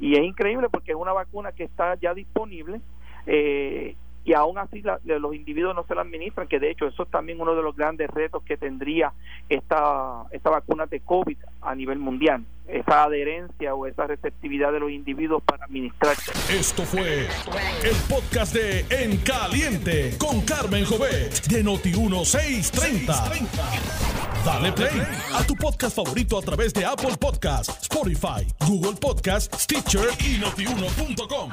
Y 0.00 0.14
es 0.14 0.24
increíble 0.24 0.68
porque 0.70 0.92
es 0.92 0.96
una 0.96 1.12
vacuna 1.12 1.52
que 1.52 1.64
está 1.64 1.94
ya 1.96 2.14
disponible 2.14 2.80
eh, 3.26 3.96
y 4.26 4.34
aún 4.34 4.58
así 4.58 4.82
los 5.04 5.34
individuos 5.34 5.74
no 5.74 5.86
se 5.86 5.94
la 5.94 6.02
administran, 6.02 6.48
que 6.48 6.58
de 6.58 6.72
hecho 6.72 6.88
eso 6.88 7.04
es 7.04 7.10
también 7.10 7.40
uno 7.40 7.54
de 7.54 7.62
los 7.62 7.76
grandes 7.76 8.10
retos 8.10 8.42
que 8.42 8.56
tendría 8.56 9.12
esta, 9.48 10.24
esta 10.32 10.50
vacuna 10.50 10.86
de 10.86 10.98
COVID 10.98 11.36
a 11.62 11.76
nivel 11.76 12.00
mundial, 12.00 12.44
esa 12.66 13.04
adherencia 13.04 13.72
o 13.74 13.86
esa 13.86 14.08
receptividad 14.08 14.72
de 14.72 14.80
los 14.80 14.90
individuos 14.90 15.44
para 15.44 15.64
administrarse. 15.66 16.32
Esto 16.52 16.82
fue 16.82 17.28
el 17.84 17.96
podcast 18.08 18.52
de 18.52 18.84
En 18.90 19.18
Caliente 19.18 20.18
con 20.18 20.40
Carmen 20.40 20.84
Jovet 20.84 21.46
de 21.46 21.64
Noti1630. 21.64 23.46
Dale 24.44 24.72
play 24.72 25.02
a 25.34 25.44
tu 25.46 25.54
podcast 25.54 25.94
favorito 25.94 26.36
a 26.36 26.42
través 26.42 26.74
de 26.74 26.84
Apple 26.84 27.16
Podcasts, 27.20 27.82
Spotify, 27.82 28.44
Google 28.66 28.96
Podcasts, 29.00 29.62
Stitcher 29.62 30.08
y 30.18 30.38
notiuno.com. 30.40 31.52